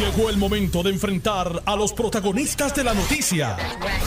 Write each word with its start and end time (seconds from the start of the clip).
Llegó 0.00 0.30
el 0.30 0.38
momento 0.38 0.82
de 0.82 0.88
enfrentar 0.88 1.62
a 1.66 1.76
los 1.76 1.92
protagonistas 1.92 2.74
de 2.74 2.84
la 2.84 2.94
noticia. 2.94 3.58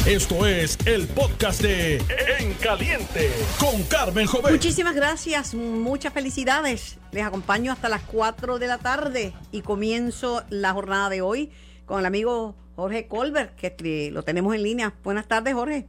Esto 0.08 0.48
es 0.48 0.76
el 0.88 1.08
podcast 1.08 1.62
de 1.62 1.98
En 2.40 2.56
Caliente 2.56 3.30
con 3.60 3.84
Carmen 3.84 4.26
Jovet. 4.26 4.54
Muchísimas 4.54 4.96
gracias, 4.96 5.54
muchas 5.54 6.12
felicidades. 6.12 6.98
Les 7.12 7.24
acompaño 7.24 7.72
hasta 7.72 7.90
las 7.90 8.02
4 8.06 8.58
de 8.58 8.66
la 8.66 8.80
tarde 8.80 9.34
y 9.52 9.62
comienzo 9.62 10.42
la 10.50 10.74
jornada 10.74 11.10
de 11.10 11.22
hoy 11.22 11.52
con 11.86 12.00
el 12.00 12.08
amigo 12.08 12.56
Jorge 12.76 13.08
Colbert, 13.08 13.56
que 13.56 14.10
lo 14.12 14.24
tenemos 14.24 14.56
en 14.56 14.64
línea. 14.64 14.96
Buenas 15.04 15.28
tardes, 15.28 15.54
Jorge. 15.54 15.86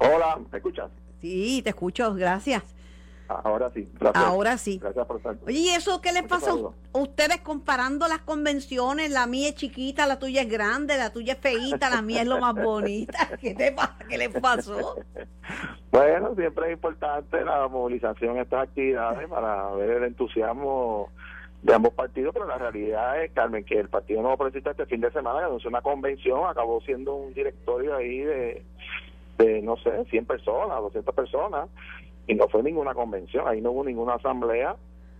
Hola, 0.00 0.40
¿me 0.50 0.58
escuchas? 0.58 0.90
Sí, 1.20 1.60
te 1.62 1.70
escucho, 1.70 2.12
gracias. 2.14 2.64
Ahora 3.28 3.70
sí. 3.70 3.88
Gracias. 3.98 4.24
Ahora 4.24 4.58
sí. 4.58 4.78
Gracias 4.78 5.06
por 5.06 5.16
estar. 5.16 5.36
Oye, 5.46 5.58
¿y 5.58 5.68
eso 5.70 6.00
qué 6.00 6.12
les 6.12 6.24
pasa 6.24 6.52
a 6.52 6.98
ustedes 6.98 7.40
comparando 7.40 8.08
las 8.08 8.20
convenciones? 8.20 9.10
La 9.10 9.26
mía 9.26 9.48
es 9.48 9.54
chiquita, 9.54 10.06
la 10.06 10.18
tuya 10.18 10.42
es 10.42 10.48
grande, 10.48 10.96
la 10.96 11.10
tuya 11.10 11.34
es 11.34 11.38
feíta, 11.40 11.90
la 11.90 12.02
mía 12.02 12.22
es 12.22 12.28
lo 12.28 12.38
más 12.38 12.54
bonita. 12.54 13.18
¿Qué 13.40 13.54
te 13.54 13.72
pasa? 13.72 13.96
¿Qué 14.08 14.18
les 14.18 14.28
pasó? 14.40 14.96
bueno, 15.90 16.34
siempre 16.34 16.66
es 16.66 16.72
importante 16.72 17.44
la 17.44 17.68
movilización 17.68 18.34
de 18.34 18.42
estas 18.42 18.64
actividades 18.64 19.28
para 19.28 19.70
ver 19.72 19.90
el 19.90 20.04
entusiasmo 20.04 21.10
de 21.62 21.74
ambos 21.74 21.94
partidos, 21.94 22.32
pero 22.32 22.46
la 22.46 22.58
realidad 22.58 23.22
es, 23.22 23.32
Carmen, 23.32 23.64
que 23.64 23.78
el 23.80 23.88
Partido 23.88 24.22
Nuevo 24.22 24.36
Progresista 24.36 24.70
este 24.70 24.86
fin 24.86 25.00
de 25.00 25.10
semana 25.10 25.46
anunció 25.46 25.68
una 25.68 25.82
convención, 25.82 26.46
acabó 26.46 26.80
siendo 26.82 27.14
un 27.16 27.34
directorio 27.34 27.96
ahí 27.96 28.18
de, 28.18 28.62
de 29.38 29.62
no 29.62 29.76
sé, 29.78 30.04
100 30.08 30.26
personas, 30.26 30.78
200 30.78 31.14
personas, 31.14 31.68
y 32.26 32.34
no 32.34 32.48
fue 32.48 32.62
ninguna 32.62 32.94
convención, 32.94 33.46
ahí 33.46 33.60
no 33.60 33.72
hubo 33.72 33.84
ninguna 33.84 34.14
asamblea 34.14 34.76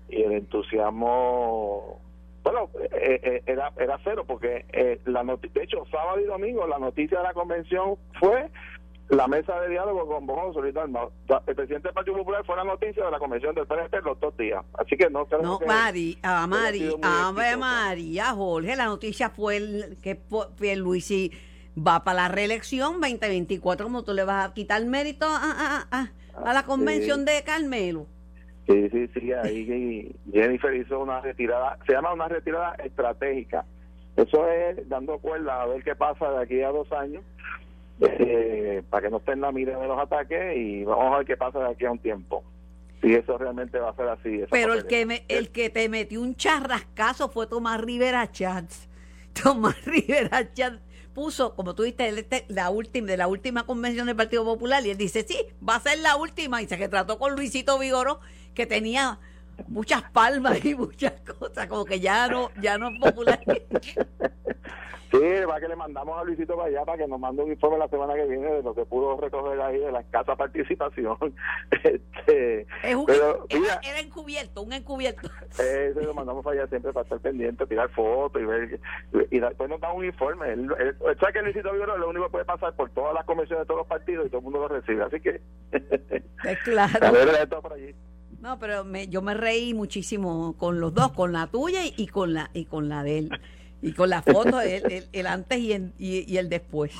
y 0.09 0.23
el 0.23 0.33
entusiasmo 0.33 2.01
bueno, 2.43 2.71
eh, 2.93 3.21
eh, 3.23 3.43
era, 3.47 3.73
era 3.77 3.99
cero 4.05 4.25
porque 4.25 4.67
eh, 4.73 5.01
la 5.05 5.25
de 5.25 5.63
hecho 5.63 5.85
sábado 5.91 6.21
y 6.21 6.25
domingo 6.25 6.67
la 6.67 6.79
noticia 6.79 7.19
de 7.19 7.25
la 7.25 7.33
convención 7.33 7.97
fue 8.21 8.49
la 9.09 9.29
mesa 9.29 9.61
de 9.61 9.69
diálogo 9.69 10.07
con 10.07 10.27
Solita 10.53 10.85
El 10.85 11.55
presidente 11.55 11.89
del 11.89 11.95
Partido 11.95 12.17
Popular 12.17 12.45
fue 12.45 12.57
la 12.57 12.65
noticia 12.65 13.05
de 13.05 13.11
la 13.11 13.19
convención 13.19 13.55
del 13.55 13.67
PNP 13.67 14.01
los 14.03 14.19
dos 14.19 14.37
días. 14.37 14.65
Así 14.75 14.97
que 14.97 15.09
no 15.11 15.27
creo 15.27 15.43
no, 15.43 15.61
Mari, 15.65 16.19
a 16.23 16.47
Mari, 16.47 16.93
a 17.03 17.33
María, 17.57 18.27
Jorge, 18.33 18.75
la 18.75 18.87
noticia 18.87 19.31
fue 19.31 19.59
el, 19.59 19.99
que 20.03 20.19
Pierluisi 20.59 21.31
va 21.77 22.03
para 22.03 22.23
la 22.23 22.29
reelección 22.29 23.01
2024, 23.01 23.87
como 23.87 24.03
tú 24.03 24.13
le 24.13 24.25
vas 24.25 24.49
a 24.49 24.55
quitar 24.55 24.85
mérito 24.87 25.27
a, 25.27 25.37
a, 25.37 25.87
a, 25.91 26.11
la 26.45 26.63
convención 26.65 27.25
de 27.25 27.43
Carmelo. 27.45 28.07
Sí, 28.67 28.89
sí, 28.91 29.09
sí, 29.15 29.33
ahí 29.33 30.15
Jennifer 30.33 30.75
hizo 30.75 31.01
una 31.01 31.21
retirada, 31.21 31.79
se 31.87 31.93
llama 31.93 32.13
una 32.13 32.29
retirada 32.29 32.75
estratégica. 32.85 33.65
Eso 34.17 34.49
es 34.49 34.89
dando 34.89 35.19
cuerda 35.19 35.63
a 35.63 35.67
ver 35.67 35.85
qué 35.85 35.95
pasa 35.95 36.31
de 36.31 36.43
aquí 36.43 36.63
a 36.63 36.71
dos 36.71 36.91
años, 36.93 37.23
eh, 38.01 38.83
para 38.91 39.03
que 39.03 39.11
no 39.11 39.19
estén 39.19 39.41
la 39.41 39.53
mira 39.53 39.79
de 39.79 39.87
los 39.87 39.99
ataques 39.99 40.57
y 40.57 40.85
vamos 40.85 41.15
a 41.15 41.19
ver 41.19 41.27
qué 41.27 41.37
pasa 41.37 41.61
de 41.61 41.71
aquí 41.71 41.85
a 41.85 41.93
un 41.93 41.99
tiempo. 41.99 42.43
Si 43.03 43.13
eso 43.13 43.37
realmente 43.37 43.79
va 43.79 43.91
a 43.91 43.95
ser 43.97 44.09
así. 44.09 44.41
Pero 44.51 44.73
el 44.73 44.87
que, 44.87 45.05
me, 45.05 45.25
el 45.29 45.51
que 45.51 45.69
te 45.69 45.89
metió 45.89 46.23
un 46.23 46.35
charrascazo 46.35 47.29
fue 47.29 47.47
Tomás 47.47 47.81
Rivera 47.81 48.31
Chats. 48.33 48.89
Tomás 49.43 49.85
Rivera 49.85 50.51
Chats 50.55 50.81
puso, 51.17 51.55
como 51.55 51.75
tú 51.75 51.83
dijiste, 51.85 52.11
este, 52.11 52.45
la 52.49 52.69
última, 52.69 53.07
de 53.07 53.17
la 53.17 53.27
última 53.27 53.65
convención 53.65 54.07
del 54.07 54.17
Partido 54.17 54.45
Popular, 54.45 54.85
y 54.85 54.91
él 54.91 54.99
dice, 54.99 55.25
sí, 55.27 55.39
va 55.67 55.77
a 55.77 55.81
ser 55.81 55.99
la 56.01 56.15
última, 56.17 56.61
y 56.61 56.69
se 56.69 56.77
retrató 56.77 57.19
con 57.19 57.35
Luisito 57.35 57.79
Vigoro, 57.79 58.21
que 58.55 58.67
tenía 58.67 59.19
muchas 59.69 60.03
palmas 60.11 60.65
y 60.65 60.75
muchas 60.75 61.13
cosas, 61.21 61.67
como 61.67 61.85
que 61.85 62.01
ya 62.01 62.29
no, 62.29 62.51
ya 62.61 62.79
no 62.79 62.89
es 62.89 63.01
popular. 63.01 63.41
Sí, 65.11 65.19
va 65.49 65.61
que 65.61 65.69
le 65.69 65.77
mandamos 65.77 66.19
a 66.19 66.25
Luisito 66.25 66.57
para 66.57 66.69
allá 66.69 66.85
para 66.85 66.99
que 66.99 67.07
nos 67.07 67.21
mande 67.21 67.43
un 67.43 67.51
informe 67.51 67.79
la 67.79 67.89
semana 67.89 68.15
que 68.15 68.27
viene 68.27 68.51
de 68.51 68.63
lo 68.63 68.75
que 68.75 68.85
pudo 68.85 69.17
recoger 69.21 69.61
ahí 69.61 69.79
de 69.79 69.93
la 69.93 70.01
escasa 70.01 70.35
participación. 70.35 71.17
este, 71.71 72.67
pero, 72.83 73.47
era, 73.49 74.01
encubierto, 74.01 74.63
un 74.63 74.73
encubierto. 74.73 75.31
Eso 75.59 76.01
lo 76.01 76.13
mandamos 76.13 76.45
para 76.45 76.61
allá 76.61 76.69
siempre 76.69 76.93
para 76.93 77.05
estar 77.05 77.21
pendiente, 77.21 77.67
tirar 77.67 77.89
fotos 77.91 78.43
y 78.43 78.45
ver. 78.45 78.81
Y 79.31 79.39
después 79.39 79.71
nos 79.71 79.81
da 79.81 79.93
un 79.93 80.05
informe. 80.05 80.53
El, 80.53 80.71
el, 80.79 80.97
que 81.33 81.43
Luisito 81.43 81.73
Vigoro 81.73 81.97
lo 81.97 82.09
único 82.09 82.25
que 82.27 82.33
puede 82.33 82.45
pasar 82.45 82.75
por 82.75 82.91
todas 82.91 83.15
las 83.15 83.25
comisiones 83.25 83.61
de 83.61 83.67
todos 83.67 83.79
los 83.79 83.87
partidos 83.87 84.27
y 84.27 84.29
todo 84.29 84.39
el 84.39 84.45
mundo 84.45 84.61
lo 84.61 84.69
recibe. 84.69 85.05
Así 85.05 85.21
que. 85.21 85.41
Es 86.45 86.59
claro. 86.65 86.99
A 87.07 87.11
ver, 87.13 87.49
por 87.49 87.73
allí. 87.73 87.95
No, 88.47 88.61
pero 88.61 88.85
me, 88.85 89.09
yo 89.09 89.23
me 89.23 89.35
reí 89.35 89.75
muchísimo 89.75 90.55
con 90.57 90.79
los 90.79 90.95
dos, 90.95 91.11
con 91.11 91.33
la 91.33 91.49
tuya 91.49 91.81
y, 91.85 92.07
con 92.07 92.33
la 92.33 92.49
y 92.55 92.65
con 92.65 92.89
la 92.89 93.03
de 93.03 93.19
él 93.19 93.31
y 93.83 93.93
con 93.93 94.09
la 94.09 94.23
foto 94.23 94.61
el, 94.61 95.27
antes 95.27 95.59
y 95.59 95.73
el, 95.73 95.93
y, 95.99 96.37
el 96.37 96.49
después. 96.49 96.93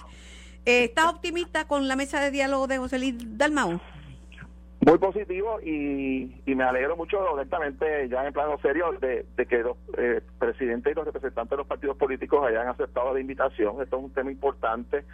Eh, 0.65 0.83
¿Estás 0.83 1.07
optimista 1.07 1.69
con 1.69 1.87
la 1.87 1.95
mesa 1.95 2.21
de 2.21 2.33
diálogo 2.33 2.67
de 2.67 2.79
José 2.79 2.99
Luis 2.99 3.15
Dalmau? 3.39 3.79
Muy 4.81 4.99
positivo 4.99 5.61
y, 5.65 6.35
y 6.47 6.55
me 6.57 6.65
alegro 6.65 6.97
mucho, 6.97 7.21
honestamente, 7.21 8.09
ya 8.09 8.27
en 8.27 8.33
plano 8.33 8.59
serio, 8.61 8.91
de, 9.01 9.25
que 9.47 9.59
los 9.59 9.77
eh, 9.99 10.23
presidentes 10.41 10.95
y 10.95 10.97
los 10.97 11.05
representantes 11.05 11.51
de 11.51 11.59
los 11.59 11.67
partidos 11.69 11.97
políticos 11.97 12.45
hayan 12.45 12.67
aceptado 12.67 13.15
la 13.15 13.21
invitación. 13.21 13.81
Esto 13.81 13.99
es 13.99 14.03
un 14.03 14.13
tema 14.13 14.33
importante. 14.33 15.05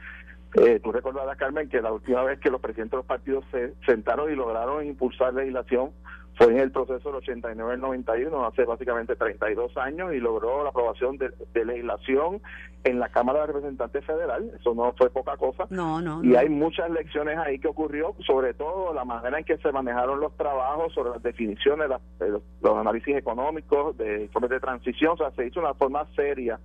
Eh, 0.54 0.80
tú 0.82 0.92
recordarás, 0.92 1.36
Carmen, 1.36 1.68
que 1.68 1.82
la 1.82 1.92
última 1.92 2.22
vez 2.22 2.38
que 2.38 2.50
los 2.50 2.60
presidentes 2.62 2.92
de 2.92 2.96
los 2.96 3.06
partidos 3.06 3.44
se 3.50 3.74
sentaron 3.84 4.32
y 4.32 4.34
lograron 4.34 4.86
impulsar 4.86 5.34
legislación 5.34 5.90
fue 6.34 6.46
en 6.48 6.58
el 6.58 6.72
proceso 6.72 7.08
del 7.08 7.16
89 7.16 7.74
al 7.74 7.80
91, 7.80 8.46
hace 8.46 8.64
básicamente 8.64 9.16
32 9.16 9.76
años, 9.76 10.14
y 10.14 10.18
logró 10.18 10.62
la 10.62 10.70
aprobación 10.70 11.18
de, 11.18 11.30
legislación 11.64 12.40
en 12.84 12.98
la 12.98 13.10
Cámara 13.10 13.40
de 13.40 13.46
Representantes 13.48 14.04
Federal. 14.04 14.50
Eso 14.58 14.74
no 14.74 14.92
fue 14.96 15.10
poca 15.10 15.36
cosa. 15.36 15.66
No, 15.70 16.00
no. 16.00 16.24
Y 16.24 16.34
hay 16.34 16.48
muchas 16.48 16.90
lecciones 16.90 17.38
ahí 17.38 17.58
que 17.58 17.68
ocurrió, 17.68 18.14
sobre 18.26 18.54
todo 18.54 18.94
la 18.94 19.04
manera 19.04 19.38
en 19.38 19.44
que 19.44 19.58
se 19.58 19.70
manejaron 19.72 20.20
los 20.20 20.36
trabajos, 20.36 20.92
sobre 20.94 21.10
las 21.10 21.22
definiciones, 21.22 21.88
los, 22.18 22.78
análisis 22.78 23.14
económicos, 23.14 23.96
de 23.98 24.22
informes 24.22 24.50
de 24.50 24.60
transición. 24.60 25.12
O 25.12 25.16
sea, 25.16 25.30
se 25.32 25.46
hizo 25.46 25.60
de 25.60 25.66
una 25.66 25.74
forma 25.74 26.06
seria 26.16 26.58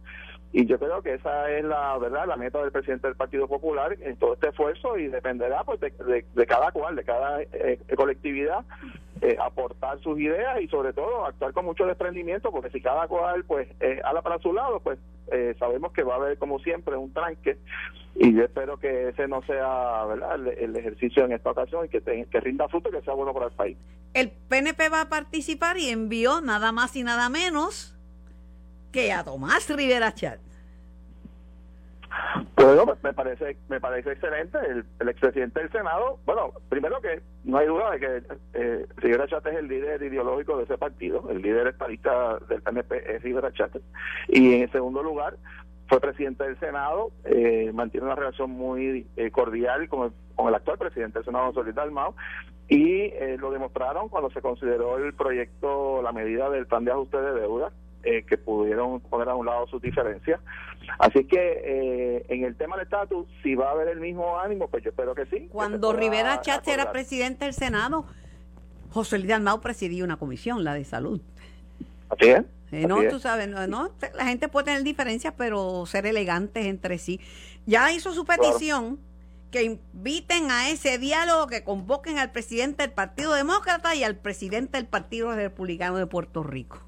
y 0.53 0.65
yo 0.65 0.79
creo 0.79 1.01
que 1.01 1.15
esa 1.15 1.49
es 1.51 1.63
la 1.63 1.97
verdad 1.97 2.27
la 2.27 2.37
meta 2.37 2.61
del 2.61 2.71
presidente 2.71 3.07
del 3.07 3.15
Partido 3.15 3.47
Popular 3.47 3.97
en 3.99 4.15
todo 4.17 4.33
este 4.33 4.49
esfuerzo 4.49 4.97
y 4.97 5.07
dependerá 5.07 5.63
pues 5.63 5.79
de, 5.79 6.45
cada 6.47 6.71
cual 6.71 6.95
de 6.95 7.03
cada 7.03 7.41
eh, 7.41 7.79
colectividad 7.95 8.63
eh, 9.21 9.35
aportar 9.43 9.99
sus 10.01 10.19
ideas 10.19 10.61
y 10.61 10.67
sobre 10.67 10.93
todo 10.93 11.25
actuar 11.25 11.51
con 11.51 11.65
mucho 11.65 11.85
desprendimiento 11.85 12.51
porque 12.51 12.69
si 12.69 12.81
cada 12.81 13.07
cual 13.07 13.43
pues 13.45 13.67
eh, 13.79 13.99
habla 14.03 14.21
para 14.21 14.37
su 14.39 14.53
lado 14.53 14.79
pues 14.79 14.99
eh, 15.31 15.55
sabemos 15.57 15.91
que 15.91 16.03
va 16.03 16.13
a 16.13 16.17
haber 16.17 16.37
como 16.37 16.59
siempre 16.59 16.95
un 16.95 17.11
tranque. 17.11 17.57
Y 18.15 18.33
yo 18.33 18.43
espero 18.43 18.77
que 18.77 19.09
ese 19.09 19.27
no 19.27 19.41
sea 19.43 20.05
verdad 20.05 20.35
el, 20.35 20.75
ejercicio 20.75 21.25
en 21.25 21.33
esta 21.33 21.51
ocasión 21.51 21.85
y 21.85 21.89
que, 21.89 22.01
que 22.01 22.39
rinda 22.39 22.67
fruto 22.67 22.89
y 22.89 22.91
que 22.93 23.01
sea 23.01 23.13
bueno 23.13 23.33
para 23.33 23.47
el 23.47 23.51
país. 23.51 23.77
El 24.13 24.31
PNP 24.31 24.89
va 24.89 25.01
a 25.01 25.09
participar 25.09 25.77
y 25.77 25.89
envió 25.89 26.41
nada 26.41 26.71
más 26.71 26.95
y 26.95 27.03
nada 27.03 27.29
menos 27.29 27.96
que 28.97 29.13
a 29.13 29.23
Tomás 29.23 29.69
Rivera 29.69 30.11
Chat. 30.11 30.39
Bueno, 32.55 32.97
me 33.03 33.13
parece 33.13 33.55
me 33.69 33.79
parece 33.79 34.13
excelente. 34.13 34.57
El, 34.67 34.85
el 34.99 35.09
expresidente 35.09 35.59
del 35.59 35.71
Senado, 35.71 36.17
bueno, 36.25 36.51
primero 36.67 36.99
que 36.99 37.21
no 37.43 37.59
hay 37.59 37.67
duda 37.67 37.91
de 37.91 37.99
que 37.99 38.23
eh, 38.53 38.87
Rivera 38.95 39.27
Chat 39.27 39.45
es 39.45 39.55
el 39.55 39.67
líder 39.67 40.01
ideológico 40.01 40.57
de 40.57 40.63
ese 40.63 40.79
partido, 40.79 41.29
el 41.29 41.43
líder 41.43 41.67
estadista 41.67 42.39
del 42.49 42.63
PNP 42.63 43.15
es 43.15 43.21
Rivera 43.21 43.53
Chat. 43.53 43.77
Y 44.29 44.61
en 44.61 44.71
segundo 44.71 45.03
lugar, 45.03 45.37
fue 45.87 45.99
presidente 45.99 46.45
del 46.45 46.59
Senado, 46.59 47.11
eh, 47.25 47.69
mantiene 47.75 48.07
una 48.07 48.15
relación 48.15 48.49
muy 48.49 49.05
eh, 49.15 49.29
cordial 49.29 49.87
con 49.89 50.07
el, 50.07 50.11
con 50.35 50.47
el 50.47 50.55
actual 50.55 50.79
presidente 50.79 51.19
del 51.19 51.25
Senado, 51.25 51.53
Solís 51.53 51.75
Dalmao, 51.75 52.15
y 52.67 53.03
eh, 53.13 53.37
lo 53.39 53.51
demostraron 53.51 54.09
cuando 54.09 54.31
se 54.31 54.41
consideró 54.41 54.97
el 54.97 55.13
proyecto, 55.13 56.01
la 56.01 56.11
medida 56.13 56.49
del 56.49 56.65
plan 56.65 56.83
de 56.83 56.93
ajuste 56.93 57.21
de 57.21 57.39
deuda, 57.41 57.71
eh, 58.03 58.23
que 58.23 58.37
pudieron 58.37 58.99
poner 59.01 59.29
a 59.29 59.35
un 59.35 59.45
lado 59.45 59.67
sus 59.67 59.81
diferencias. 59.81 60.39
Así 60.99 61.25
que 61.25 61.61
eh, 61.63 62.25
en 62.29 62.43
el 62.43 62.55
tema 62.55 62.75
del 62.77 62.85
estatus, 62.85 63.27
si 63.43 63.55
va 63.55 63.69
a 63.69 63.71
haber 63.71 63.89
el 63.89 63.99
mismo 63.99 64.39
ánimo, 64.39 64.67
pues 64.69 64.83
yo 64.83 64.89
espero 64.89 65.13
que 65.15 65.25
sí. 65.25 65.49
Cuando 65.51 65.93
Rivera 65.93 66.41
Chatz 66.41 66.67
era 66.67 66.91
presidente 66.91 67.45
del 67.45 67.53
Senado, 67.53 68.05
José 68.91 69.19
Luis 69.19 69.31
Almao 69.31 69.61
presidía 69.61 70.03
una 70.03 70.17
comisión, 70.17 70.63
la 70.63 70.73
de 70.73 70.83
salud. 70.83 71.21
Así 72.09 72.29
es. 72.29 72.43
Eh, 72.71 72.85
no, 72.85 73.01
tú 73.09 73.19
sabes, 73.19 73.47
no, 73.47 73.91
la 74.15 74.25
gente 74.25 74.49
puede 74.49 74.65
tener 74.65 74.83
diferencias, 74.83 75.33
pero 75.37 75.85
ser 75.85 76.05
elegantes 76.05 76.65
entre 76.65 76.97
sí. 76.97 77.21
Ya 77.65 77.91
hizo 77.93 78.13
su 78.13 78.25
petición 78.25 78.99
que 79.51 79.63
inviten 79.63 80.51
a 80.51 80.69
ese 80.69 80.97
diálogo, 80.97 81.47
que 81.47 81.63
convoquen 81.63 82.17
al 82.17 82.31
presidente 82.31 82.83
del 82.83 82.91
Partido 82.91 83.33
Demócrata 83.33 83.95
y 83.95 84.03
al 84.03 84.17
presidente 84.17 84.77
del 84.77 84.87
Partido 84.87 85.33
Republicano 85.33 85.97
de 85.97 86.07
Puerto 86.07 86.43
Rico. 86.43 86.86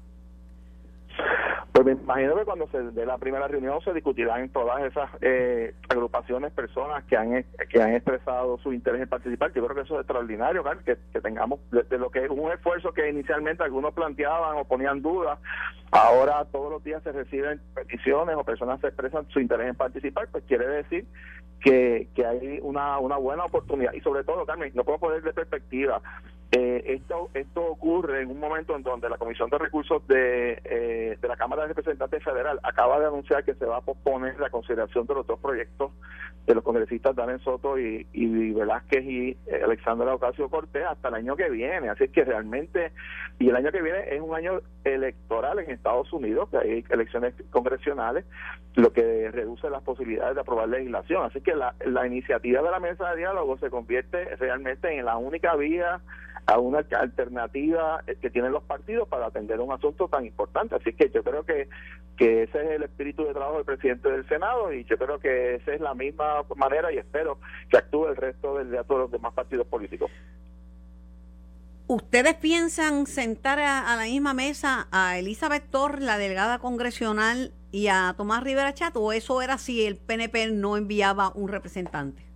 Pues 1.82 1.96
me 1.96 2.02
imagino 2.02 2.36
que 2.36 2.44
cuando 2.44 2.68
se 2.68 2.78
dé 2.90 3.06
la 3.06 3.16
primera 3.16 3.48
reunión 3.48 3.80
se 3.80 3.94
discutirán 3.94 4.50
todas 4.50 4.82
esas 4.82 5.08
eh, 5.22 5.72
agrupaciones, 5.88 6.52
personas 6.52 7.04
que 7.04 7.16
han 7.16 7.42
que 7.70 7.80
han 7.80 7.94
expresado 7.94 8.58
su 8.58 8.74
interés 8.74 9.00
en 9.00 9.08
participar. 9.08 9.50
Yo 9.54 9.64
creo 9.64 9.74
que 9.74 9.82
eso 9.84 9.94
es 9.94 10.00
extraordinario, 10.00 10.62
que, 10.84 10.96
tengamos 11.22 11.58
de, 11.70 11.96
lo 11.96 12.10
que 12.10 12.26
es 12.26 12.30
un 12.30 12.52
esfuerzo 12.52 12.92
que 12.92 13.08
inicialmente 13.08 13.62
algunos 13.62 13.94
planteaban 13.94 14.58
o 14.58 14.66
ponían 14.66 15.00
dudas, 15.00 15.38
ahora 15.90 16.44
todos 16.52 16.70
los 16.70 16.84
días 16.84 17.02
se 17.02 17.12
reciben 17.12 17.62
peticiones 17.74 18.36
o 18.36 18.44
personas 18.44 18.78
se 18.82 18.88
expresan 18.88 19.26
su 19.30 19.40
interés 19.40 19.68
en 19.68 19.74
participar, 19.74 20.28
pues 20.30 20.44
quiere 20.44 20.66
decir 20.66 21.06
que, 21.62 22.08
que 22.14 22.26
hay 22.26 22.58
una, 22.60 22.98
una 22.98 23.16
buena 23.16 23.46
oportunidad. 23.46 23.94
Y 23.94 24.02
sobre 24.02 24.22
todo, 24.24 24.44
Carmen, 24.44 24.70
no 24.74 24.84
puedo 24.84 24.98
poner 24.98 25.22
de 25.22 25.32
perspectiva 25.32 26.02
eh, 26.52 26.82
esto, 26.86 27.30
esto 27.34 27.64
ocurre 27.64 28.22
en 28.22 28.30
un 28.30 28.40
momento 28.40 28.74
en 28.74 28.82
donde 28.82 29.08
la 29.08 29.18
Comisión 29.18 29.48
de 29.50 29.58
Recursos 29.58 30.04
de, 30.08 30.60
eh, 30.64 31.16
de 31.20 31.28
la 31.28 31.36
Cámara 31.36 31.62
de 31.62 31.68
Representantes 31.68 32.24
Federal 32.24 32.58
acaba 32.64 32.98
de 32.98 33.06
anunciar 33.06 33.44
que 33.44 33.54
se 33.54 33.66
va 33.66 33.76
a 33.76 33.80
posponer 33.82 34.38
la 34.40 34.50
consideración 34.50 35.06
de 35.06 35.14
los 35.14 35.26
dos 35.28 35.38
proyectos 35.38 35.92
de 36.46 36.54
los 36.56 36.64
congresistas 36.64 37.14
Daniel 37.14 37.40
Soto 37.40 37.78
y, 37.78 38.04
y 38.12 38.52
Velázquez 38.52 39.04
y 39.04 39.36
eh, 39.46 39.60
Alexandra 39.64 40.12
Ocasio 40.12 40.48
Cortés 40.48 40.84
hasta 40.84 41.08
el 41.08 41.14
año 41.14 41.36
que 41.36 41.48
viene. 41.50 41.88
Así 41.88 42.08
que 42.08 42.24
realmente, 42.24 42.90
y 43.38 43.48
el 43.48 43.54
año 43.54 43.70
que 43.70 43.82
viene 43.82 44.00
es 44.10 44.20
un 44.20 44.34
año 44.34 44.60
electoral 44.82 45.60
en 45.60 45.70
Estados 45.70 46.12
Unidos, 46.12 46.48
que 46.50 46.58
hay 46.58 46.84
elecciones 46.88 47.34
congresionales, 47.50 48.24
lo 48.74 48.92
que 48.92 49.30
reduce 49.30 49.70
las 49.70 49.82
posibilidades 49.82 50.34
de 50.34 50.40
aprobar 50.40 50.68
legislación. 50.68 51.24
Así 51.24 51.40
que 51.42 51.54
la, 51.54 51.76
la 51.86 52.08
iniciativa 52.08 52.60
de 52.60 52.70
la 52.72 52.80
mesa 52.80 53.10
de 53.10 53.18
diálogo 53.18 53.56
se 53.58 53.70
convierte 53.70 54.34
realmente 54.34 54.92
en 54.98 55.04
la 55.04 55.16
única 55.16 55.54
vía 55.54 56.00
a 56.50 56.58
una 56.58 56.84
alternativa 56.98 58.02
que 58.20 58.28
tienen 58.28 58.50
los 58.50 58.64
partidos 58.64 59.06
para 59.08 59.26
atender 59.26 59.60
un 59.60 59.72
asunto 59.72 60.08
tan 60.08 60.26
importante. 60.26 60.74
Así 60.74 60.92
que 60.92 61.08
yo 61.10 61.22
creo 61.22 61.44
que, 61.44 61.68
que 62.16 62.42
ese 62.42 62.64
es 62.64 62.70
el 62.72 62.82
espíritu 62.82 63.24
de 63.24 63.32
trabajo 63.32 63.58
del 63.58 63.64
presidente 63.64 64.10
del 64.10 64.26
Senado 64.28 64.72
y 64.72 64.84
yo 64.84 64.98
creo 64.98 65.20
que 65.20 65.54
esa 65.54 65.72
es 65.72 65.80
la 65.80 65.94
misma 65.94 66.42
manera 66.56 66.92
y 66.92 66.98
espero 66.98 67.38
que 67.70 67.76
actúe 67.76 68.08
el 68.08 68.16
resto 68.16 68.58
de, 68.58 68.64
de 68.64 68.82
todos 68.82 69.02
los 69.02 69.10
demás 69.12 69.32
partidos 69.32 69.64
políticos. 69.68 70.10
¿Ustedes 71.86 72.34
piensan 72.34 73.06
sentar 73.06 73.60
a, 73.60 73.94
la 73.94 74.04
misma 74.04 74.34
mesa 74.34 74.88
a 74.90 75.18
Elizabeth 75.18 75.70
Torres, 75.70 76.00
la 76.00 76.18
delegada 76.18 76.58
congresional, 76.58 77.52
y 77.70 77.86
a 77.86 78.12
Tomás 78.16 78.42
Rivera 78.42 78.74
Chat, 78.74 78.96
o 78.96 79.12
eso 79.12 79.40
era 79.40 79.56
si 79.56 79.86
el 79.86 79.96
PNP 79.96 80.50
no 80.50 80.76
enviaba 80.76 81.30
un 81.32 81.48
representante? 81.48 82.29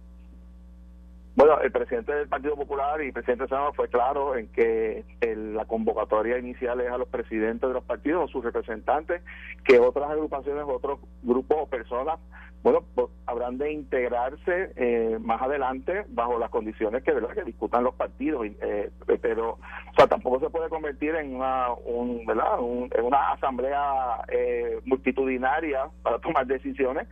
Bueno, 1.36 1.60
el 1.60 1.72
presidente 1.72 2.14
del 2.14 2.28
Partido 2.28 2.54
Popular 2.54 3.02
y 3.02 3.06
el 3.06 3.12
presidente 3.12 3.46
del 3.46 3.72
fue 3.74 3.88
claro 3.88 4.36
en 4.36 4.46
que 4.48 5.04
la 5.36 5.64
convocatoria 5.64 6.38
inicial 6.38 6.80
es 6.80 6.92
a 6.92 6.98
los 6.98 7.08
presidentes 7.08 7.68
de 7.68 7.74
los 7.74 7.82
partidos 7.82 8.24
o 8.24 8.28
sus 8.28 8.44
representantes, 8.44 9.20
que 9.64 9.80
otras 9.80 10.10
agrupaciones, 10.10 10.64
otros 10.64 11.00
grupos 11.24 11.58
o 11.62 11.66
personas, 11.66 12.20
bueno, 12.62 12.82
pues, 12.94 13.08
habrán 13.26 13.58
de 13.58 13.72
integrarse 13.72 14.72
eh, 14.76 15.18
más 15.20 15.42
adelante 15.42 16.06
bajo 16.08 16.38
las 16.38 16.50
condiciones 16.50 17.02
que, 17.02 17.12
¿verdad? 17.12 17.34
que 17.34 17.42
discutan 17.42 17.84
los 17.84 17.94
partidos. 17.94 18.46
Eh, 18.46 18.90
pero, 19.20 19.50
o 19.50 19.94
sea, 19.96 20.06
tampoco 20.06 20.40
se 20.40 20.48
puede 20.48 20.70
convertir 20.70 21.14
en 21.16 21.34
una, 21.34 21.72
un, 21.84 22.24
¿verdad? 22.24 22.58
en 22.60 23.04
una 23.04 23.32
asamblea 23.32 24.24
eh, 24.28 24.80
multitudinaria 24.86 25.90
para 26.02 26.18
tomar 26.20 26.46
decisiones 26.46 27.06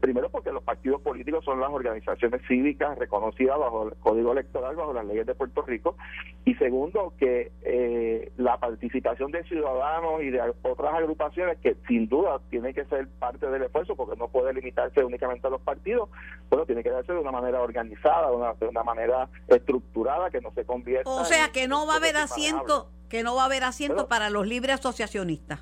Primero 0.00 0.28
porque 0.30 0.52
los 0.52 0.62
partidos 0.62 1.00
políticos 1.00 1.44
son 1.44 1.60
las 1.60 1.70
organizaciones 1.70 2.40
cívicas 2.46 2.96
reconocidas 2.98 3.58
bajo 3.58 3.88
el 3.88 3.94
Código 3.96 4.32
Electoral, 4.32 4.76
bajo 4.76 4.92
las 4.92 5.04
leyes 5.04 5.26
de 5.26 5.34
Puerto 5.34 5.62
Rico. 5.62 5.96
Y 6.44 6.54
segundo, 6.54 7.14
que 7.18 7.52
eh, 7.62 8.32
la 8.36 8.58
participación 8.58 9.32
de 9.32 9.42
ciudadanos 9.44 10.22
y 10.22 10.30
de 10.30 10.40
otras 10.62 10.94
agrupaciones, 10.94 11.58
que 11.58 11.76
sin 11.88 12.08
duda 12.08 12.40
tiene 12.50 12.74
que 12.74 12.84
ser 12.84 13.08
parte 13.18 13.46
del 13.46 13.62
esfuerzo, 13.62 13.96
porque 13.96 14.16
no 14.16 14.28
puede 14.28 14.52
limitarse 14.52 15.02
únicamente 15.02 15.46
a 15.46 15.50
los 15.50 15.60
partidos, 15.62 16.08
bueno, 16.50 16.66
tiene 16.66 16.82
que 16.82 16.90
darse 16.90 17.12
de 17.12 17.18
una 17.18 17.32
manera 17.32 17.60
organizada, 17.60 18.30
de 18.30 18.36
una, 18.36 18.54
de 18.54 18.66
una 18.66 18.84
manera 18.84 19.28
estructurada, 19.48 20.30
que 20.30 20.40
no 20.40 20.52
se 20.52 20.64
convierta... 20.64 21.10
O 21.10 21.24
sea, 21.24 21.50
que 21.50 21.66
no 21.66 21.86
va 21.86 21.94
a 21.94 21.96
haber 21.96 22.16
asiento, 22.16 22.90
que 23.08 23.22
no 23.22 23.34
va 23.34 23.42
a 23.42 23.46
haber 23.46 23.64
asiento 23.64 24.08
para 24.08 24.30
los 24.30 24.46
libres 24.46 24.76
asociacionistas. 24.76 25.60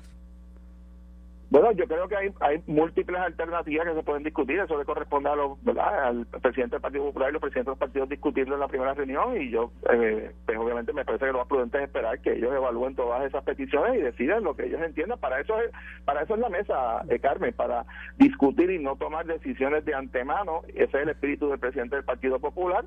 Bueno, 1.49 1.71
yo 1.71 1.87
creo 1.87 2.09
que 2.09 2.17
hay, 2.17 2.29
hay 2.41 2.61
múltiples 2.67 3.19
alternativas 3.21 3.87
que 3.87 3.93
se 3.93 4.03
pueden 4.03 4.23
discutir. 4.23 4.59
Eso 4.59 4.77
le 4.77 4.83
corresponde 4.83 5.29
a 5.29 5.35
los, 5.35 5.57
al 5.77 6.25
presidente 6.25 6.75
del 6.75 6.81
Partido 6.81 7.05
Popular 7.05 7.29
y 7.29 7.33
los 7.33 7.41
presidentes 7.41 7.67
de 7.67 7.71
los 7.71 7.79
partidos 7.79 8.09
discutirlo 8.09 8.55
en 8.55 8.59
la 8.59 8.67
primera 8.67 8.93
reunión. 8.93 9.41
Y 9.41 9.49
yo, 9.49 9.71
eh, 9.89 10.33
pues 10.45 10.57
obviamente, 10.57 10.91
me 10.91 11.05
parece 11.05 11.25
que 11.25 11.31
lo 11.31 11.39
más 11.39 11.47
prudente 11.47 11.77
es 11.77 11.85
esperar 11.85 12.19
que 12.19 12.33
ellos 12.33 12.53
evalúen 12.53 12.95
todas 12.95 13.23
esas 13.23 13.43
peticiones 13.45 13.95
y 13.97 14.01
decidan 14.01 14.43
lo 14.43 14.55
que 14.55 14.65
ellos 14.65 14.81
entiendan. 14.81 15.19
Para 15.19 15.39
eso 15.39 15.57
es, 15.61 15.71
para 16.03 16.23
eso 16.23 16.35
es 16.35 16.41
la 16.41 16.49
mesa, 16.49 17.03
eh, 17.09 17.19
Carmen, 17.19 17.53
para 17.53 17.85
discutir 18.17 18.69
y 18.69 18.79
no 18.79 18.97
tomar 18.97 19.25
decisiones 19.25 19.85
de 19.85 19.95
antemano. 19.95 20.63
Ese 20.67 20.83
es 20.83 20.95
el 20.95 21.09
espíritu 21.09 21.47
del 21.47 21.59
presidente 21.59 21.95
del 21.95 22.05
Partido 22.05 22.39
Popular. 22.39 22.83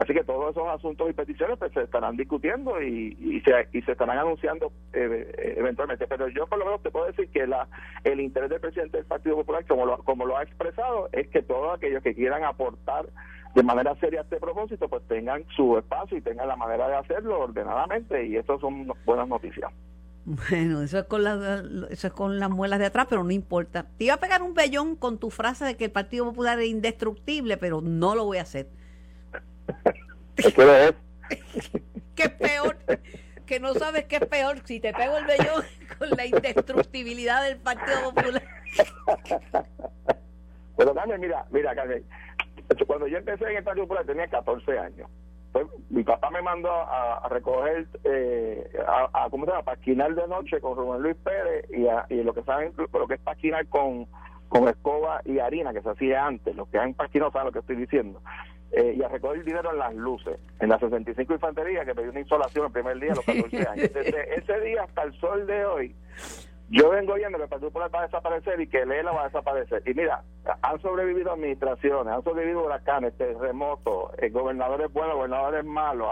Así 0.00 0.14
que 0.14 0.24
todos 0.24 0.52
esos 0.52 0.66
asuntos 0.66 1.10
y 1.10 1.12
peticiones 1.12 1.58
pues, 1.58 1.72
se 1.72 1.82
estarán 1.82 2.16
discutiendo 2.16 2.80
y, 2.80 3.16
y, 3.20 3.40
se, 3.42 3.68
y 3.76 3.82
se 3.82 3.92
estarán 3.92 4.18
anunciando 4.18 4.72
eh, 4.94 5.54
eventualmente. 5.58 6.06
Pero 6.06 6.26
yo, 6.28 6.46
por 6.46 6.58
lo 6.58 6.64
menos, 6.64 6.82
te 6.82 6.90
puedo 6.90 7.04
decir 7.04 7.28
que 7.28 7.46
la 7.46 7.68
el 8.02 8.18
interés 8.18 8.48
del 8.48 8.60
presidente 8.60 8.96
del 8.96 9.06
Partido 9.06 9.36
Popular, 9.36 9.66
como 9.66 9.84
lo, 9.84 9.98
como 9.98 10.24
lo 10.24 10.38
ha 10.38 10.42
expresado, 10.42 11.10
es 11.12 11.28
que 11.28 11.42
todos 11.42 11.76
aquellos 11.76 12.02
que 12.02 12.14
quieran 12.14 12.44
aportar 12.44 13.10
de 13.54 13.62
manera 13.62 13.94
seria 13.96 14.22
este 14.22 14.38
propósito, 14.38 14.88
pues 14.88 15.06
tengan 15.06 15.44
su 15.54 15.76
espacio 15.76 16.16
y 16.16 16.22
tengan 16.22 16.48
la 16.48 16.56
manera 16.56 16.88
de 16.88 16.96
hacerlo 16.96 17.40
ordenadamente 17.40 18.24
y 18.24 18.36
eso 18.36 18.58
son 18.58 18.90
buenas 19.04 19.28
noticias. 19.28 19.70
Bueno, 20.24 20.80
eso 20.80 20.98
es 20.98 21.04
con 21.04 21.26
eso 21.90 22.06
es 22.06 22.12
con 22.14 22.38
las 22.38 22.48
muelas 22.48 22.78
de 22.78 22.86
atrás, 22.86 23.06
pero 23.10 23.22
no 23.22 23.32
importa. 23.32 23.86
Te 23.98 24.04
iba 24.04 24.14
a 24.14 24.20
pegar 24.20 24.40
un 24.40 24.54
bellón 24.54 24.96
con 24.96 25.18
tu 25.18 25.28
frase 25.28 25.66
de 25.66 25.76
que 25.76 25.86
el 25.86 25.90
Partido 25.90 26.24
Popular 26.24 26.58
es 26.58 26.68
indestructible, 26.68 27.58
pero 27.58 27.82
no 27.82 28.14
lo 28.14 28.24
voy 28.24 28.38
a 28.38 28.42
hacer. 28.42 28.68
¿Qué? 30.36 30.52
¿Qué 32.14 32.28
peor? 32.28 32.76
que 33.50 33.58
no 33.58 33.74
sabes 33.74 34.04
qué 34.04 34.16
es 34.16 34.26
peor, 34.26 34.60
si 34.64 34.78
te 34.78 34.92
pego 34.92 35.16
el 35.16 35.24
vellón 35.24 35.64
con 35.98 36.08
la 36.10 36.24
indestructibilidad 36.24 37.42
del 37.42 37.58
Partido 37.58 38.12
Popular. 38.14 38.44
Pero 40.76 40.94
Carmen, 40.94 41.20
mira, 41.20 41.44
mira, 41.50 41.74
Carmen, 41.74 42.04
cuando 42.86 43.08
yo 43.08 43.18
empecé 43.18 43.50
en 43.50 43.56
el 43.56 43.64
Partido 43.64 43.86
Popular 43.86 44.06
tenía 44.06 44.28
14 44.28 44.78
años. 44.78 45.10
Pues, 45.50 45.66
mi 45.88 46.04
papá 46.04 46.30
me 46.30 46.40
mandó 46.42 46.70
a, 46.70 47.26
recoger, 47.28 47.88
eh, 48.04 48.70
a, 48.86 49.28
¿cómo 49.30 49.46
se 49.46 49.50
llama? 49.50 49.64
Paquinar 49.64 50.14
de 50.14 50.28
noche 50.28 50.60
con 50.60 50.76
Rubén 50.76 51.02
Luis 51.02 51.16
Pérez 51.16 51.66
y, 51.70 52.14
y 52.14 52.22
lo 52.22 52.32
que 52.32 52.44
saben, 52.44 52.72
lo 52.76 53.08
que 53.08 53.14
es 53.14 53.20
paquinar 53.20 53.66
con, 53.66 54.06
con 54.48 54.68
escoba 54.68 55.22
y 55.24 55.40
harina, 55.40 55.72
que 55.72 55.82
se 55.82 55.90
hacía 55.90 56.24
antes. 56.24 56.54
Los 56.54 56.68
que 56.68 56.78
han 56.78 56.94
paquinado 56.94 57.32
saben 57.32 57.46
lo 57.46 57.52
que 57.52 57.58
estoy 57.58 57.74
diciendo. 57.74 58.22
Eh, 58.72 58.94
y 58.96 59.02
a 59.02 59.08
recoger 59.08 59.44
dinero 59.44 59.72
en 59.72 59.78
las 59.78 59.94
luces, 59.94 60.38
en 60.60 60.68
la 60.68 60.78
65 60.78 61.32
Infantería, 61.32 61.84
que 61.84 61.92
pedí 61.92 62.08
una 62.08 62.20
insolación 62.20 62.66
el 62.66 62.72
primer 62.72 63.00
día 63.00 63.12
a 63.12 63.16
los 63.16 63.24
14 63.24 63.56
años. 63.68 63.92
Desde 63.92 64.34
ese 64.38 64.60
día 64.60 64.84
hasta 64.84 65.02
el 65.02 65.12
sol 65.18 65.44
de 65.46 65.64
hoy, 65.64 65.96
yo 66.68 66.90
vengo 66.90 67.14
viendo 67.14 67.36
que 67.36 67.44
el 67.44 67.50
Partido 67.50 67.70
Popular 67.70 67.90
va 67.92 68.00
a 68.00 68.06
desaparecer 68.06 68.60
y 68.60 68.68
que 68.68 68.86
Lela 68.86 69.10
va 69.10 69.22
a 69.22 69.24
desaparecer. 69.24 69.82
Y 69.86 69.94
mira, 69.94 70.22
han 70.62 70.80
sobrevivido 70.80 71.32
administraciones, 71.32 72.14
han 72.14 72.22
sobrevivido 72.22 72.64
huracanes, 72.64 73.12
terremotos, 73.16 74.12
eh, 74.18 74.30
gobernadores 74.30 74.92
buenos, 74.92 75.16
gobernadores 75.16 75.64
malos. 75.64 76.08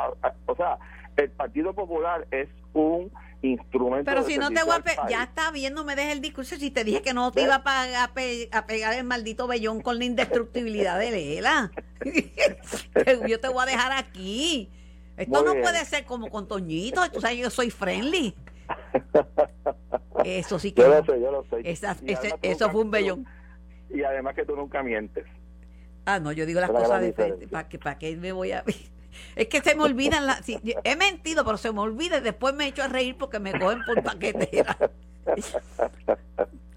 O 0.46 0.56
sea, 0.56 0.78
el 1.16 1.30
Partido 1.30 1.74
Popular 1.74 2.26
es 2.32 2.48
un 2.72 3.12
instrumento. 3.42 4.10
Pero 4.10 4.24
si 4.24 4.38
no 4.38 4.50
te 4.50 4.62
voy 4.64 4.76
a 4.76 5.08
ya 5.08 5.22
está 5.24 5.50
viendo, 5.50 5.84
me 5.84 5.96
deja 5.96 6.12
el 6.12 6.20
discurso. 6.20 6.56
Si 6.56 6.70
te 6.70 6.84
dije 6.84 7.02
que 7.02 7.14
no 7.14 7.30
te 7.32 7.42
iba 7.42 7.62
a, 7.64 8.04
a, 8.04 8.66
pegar 8.66 8.94
el 8.94 9.04
maldito 9.04 9.46
vellón 9.46 9.80
con 9.80 9.98
la 9.98 10.04
indestructibilidad 10.04 10.98
de 10.98 11.10
Lela. 11.10 11.70
yo 13.28 13.40
te 13.40 13.48
voy 13.48 13.62
a 13.62 13.66
dejar 13.66 13.92
aquí. 13.92 14.70
Esto 15.16 15.42
no 15.42 15.52
puede 15.54 15.84
ser 15.84 16.04
como 16.04 16.30
con 16.30 16.46
Toñito. 16.46 17.00
Tú 17.10 17.20
sabes, 17.20 17.38
yo 17.38 17.50
soy 17.50 17.70
friendly. 17.70 18.34
Eso 20.24 20.58
sí 20.58 20.72
que. 20.72 20.82
Yo 20.82 20.88
lo 20.88 21.04
sé, 21.04 21.20
yo 21.20 21.30
lo 21.30 21.44
sé. 21.44 22.38
eso 22.42 22.70
fue 22.70 22.82
un 22.82 22.90
vellón. 22.90 23.26
Y 23.90 24.02
además 24.02 24.34
que 24.34 24.44
tú 24.44 24.54
nunca 24.56 24.82
mientes. 24.82 25.24
Ah, 26.04 26.18
no, 26.20 26.32
yo 26.32 26.44
digo 26.44 26.60
las 26.60 26.70
cosas 26.70 27.00
de 27.00 27.12
frente. 27.12 27.46
¿Para 27.48 27.68
qué, 27.68 27.78
para 27.78 27.98
qué 27.98 28.16
me 28.16 28.32
voy 28.32 28.52
a.? 28.52 28.64
Es 29.36 29.48
que 29.48 29.60
se 29.60 29.74
me 29.74 29.84
olvidan 29.84 30.26
las. 30.26 30.42
he 30.48 30.96
mentido, 30.96 31.44
pero 31.44 31.56
se 31.56 31.72
me 31.72 31.80
olvida 31.80 32.18
y 32.18 32.20
después 32.20 32.54
me 32.54 32.66
echo 32.66 32.82
a 32.82 32.88
reír 32.88 33.16
porque 33.16 33.38
me 33.38 33.58
cogen 33.58 33.82
por 33.84 34.02
paquetera. 34.02 34.76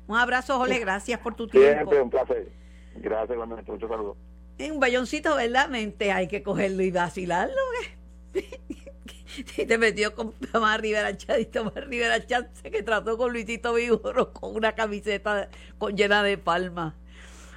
un 0.07 0.17
abrazo, 0.17 0.57
Jole, 0.57 0.79
gracias 0.79 1.19
por 1.19 1.35
tu 1.35 1.47
tiempo. 1.47 1.71
Siempre 1.73 2.01
un 2.01 2.09
placer. 2.09 2.47
Gracias, 2.95 3.31
igualmente. 3.31 3.71
Muchos 3.71 3.89
saludos. 3.89 4.17
Un 4.59 4.79
bayoncito, 4.79 5.35
¿verdad? 5.35 5.69
Mente, 5.69 6.11
hay 6.11 6.27
que 6.27 6.43
cogerlo 6.43 6.83
y 6.83 6.91
vacilarlo. 6.91 7.55
y 9.57 9.65
te 9.65 9.77
metió 9.77 10.13
con 10.15 10.33
Tomás 10.51 10.79
Rivera 10.79 11.15
Chat 11.15 11.39
y 11.39 11.45
Tomás 11.45 11.73
Rivera 11.75 12.25
Chat 12.25 12.47
que 12.61 12.83
trató 12.83 13.17
con 13.17 13.31
Luisito 13.31 13.73
Vigoro 13.73 14.33
con 14.33 14.55
una 14.55 14.73
camiseta 14.73 15.49
con, 15.77 15.95
llena 15.95 16.23
de 16.23 16.37
palmas. 16.37 16.93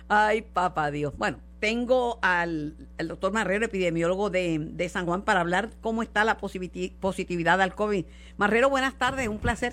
Ay, 0.08 0.42
papá 0.42 0.90
Dios. 0.90 1.16
Bueno, 1.16 1.38
tengo 1.60 2.18
al, 2.22 2.74
doctor 2.98 3.32
Marrero, 3.32 3.64
epidemiólogo 3.64 4.30
de, 4.30 4.86
San 4.90 5.06
Juan, 5.06 5.22
para 5.22 5.40
hablar 5.40 5.70
cómo 5.80 6.02
está 6.02 6.24
la 6.24 6.36
positividad 6.36 7.60
al 7.60 7.74
COVID. 7.74 8.04
Marrero, 8.36 8.68
buenas 8.68 8.94
tardes, 8.98 9.28
un 9.28 9.38
placer. 9.38 9.72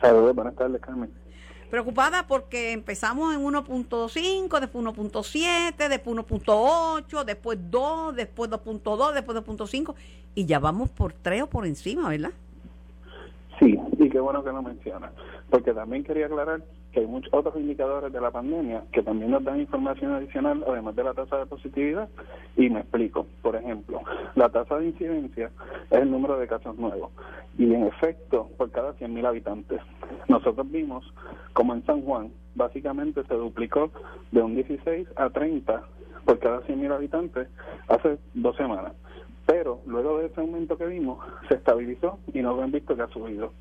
Saludos, 0.00 0.34
buenas 0.34 0.54
tardes, 0.54 0.80
Carmen. 0.80 1.10
Preocupada 1.70 2.26
porque 2.28 2.72
empezamos 2.72 3.34
en 3.34 3.42
1.5, 3.42 4.60
después 4.60 4.84
1.7, 4.84 5.88
después 5.88 6.16
1.8, 6.16 7.24
después 7.24 7.58
2, 7.70 8.16
después 8.16 8.50
2.2, 8.50 9.12
después 9.12 9.38
2.5 9.38 9.94
y 10.36 10.46
ya 10.46 10.60
vamos 10.60 10.88
por 10.90 11.12
3 11.12 11.42
o 11.42 11.46
por 11.48 11.66
encima, 11.66 12.08
¿verdad? 12.08 12.30
Sí, 13.58 13.78
y 13.98 14.08
qué 14.08 14.20
bueno 14.20 14.44
que 14.44 14.50
lo 14.52 14.62
menciona, 14.62 15.10
porque 15.50 15.72
también 15.72 16.04
quería 16.04 16.26
aclarar 16.26 16.62
que 16.96 17.00
hay 17.00 17.06
muchos 17.06 17.30
otros 17.34 17.54
indicadores 17.56 18.10
de 18.10 18.22
la 18.22 18.30
pandemia 18.30 18.84
que 18.90 19.02
también 19.02 19.30
nos 19.30 19.44
dan 19.44 19.60
información 19.60 20.14
adicional, 20.14 20.64
además 20.66 20.96
de 20.96 21.04
la 21.04 21.12
tasa 21.12 21.36
de 21.36 21.44
positividad, 21.44 22.08
y 22.56 22.70
me 22.70 22.80
explico. 22.80 23.26
Por 23.42 23.54
ejemplo, 23.54 24.00
la 24.34 24.48
tasa 24.48 24.78
de 24.78 24.86
incidencia 24.86 25.50
es 25.90 25.98
el 25.98 26.10
número 26.10 26.38
de 26.38 26.48
casos 26.48 26.74
nuevos, 26.78 27.10
y 27.58 27.74
en 27.74 27.86
efecto, 27.86 28.48
por 28.56 28.70
cada 28.70 28.94
100.000 28.94 29.26
habitantes. 29.26 29.82
Nosotros 30.26 30.70
vimos 30.70 31.04
como 31.52 31.74
en 31.74 31.84
San 31.84 32.00
Juan, 32.00 32.32
básicamente 32.54 33.22
se 33.24 33.34
duplicó 33.34 33.90
de 34.32 34.40
un 34.40 34.54
16 34.54 35.06
a 35.16 35.28
30 35.28 35.82
por 36.24 36.38
cada 36.38 36.62
100.000 36.62 36.94
habitantes 36.94 37.48
hace 37.88 38.16
dos 38.32 38.56
semanas 38.56 38.94
pero 39.46 39.80
luego 39.86 40.18
de 40.18 40.26
ese 40.26 40.40
aumento 40.40 40.76
que 40.76 40.86
vimos 40.86 41.24
se 41.48 41.54
estabilizó 41.54 42.18
y 42.34 42.42
no 42.42 42.56
ven 42.56 42.72
visto 42.72 42.96
que 42.96 43.02
ha 43.02 43.08
subido. 43.08 43.52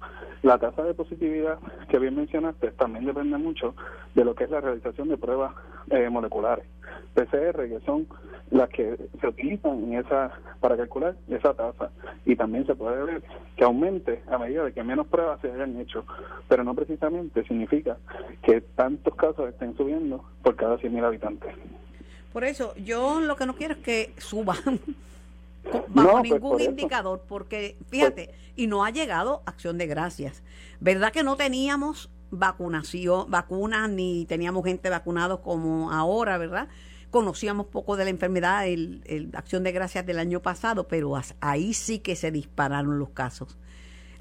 La 0.41 0.57
tasa 0.57 0.83
de 0.83 0.93
positividad 0.93 1.59
que 1.89 1.99
bien 1.99 2.15
mencionaste 2.15 2.71
también 2.71 3.05
depende 3.05 3.37
mucho 3.37 3.75
de 4.15 4.25
lo 4.25 4.33
que 4.35 4.45
es 4.45 4.49
la 4.49 4.61
realización 4.61 5.09
de 5.09 5.17
pruebas 5.17 5.53
eh, 5.91 6.09
moleculares, 6.09 6.65
PCR, 7.13 7.67
que 7.67 7.79
son 7.85 8.07
las 8.51 8.69
que 8.69 8.97
se 9.19 9.27
utilizan 9.27 9.83
en 9.83 9.99
esa 9.99 10.31
para 10.59 10.77
calcular 10.77 11.15
esa 11.29 11.53
tasa 11.53 11.91
y 12.25 12.35
también 12.35 12.65
se 12.65 12.75
puede 12.75 13.03
ver 13.03 13.23
que 13.55 13.63
aumente 13.63 14.23
a 14.27 14.37
medida 14.37 14.63
de 14.63 14.73
que 14.73 14.83
menos 14.83 15.07
pruebas 15.07 15.39
se 15.41 15.51
hayan 15.51 15.79
hecho, 15.79 16.05
pero 16.47 16.63
no 16.63 16.73
precisamente 16.73 17.43
significa 17.43 17.97
que 18.43 18.61
tantos 18.61 19.15
casos 19.15 19.49
estén 19.49 19.75
subiendo 19.77 20.23
por 20.43 20.55
cada 20.55 20.77
100.000 20.77 21.03
habitantes. 21.03 21.53
Por 22.33 22.43
eso, 22.43 22.75
yo 22.75 23.19
lo 23.21 23.35
que 23.35 23.45
no 23.45 23.55
quiero 23.55 23.75
es 23.75 23.79
que 23.79 24.13
suban 24.17 24.79
bajo 25.87 26.11
pues, 26.11 26.23
ningún 26.23 26.61
indicador, 26.61 27.23
porque 27.27 27.77
fíjate, 27.89 28.27
pues 28.27 28.39
y 28.55 28.67
no 28.67 28.85
ha 28.85 28.89
llegado 28.89 29.43
acción 29.45 29.77
de 29.77 29.87
gracias. 29.87 30.43
¿Verdad 30.79 31.11
que 31.11 31.23
no 31.23 31.35
teníamos 31.35 32.09
vacunación, 32.31 33.29
vacunas, 33.29 33.89
ni 33.89 34.25
teníamos 34.25 34.63
gente 34.65 34.89
vacunada 34.89 35.37
como 35.37 35.91
ahora, 35.91 36.37
verdad? 36.37 36.67
Conocíamos 37.11 37.67
poco 37.67 37.97
de 37.97 38.05
la 38.05 38.09
enfermedad, 38.09 38.67
el, 38.67 39.01
el 39.05 39.29
acción 39.35 39.63
de 39.63 39.71
gracias 39.71 40.05
del 40.05 40.19
año 40.19 40.41
pasado, 40.41 40.87
pero 40.87 41.13
ahí 41.39 41.73
sí 41.73 41.99
que 41.99 42.15
se 42.15 42.31
dispararon 42.31 42.99
los 42.99 43.09
casos. 43.09 43.57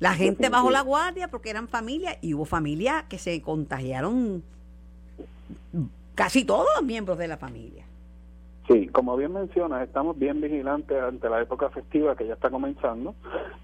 La 0.01 0.15
gente 0.15 0.49
bajó 0.49 0.71
la 0.71 0.83
guardia 0.83 1.29
porque 1.29 1.51
eran 1.51 1.69
familias 1.69 2.19
y 2.21 2.35
hubo 2.35 2.45
familias 2.45 3.05
que 3.09 3.19
se 3.19 3.41
contagiaron 3.41 4.43
casi 6.15 6.45
todos 6.45 6.67
los 6.75 6.85
miembros 6.85 7.19
de 7.19 7.29
la 7.29 7.37
familia. 7.37 7.87
Sí, 8.67 8.89
como 8.89 9.15
bien 9.19 9.35
mencionas, 9.35 9.83
estamos 9.83 10.19
bien 10.19 10.41
vigilantes 10.41 10.99
ante 10.99 11.29
la 11.29 11.43
época 11.43 11.69
festiva 11.69 12.17
que 12.17 12.27
ya 12.27 12.33
está 12.33 12.49
comenzando. 12.49 13.15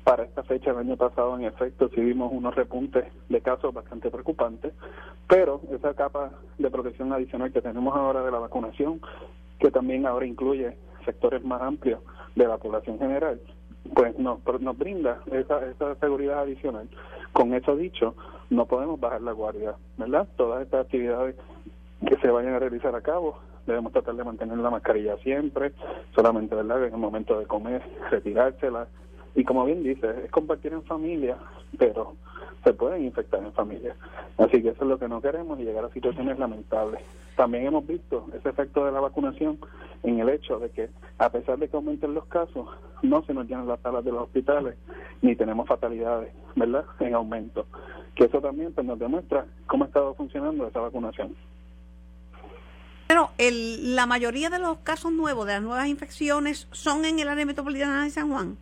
Para 0.04 0.25
esta 0.25 0.42
fecha, 0.42 0.73
el 0.73 0.78
año 0.78 0.97
pasado, 0.97 1.38
en 1.38 1.45
efecto, 1.45 1.88
sí 1.95 2.02
vimos 2.02 2.30
unos 2.30 2.54
repuntes 2.54 3.07
de 3.30 3.40
casos 3.40 3.73
bastante 3.73 4.11
preocupantes, 4.11 4.75
pero 5.26 5.62
esa 5.73 5.95
capa 5.95 6.33
de 6.59 6.71
protección 6.71 7.14
adicional 7.14 7.50
que 7.50 7.62
tenemos 7.62 7.97
ahora 7.97 8.23
de 8.23 8.30
la 8.30 8.40
vacunación, 8.40 9.00
que 9.59 9.71
también 9.71 10.07
ahora 10.07 10.26
incluye 10.26 10.76
sectores 11.07 11.42
más 11.45 11.62
amplios 11.62 12.02
de 12.37 12.47
la 12.47 12.59
población 12.59 12.99
general, 12.99 13.40
pues 13.95 14.19
nos, 14.19 14.40
nos 14.61 14.76
brinda 14.76 15.23
esa, 15.33 15.64
esa 15.66 15.95
seguridad 15.95 16.40
adicional. 16.40 16.90
Con 17.33 17.54
eso 17.54 17.75
dicho, 17.75 18.14
no 18.50 18.66
podemos 18.66 19.00
bajar 19.00 19.23
la 19.23 19.33
guardia, 19.33 19.76
¿verdad? 19.97 20.28
Todas 20.37 20.62
estas 20.62 20.85
actividades 20.85 21.37
que 22.07 22.16
se 22.16 22.28
vayan 22.28 22.52
a 22.52 22.59
realizar 22.59 22.95
a 22.95 23.00
cabo 23.00 23.38
debemos 23.67 23.93
tratar 23.93 24.14
de 24.14 24.25
mantener 24.25 24.59
la 24.59 24.71
mascarilla 24.71 25.17
siempre, 25.19 25.73
solamente 26.14 26.55
verdad 26.55 26.85
en 26.85 26.95
el 26.95 27.00
momento 27.00 27.38
de 27.38 27.47
comer, 27.47 27.83
retirársela. 28.11 28.88
Y 29.35 29.45
como 29.45 29.64
bien 29.64 29.83
dice, 29.83 30.09
es 30.25 30.31
compartir 30.31 30.73
en 30.73 30.83
familia, 30.83 31.37
pero 31.79 32.14
se 32.64 32.73
pueden 32.73 33.05
infectar 33.05 33.43
en 33.43 33.52
familia. 33.52 33.95
Así 34.38 34.62
que 34.62 34.71
eso 34.71 34.85
es 34.85 34.88
lo 34.88 34.99
que 34.99 35.09
no 35.09 35.21
queremos 35.21 35.59
y 35.61 35.64
llegar 35.64 35.85
a 35.85 35.90
situaciones 35.90 36.38
lamentables. 36.38 37.00
También 37.37 37.67
hemos 37.67 37.87
visto 37.87 38.26
ese 38.35 38.50
efecto 38.50 38.85
de 38.85 38.93
la 38.93 39.00
vacunación 39.00 39.59
en 40.02 40.19
el 40.21 40.29
hecho 40.29 40.59
de 40.59 40.71
que, 40.71 40.90
a 41.19 41.31
pesar 41.31 41.59
de 41.59 41.69
que 41.69 41.76
aumenten 41.76 42.14
los 42.14 42.26
casos, 42.26 42.69
no 43.02 43.23
se 43.23 43.33
nos 43.33 43.49
llenan 43.49 43.69
las 43.69 43.81
salas 43.81 44.05
de 44.05 44.12
los 44.12 44.23
hospitales 44.23 44.76
ni 45.23 45.37
tenemos 45.37 45.67
fatalidades, 45.67 46.33
¿verdad?, 46.57 46.85
en 47.00 47.14
aumento. 47.14 47.67
Que 48.14 48.25
eso 48.25 48.40
también 48.40 48.73
pues, 48.73 48.87
nos 48.87 48.99
demuestra 48.99 49.47
cómo 49.67 49.85
ha 49.85 49.87
estado 49.87 50.14
funcionando 50.14 50.67
esa 50.67 50.81
vacunación. 50.81 51.35
Pero 53.11 53.31
el, 53.38 53.97
la 53.97 54.07
mayoría 54.07 54.50
de 54.50 54.61
los 54.61 54.79
casos 54.85 55.11
nuevos, 55.11 55.45
de 55.45 55.55
las 55.55 55.62
nuevas 55.62 55.88
infecciones, 55.88 56.69
son 56.71 57.05
en 57.05 57.19
el 57.19 57.29
área 57.29 57.45
metropolitana 57.45 58.05
de 58.05 58.11
San 58.11 58.31
Juan. 58.31 58.57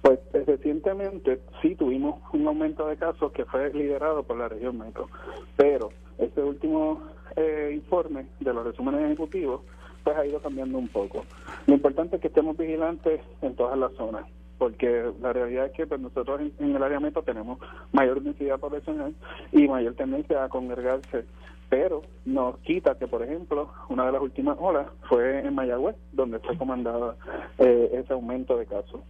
Pues 0.00 0.20
recientemente 0.32 1.42
sí 1.60 1.74
tuvimos 1.74 2.22
un 2.32 2.46
aumento 2.46 2.86
de 2.86 2.96
casos 2.96 3.30
que 3.32 3.44
fue 3.44 3.70
liderado 3.74 4.22
por 4.22 4.38
la 4.38 4.48
región 4.48 4.78
metro, 4.78 5.10
pero 5.54 5.90
este 6.16 6.40
último 6.40 7.02
eh, 7.36 7.72
informe 7.74 8.24
de 8.40 8.54
los 8.54 8.64
resúmenes 8.64 9.02
ejecutivos 9.02 9.60
pues 10.02 10.16
ha 10.16 10.24
ido 10.24 10.40
cambiando 10.40 10.78
un 10.78 10.88
poco. 10.88 11.26
Lo 11.66 11.74
importante 11.74 12.16
es 12.16 12.22
que 12.22 12.28
estemos 12.28 12.56
vigilantes 12.56 13.20
en 13.42 13.54
todas 13.54 13.78
las 13.78 13.92
zonas 13.96 14.24
porque 14.56 15.12
la 15.20 15.32
realidad 15.32 15.66
es 15.66 15.72
que 15.72 15.86
pues, 15.86 16.00
nosotros 16.00 16.40
en, 16.58 16.74
el 16.74 16.82
área 16.82 17.00
metro 17.00 17.22
tenemos 17.22 17.58
mayor 17.92 18.22
densidad 18.22 18.58
poblacional 18.58 19.14
y 19.52 19.68
mayor 19.68 19.92
tendencia 19.94 20.44
a 20.44 20.48
congregarse 20.48 21.26
pero 21.68 22.02
nos 22.24 22.58
quita 22.58 22.96
que, 22.98 23.06
por 23.06 23.22
ejemplo, 23.22 23.70
una 23.88 24.06
de 24.06 24.12
las 24.12 24.22
últimas 24.22 24.56
olas 24.60 24.86
fue 25.08 25.40
en 25.40 25.54
Mayagüez, 25.54 25.96
donde 26.12 26.38
fue 26.40 26.56
comandada 26.56 27.16
eh, 27.58 27.90
ese 27.94 28.12
aumento 28.12 28.56
de 28.56 28.66
casos. 28.66 29.00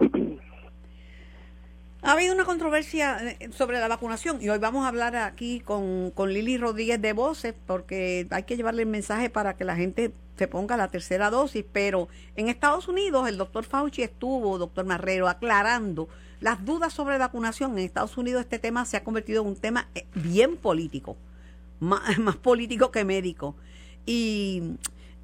Ha 2.00 2.12
habido 2.12 2.32
una 2.32 2.44
controversia 2.44 3.18
eh, 3.40 3.50
sobre 3.50 3.80
la 3.80 3.88
vacunación 3.88 4.38
y 4.40 4.48
hoy 4.48 4.58
vamos 4.58 4.84
a 4.84 4.88
hablar 4.88 5.16
aquí 5.16 5.58
con, 5.58 6.12
con 6.12 6.32
Lili 6.32 6.56
Rodríguez 6.56 7.02
de 7.02 7.12
Voces 7.12 7.56
porque 7.66 8.28
hay 8.30 8.44
que 8.44 8.56
llevarle 8.56 8.82
el 8.82 8.88
mensaje 8.88 9.30
para 9.30 9.56
que 9.56 9.64
la 9.64 9.74
gente 9.74 10.12
se 10.36 10.46
ponga 10.46 10.76
la 10.76 10.88
tercera 10.88 11.28
dosis, 11.28 11.64
pero 11.72 12.08
en 12.36 12.48
Estados 12.48 12.86
Unidos 12.86 13.28
el 13.28 13.36
doctor 13.36 13.64
Fauci 13.64 14.04
estuvo, 14.04 14.58
doctor 14.58 14.84
Marrero, 14.84 15.26
aclarando 15.26 16.08
las 16.40 16.64
dudas 16.64 16.92
sobre 16.92 17.18
vacunación. 17.18 17.72
En 17.72 17.84
Estados 17.84 18.16
Unidos 18.16 18.42
este 18.42 18.60
tema 18.60 18.84
se 18.84 18.96
ha 18.96 19.02
convertido 19.02 19.42
en 19.42 19.48
un 19.48 19.56
tema 19.56 19.88
eh, 19.96 20.06
bien 20.14 20.56
político 20.56 21.16
más, 22.18 22.36
político 22.36 22.90
que 22.90 23.04
médico. 23.04 23.56
Y, 24.06 24.76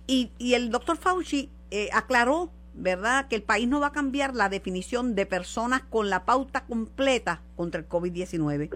y, 0.06 0.30
y 0.38 0.54
el 0.54 0.70
doctor 0.70 0.96
Fauci 0.96 1.50
eh, 1.70 1.88
aclaró, 1.92 2.50
¿verdad?, 2.74 3.28
que 3.28 3.36
el 3.36 3.42
país 3.42 3.68
no 3.68 3.80
va 3.80 3.88
a 3.88 3.92
cambiar 3.92 4.34
la 4.34 4.48
definición 4.48 5.14
de 5.14 5.26
personas 5.26 5.82
con 5.82 6.10
la 6.10 6.24
pauta 6.24 6.64
completa 6.66 7.40
contra 7.56 7.80
el 7.80 7.88
COVID-19. 7.88 8.70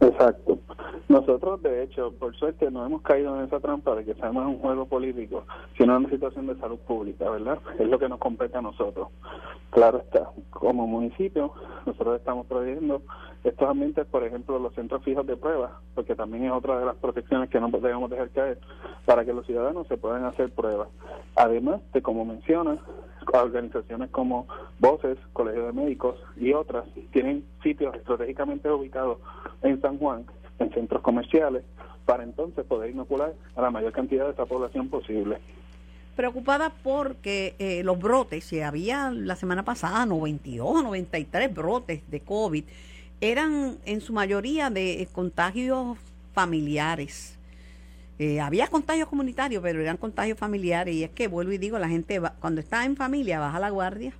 Exacto. 0.00 0.58
Nosotros, 1.08 1.62
de 1.62 1.82
hecho, 1.82 2.12
por 2.18 2.34
suerte, 2.36 2.70
no 2.70 2.86
hemos 2.86 3.02
caído 3.02 3.36
en 3.36 3.44
esa 3.44 3.60
trampa 3.60 3.94
de 3.94 4.04
que 4.04 4.14
seamos 4.14 4.46
un 4.46 4.58
juego 4.58 4.86
político, 4.86 5.44
sino 5.76 5.96
una 5.96 6.08
situación 6.08 6.46
de 6.46 6.56
salud 6.56 6.78
pública, 6.80 7.28
¿verdad? 7.30 7.58
Es 7.78 7.88
lo 7.88 7.98
que 7.98 8.08
nos 8.08 8.18
compete 8.18 8.56
a 8.56 8.62
nosotros. 8.62 9.08
Claro 9.70 9.98
está, 9.98 10.30
como 10.50 10.86
municipio, 10.86 11.52
nosotros 11.86 12.16
estamos 12.18 12.46
prohibiendo 12.46 13.02
estos 13.44 13.68
ambientes, 13.68 14.06
por 14.06 14.24
ejemplo, 14.24 14.58
los 14.58 14.74
centros 14.74 15.02
fijos 15.02 15.26
de 15.26 15.36
pruebas, 15.36 15.72
porque 15.94 16.14
también 16.14 16.44
es 16.44 16.52
otra 16.52 16.78
de 16.78 16.86
las 16.86 16.96
protecciones 16.96 17.48
que 17.48 17.60
no 17.60 17.68
debemos 17.68 18.10
dejar 18.10 18.30
caer, 18.30 18.58
para 19.06 19.24
que 19.24 19.32
los 19.32 19.46
ciudadanos 19.46 19.86
se 19.86 19.96
puedan 19.96 20.24
hacer 20.24 20.50
pruebas. 20.52 20.88
Además 21.36 21.80
de, 21.92 22.02
como 22.02 22.24
menciona, 22.24 22.78
organizaciones 23.32 24.10
como 24.10 24.46
Voces, 24.78 25.18
Colegio 25.32 25.66
de 25.66 25.72
Médicos 25.72 26.16
y 26.36 26.52
otras 26.52 26.84
tienen 27.12 27.44
sitios 27.62 27.94
estratégicamente 27.94 28.70
ubicados 28.70 29.18
en 29.62 29.80
San 29.80 29.98
Juan, 29.98 30.24
en 30.60 30.70
centros 30.72 31.02
comerciales, 31.02 31.64
para 32.04 32.22
entonces 32.22 32.64
poder 32.64 32.90
inocular 32.90 33.34
a 33.56 33.62
la 33.62 33.70
mayor 33.70 33.92
cantidad 33.92 34.26
de 34.26 34.32
esa 34.32 34.46
población 34.46 34.88
posible 34.88 35.38
preocupada 36.20 36.70
porque 36.82 37.54
eh, 37.58 37.82
los 37.82 37.98
brotes, 37.98 38.44
si 38.44 38.60
había 38.60 39.10
la 39.10 39.36
semana 39.36 39.64
pasada 39.64 40.04
92 40.04 40.68
o 40.68 40.82
93 40.82 41.54
brotes 41.54 42.02
de 42.10 42.20
COVID, 42.20 42.64
eran 43.22 43.78
en 43.86 44.02
su 44.02 44.12
mayoría 44.12 44.68
de 44.68 45.08
contagios 45.12 45.96
familiares. 46.34 47.38
Eh, 48.18 48.38
había 48.38 48.66
contagios 48.66 49.08
comunitarios, 49.08 49.62
pero 49.62 49.80
eran 49.80 49.96
contagios 49.96 50.38
familiares. 50.38 50.94
Y 50.94 51.04
es 51.04 51.10
que, 51.10 51.26
vuelvo 51.26 51.52
y 51.52 51.58
digo, 51.58 51.78
la 51.78 51.88
gente 51.88 52.20
cuando 52.38 52.60
está 52.60 52.84
en 52.84 52.96
familia 52.96 53.40
baja 53.40 53.58
la 53.58 53.70
guardia. 53.70 54.12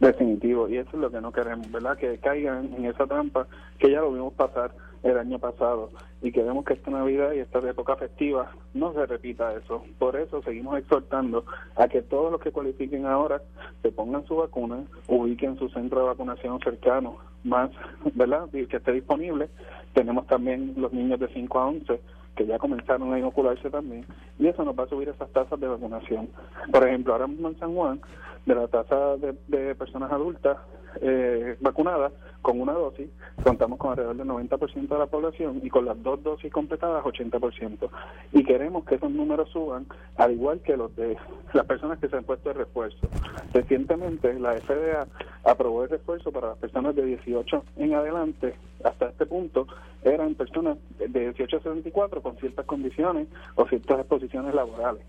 Definitivo, 0.00 0.70
y 0.70 0.78
eso 0.78 0.90
es 0.94 0.98
lo 0.98 1.10
que 1.10 1.20
no 1.20 1.32
queremos, 1.32 1.70
¿verdad? 1.70 1.98
Que 1.98 2.16
caigan 2.16 2.72
en 2.72 2.86
esa 2.86 3.06
trampa, 3.06 3.46
que 3.78 3.90
ya 3.90 4.00
lo 4.00 4.12
vimos 4.12 4.32
pasar 4.32 4.72
el 5.02 5.18
año 5.18 5.38
pasado 5.38 5.90
y 6.22 6.32
queremos 6.32 6.64
que 6.64 6.74
esta 6.74 6.90
Navidad 6.90 7.32
y 7.32 7.38
esta 7.38 7.58
época 7.60 7.96
festiva 7.96 8.50
no 8.74 8.92
se 8.92 9.06
repita 9.06 9.54
eso. 9.54 9.84
Por 9.98 10.16
eso 10.16 10.42
seguimos 10.42 10.78
exhortando 10.78 11.44
a 11.76 11.88
que 11.88 12.02
todos 12.02 12.32
los 12.32 12.40
que 12.40 12.52
cualifiquen 12.52 13.06
ahora 13.06 13.40
se 13.82 13.92
pongan 13.92 14.26
su 14.26 14.36
vacuna, 14.36 14.84
ubiquen 15.06 15.58
su 15.58 15.68
centro 15.68 16.00
de 16.00 16.06
vacunación 16.06 16.58
cercano, 16.60 17.16
más, 17.44 17.70
¿verdad? 18.14 18.48
Que 18.50 18.62
esté 18.76 18.92
disponible. 18.92 19.48
Tenemos 19.94 20.26
también 20.26 20.74
los 20.76 20.92
niños 20.92 21.20
de 21.20 21.28
5 21.28 21.58
a 21.58 21.66
11 21.66 22.00
que 22.38 22.46
ya 22.46 22.58
comenzaron 22.58 23.12
a 23.12 23.18
inocularse 23.18 23.68
también, 23.68 24.06
y 24.38 24.46
eso 24.46 24.64
nos 24.64 24.78
va 24.78 24.84
a 24.84 24.88
subir 24.88 25.08
esas 25.08 25.28
tasas 25.30 25.58
de 25.58 25.66
vacunación. 25.66 26.28
Por 26.70 26.86
ejemplo, 26.86 27.12
ahora 27.12 27.26
mismo 27.26 27.48
en 27.48 27.58
San 27.58 27.74
Juan, 27.74 28.00
de 28.48 28.54
la 28.54 28.66
tasa 28.66 29.16
de, 29.18 29.34
de 29.46 29.74
personas 29.74 30.10
adultas 30.10 30.56
eh, 31.02 31.56
vacunadas 31.60 32.12
con 32.40 32.60
una 32.60 32.72
dosis, 32.72 33.10
contamos 33.44 33.78
con 33.78 33.90
alrededor 33.90 34.16
del 34.16 34.26
90% 34.26 34.88
de 34.88 34.98
la 34.98 35.06
población 35.06 35.60
y 35.62 35.68
con 35.68 35.84
las 35.84 36.02
dos 36.02 36.22
dosis 36.22 36.50
completadas 36.50 37.04
80%. 37.04 37.90
Y 38.32 38.42
queremos 38.42 38.84
que 38.84 38.94
esos 38.94 39.10
números 39.10 39.50
suban, 39.50 39.86
al 40.16 40.32
igual 40.32 40.60
que 40.60 40.76
los 40.78 40.94
de 40.96 41.16
las 41.52 41.66
personas 41.66 41.98
que 41.98 42.08
se 42.08 42.16
han 42.16 42.24
puesto 42.24 42.50
el 42.50 42.56
refuerzo. 42.56 43.06
Recientemente 43.52 44.32
la 44.38 44.56
FDA 44.56 45.06
aprobó 45.44 45.84
el 45.84 45.90
refuerzo 45.90 46.32
para 46.32 46.48
las 46.48 46.58
personas 46.58 46.96
de 46.96 47.04
18 47.04 47.64
en 47.76 47.94
adelante, 47.94 48.54
hasta 48.82 49.10
este 49.10 49.26
punto 49.26 49.66
eran 50.02 50.34
personas 50.34 50.78
de 50.98 51.08
18 51.08 51.56
a 51.56 51.60
74 51.60 52.22
con 52.22 52.36
ciertas 52.36 52.64
condiciones 52.66 53.28
o 53.54 53.66
ciertas 53.66 54.00
exposiciones 54.00 54.54
laborales. 54.54 55.02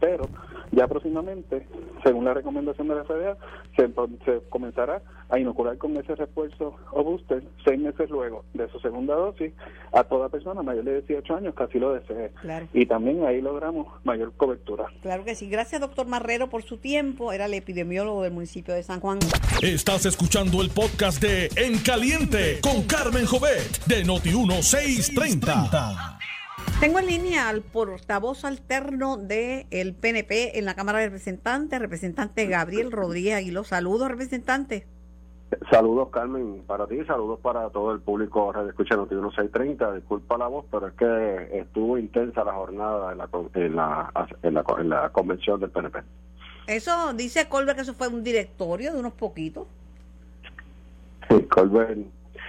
Pero 0.00 0.28
ya 0.72 0.88
próximamente, 0.88 1.66
según 2.02 2.24
la 2.24 2.34
recomendación 2.34 2.88
de 2.88 2.94
la 2.96 3.04
FDA, 3.04 3.36
se, 3.76 3.88
se 4.24 4.40
comenzará 4.48 5.00
a 5.28 5.38
inocular 5.38 5.76
con 5.78 5.96
ese 5.96 6.14
refuerzo 6.14 6.74
o 6.92 7.04
booster 7.04 7.42
seis 7.64 7.78
meses 7.80 8.10
luego 8.10 8.44
de 8.54 8.68
su 8.68 8.78
segunda 8.80 9.14
dosis 9.14 9.52
a 9.92 10.04
toda 10.04 10.28
persona 10.28 10.62
mayor 10.62 10.84
de 10.84 11.02
18 11.02 11.36
años 11.36 11.54
que 11.54 11.62
así 11.62 11.78
lo 11.78 11.94
desee. 11.94 12.32
Y 12.72 12.86
también 12.86 13.24
ahí 13.24 13.40
logramos 13.40 13.86
mayor 14.04 14.32
cobertura. 14.36 14.86
Claro 15.02 15.24
que 15.24 15.34
sí. 15.34 15.48
Gracias, 15.48 15.80
doctor 15.80 16.06
Marrero, 16.06 16.48
por 16.48 16.62
su 16.62 16.78
tiempo. 16.78 17.32
Era 17.32 17.46
el 17.46 17.54
epidemiólogo 17.54 18.22
del 18.22 18.32
municipio 18.32 18.74
de 18.74 18.82
San 18.82 19.00
Juan. 19.00 19.18
Estás 19.62 20.06
escuchando 20.06 20.62
el 20.62 20.70
podcast 20.70 21.20
de 21.20 21.48
En 21.56 21.78
Caliente 21.78 22.60
con 22.60 22.82
Carmen 22.82 23.26
Jovet 23.26 23.84
de 23.86 24.04
Noti1630. 24.44 26.18
Tengo 26.80 26.98
en 26.98 27.06
línea 27.06 27.48
al 27.48 27.62
portavoz 27.62 28.44
alterno 28.44 29.16
del 29.16 29.66
el 29.70 29.94
PNP 29.94 30.58
en 30.58 30.64
la 30.66 30.74
Cámara 30.74 30.98
de 30.98 31.06
Representantes, 31.06 31.78
representante 31.80 32.46
Gabriel 32.46 32.92
Rodríguez 32.92 33.36
Aguiló. 33.36 33.64
Saludos, 33.64 34.08
representante. 34.08 34.86
Saludos, 35.70 36.08
Carmen, 36.10 36.64
para 36.66 36.86
ti, 36.86 37.02
saludos 37.06 37.38
para 37.40 37.70
todo 37.70 37.92
el 37.92 38.00
público 38.00 38.52
de 38.52 38.68
Escucha 38.68 38.96
Noti 38.96 39.14
1630. 39.14 39.94
Disculpa 39.94 40.36
la 40.36 40.48
voz, 40.48 40.66
pero 40.70 40.88
es 40.88 40.94
que 40.94 41.60
estuvo 41.60 41.96
intensa 41.96 42.44
la 42.44 42.52
jornada 42.52 43.12
en 43.12 43.18
la, 43.18 43.28
en 43.54 43.76
la, 43.76 44.12
en 44.42 44.54
la, 44.54 44.64
en 44.78 44.88
la 44.88 45.08
convención 45.10 45.60
del 45.60 45.70
PNP. 45.70 46.00
Eso 46.66 47.14
dice 47.14 47.48
Colbert 47.48 47.76
que 47.76 47.82
eso 47.82 47.94
fue 47.94 48.08
un 48.08 48.24
directorio 48.24 48.92
de 48.92 48.98
unos 48.98 49.12
poquitos. 49.12 49.66
Sí, 51.30 51.42
Colbert, 51.44 52.00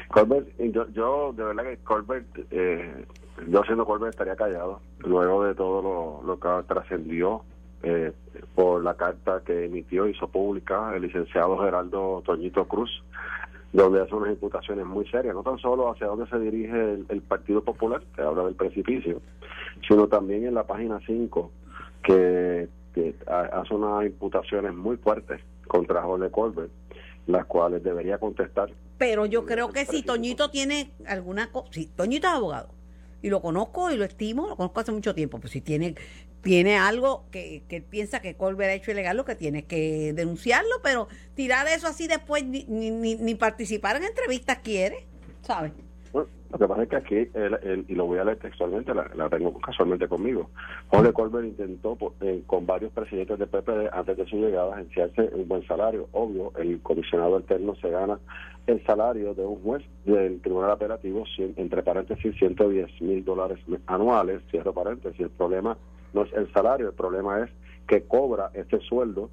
Colbert 0.09 0.47
yo, 0.57 0.87
yo 0.89 1.33
de 1.33 1.43
verdad 1.43 1.63
que 1.63 1.77
Colbert, 1.77 2.25
eh, 2.51 3.05
yo 3.47 3.63
siendo 3.63 3.85
Colbert 3.85 4.11
estaría 4.11 4.35
callado 4.35 4.81
luego 4.99 5.43
de 5.43 5.53
todo 5.53 5.81
lo, 5.81 6.27
lo 6.27 6.39
que 6.39 6.67
trascendió 6.67 7.43
eh, 7.83 8.11
por 8.55 8.83
la 8.83 8.95
carta 8.95 9.41
que 9.45 9.65
emitió, 9.65 10.07
hizo 10.07 10.27
pública 10.27 10.95
el 10.95 11.03
licenciado 11.03 11.59
Geraldo 11.59 12.23
Toñito 12.25 12.67
Cruz, 12.67 12.89
donde 13.71 14.01
hace 14.01 14.15
unas 14.15 14.31
imputaciones 14.31 14.85
muy 14.85 15.07
serias, 15.09 15.35
no 15.35 15.43
tan 15.43 15.59
solo 15.59 15.91
hacia 15.91 16.07
dónde 16.07 16.27
se 16.27 16.39
dirige 16.39 16.93
el, 17.07 17.21
Partido 17.21 17.63
Popular, 17.63 18.01
que 18.15 18.21
habla 18.21 18.45
del 18.45 18.55
precipicio, 18.55 19.21
sino 19.87 20.07
también 20.07 20.45
en 20.45 20.55
la 20.55 20.65
página 20.65 20.99
5, 21.05 21.51
que, 22.03 22.67
hace 23.27 23.75
unas 23.75 24.07
imputaciones 24.07 24.73
muy 24.73 24.97
fuertes 24.97 25.39
contra 25.67 26.01
Jorge 26.01 26.31
Colbert, 26.31 26.71
las 27.27 27.45
cuales 27.45 27.83
debería 27.83 28.17
contestar. 28.17 28.71
Pero 28.97 29.25
yo 29.25 29.45
creo 29.45 29.71
que 29.71 29.85
si 29.85 30.01
Toñito 30.01 30.49
tiene 30.49 30.91
alguna 31.05 31.51
cosa, 31.51 31.69
si 31.71 31.85
Toñito 31.85 32.27
es 32.27 32.33
abogado, 32.33 32.73
y 33.21 33.29
lo 33.29 33.41
conozco 33.41 33.91
y 33.91 33.97
lo 33.97 34.05
estimo, 34.05 34.47
lo 34.47 34.55
conozco 34.55 34.79
hace 34.79 34.91
mucho 34.91 35.13
tiempo, 35.13 35.39
pues 35.39 35.53
si 35.53 35.61
tiene 35.61 35.95
tiene 36.41 36.77
algo 36.77 37.25
que, 37.31 37.63
que 37.67 37.81
piensa 37.81 38.21
que 38.21 38.35
Colbert 38.35 38.69
ha 38.69 38.73
hecho 38.73 38.91
ilegal, 38.91 39.17
lo 39.17 39.25
que 39.25 39.35
tiene 39.35 39.65
que 39.65 40.13
denunciarlo, 40.13 40.81
pero 40.81 41.07
tirar 41.35 41.67
eso 41.67 41.87
así 41.87 42.07
después 42.07 42.45
ni, 42.45 42.63
ni, 42.63 43.15
ni 43.15 43.35
participar 43.35 43.97
en 43.97 44.03
entrevistas 44.03 44.59
quiere, 44.63 45.07
¿sabes? 45.41 45.73
Lo 46.49 46.57
que 46.57 46.67
pasa 46.67 46.83
es 46.83 46.89
que 46.89 46.95
aquí, 46.95 47.29
y 47.87 47.95
lo 47.95 48.05
voy 48.05 48.19
a 48.19 48.23
leer 48.23 48.37
textualmente, 48.39 48.93
la, 48.93 49.29
tengo 49.29 49.57
casualmente 49.59 50.07
conmigo, 50.07 50.49
Jorge 50.87 51.11
Colbert 51.11 51.45
intentó 51.45 51.97
eh, 52.21 52.43
con 52.45 52.65
varios 52.65 52.91
presidentes 52.93 53.37
de 53.37 53.47
PPD 53.47 53.89
antes 53.91 54.17
de 54.17 54.25
su 54.25 54.37
llegada 54.37 54.73
agenciarse 54.73 55.29
un 55.33 55.47
buen 55.47 55.65
salario. 55.67 56.07
Obvio, 56.13 56.53
el 56.57 56.81
comisionado 56.81 57.35
alterno 57.35 57.75
se 57.75 57.89
gana 57.89 58.19
el 58.65 58.83
salario 58.85 59.33
de 59.33 59.45
un 59.45 59.61
juez 59.61 59.83
del 60.05 60.41
Tribunal 60.41 60.71
Apelativo, 60.71 61.25
entre 61.37 61.83
paréntesis, 61.83 62.35
110 62.37 63.01
mil 63.01 63.23
dólares 63.25 63.59
anuales, 63.85 64.41
cierro 64.51 64.73
paréntesis. 64.73 65.19
El 65.19 65.29
problema 65.29 65.77
no 66.13 66.23
es 66.23 66.33
el 66.33 66.51
salario, 66.53 66.87
el 66.87 66.95
problema 66.95 67.43
es 67.43 67.51
que 67.87 68.03
cobra 68.03 68.51
este 68.53 68.79
sueldo 68.81 69.29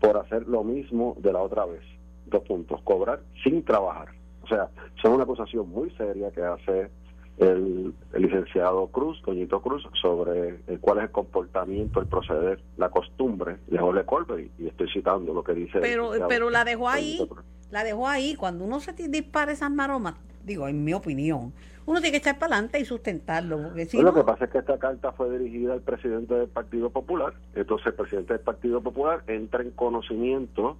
por 0.00 0.16
hacer 0.16 0.46
lo 0.46 0.64
mismo 0.64 1.16
de 1.18 1.32
la 1.32 1.40
otra 1.40 1.64
vez. 1.64 1.82
Dos 2.26 2.42
puntos, 2.42 2.80
cobrar 2.82 3.20
sin 3.42 3.64
trabajar. 3.64 4.17
O 4.48 4.54
sea, 4.54 4.70
son 5.02 5.12
una 5.12 5.24
acusación 5.24 5.68
muy 5.68 5.90
seria 5.90 6.30
que 6.30 6.42
hace 6.42 6.90
el, 7.36 7.94
licenciado 8.16 8.86
Cruz, 8.88 9.20
Doñito 9.24 9.60
Cruz, 9.60 9.86
sobre 10.00 10.58
cuál 10.80 10.98
es 10.98 11.04
el 11.04 11.10
comportamiento, 11.10 12.00
el 12.00 12.06
proceder, 12.06 12.62
la 12.78 12.88
costumbre 12.88 13.58
de 13.66 13.78
Jorge 13.78 14.04
Colbert, 14.04 14.50
y, 14.58 14.66
estoy 14.66 14.88
citando 14.90 15.34
lo 15.34 15.44
que 15.44 15.52
dice. 15.52 15.80
Pero, 15.80 16.12
pero 16.28 16.48
la 16.50 16.64
dejó 16.64 16.88
ahí, 16.88 17.28
la 17.70 17.84
dejó 17.84 18.08
ahí. 18.08 18.34
Cuando 18.34 18.64
uno 18.64 18.80
se 18.80 18.92
dispara 18.92 19.52
esas 19.52 19.70
maromas, 19.70 20.14
digo, 20.44 20.66
en 20.66 20.82
mi 20.82 20.94
opinión, 20.94 21.52
uno 21.88 22.02
tiene 22.02 22.10
que 22.10 22.18
echar 22.18 22.38
para 22.38 22.56
adelante 22.56 22.78
y 22.80 22.84
sustentarlo. 22.84 23.62
Porque 23.62 23.86
si 23.86 24.02
Lo 24.02 24.12
que 24.12 24.22
pasa 24.22 24.44
es 24.44 24.50
que 24.50 24.58
esta 24.58 24.78
carta 24.78 25.10
fue 25.12 25.30
dirigida 25.38 25.72
al 25.72 25.80
presidente 25.80 26.34
del 26.34 26.48
Partido 26.48 26.90
Popular, 26.90 27.32
entonces 27.54 27.86
el 27.86 27.94
presidente 27.94 28.34
del 28.34 28.42
Partido 28.42 28.82
Popular 28.82 29.22
entra 29.26 29.62
en 29.62 29.70
conocimiento 29.70 30.76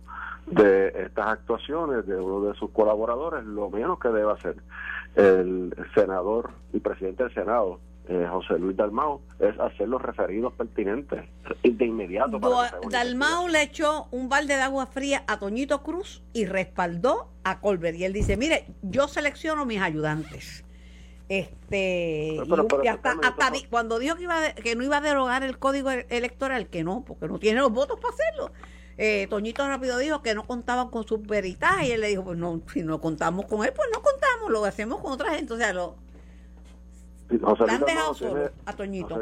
de 0.47 0.89
estas 0.89 1.29
actuaciones 1.29 2.07
de 2.07 2.17
uno 2.17 2.51
de 2.51 2.59
sus 2.59 2.71
colaboradores, 2.73 3.43
lo 3.45 3.71
menos 3.71 3.99
que 3.99 4.09
debe 4.09 4.31
hacer 4.31 4.57
el 5.17 5.75
senador 5.95 6.51
y 6.75 6.81
presidente 6.81 7.23
del 7.23 7.33
Senado, 7.33 7.81
eh, 8.07 8.27
José 8.31 8.59
Luis 8.59 8.77
Dalmau, 8.77 9.23
es 9.39 9.59
hacer 9.59 9.89
los 9.89 10.03
referidos 10.03 10.53
pertinentes 10.53 11.25
de 11.63 11.85
inmediato. 11.87 12.39
Dalmau 12.91 13.49
le 13.49 13.63
echó 13.63 14.09
un 14.11 14.29
balde 14.29 14.57
de 14.57 14.63
agua 14.63 14.85
fría 14.87 15.25
a 15.27 15.39
Toñito 15.39 15.83
Cruz 15.83 16.23
y 16.35 16.45
respaldó 16.45 17.31
a 17.45 17.61
Colbert. 17.61 17.97
Y 17.97 18.05
él 18.05 18.13
dice, 18.13 18.37
mire, 18.37 18.67
yo 18.83 19.09
selecciono 19.09 19.65
mis 19.65 19.81
ayudantes. 19.81 20.65
Este, 21.29 22.39
hasta, 22.89 23.53
cuando 23.69 23.99
dijo 23.99 24.17
que, 24.17 24.23
iba 24.23 24.53
que 24.55 24.77
no 24.77 24.83
iba 24.83 24.97
a 24.97 25.01
derogar 25.03 25.43
el 25.43 25.59
código 25.59 25.91
e-, 25.91 26.07
electoral, 26.09 26.69
que 26.69 26.83
no, 26.85 27.05
porque 27.05 27.29
no 27.29 27.39
tiene 27.39 27.61
los 27.61 27.71
votos 27.71 28.01
para 28.01 28.15
hacerlo. 28.15 28.53
Eh, 28.97 29.27
Toñito 29.29 29.67
rápido 29.67 29.99
dijo 29.99 30.23
que 30.23 30.35
no 30.35 30.47
contaban 30.47 30.89
con 30.89 31.07
su 31.07 31.23
peritaje 31.23 31.89
y 31.89 31.93
él 31.93 32.01
le 32.01 32.09
dijo, 32.09 32.25
pues 32.25 32.39
no, 32.39 32.63
si 32.73 32.83
no 32.83 33.01
contamos 33.01 33.47
con 33.47 33.65
él, 33.65 33.73
pues 33.75 33.89
no 33.93 34.03
contamos, 34.03 34.51
lo 34.51 34.65
hacemos 34.65 35.01
con 35.01 35.13
otra 35.13 35.35
gente. 35.35 35.53
O 35.53 35.57
sea, 35.59 35.73
lo, 35.73 35.97
José 37.29 37.65
Luis, 37.67 38.51
a 38.65 38.73
Toñito. 38.73 39.15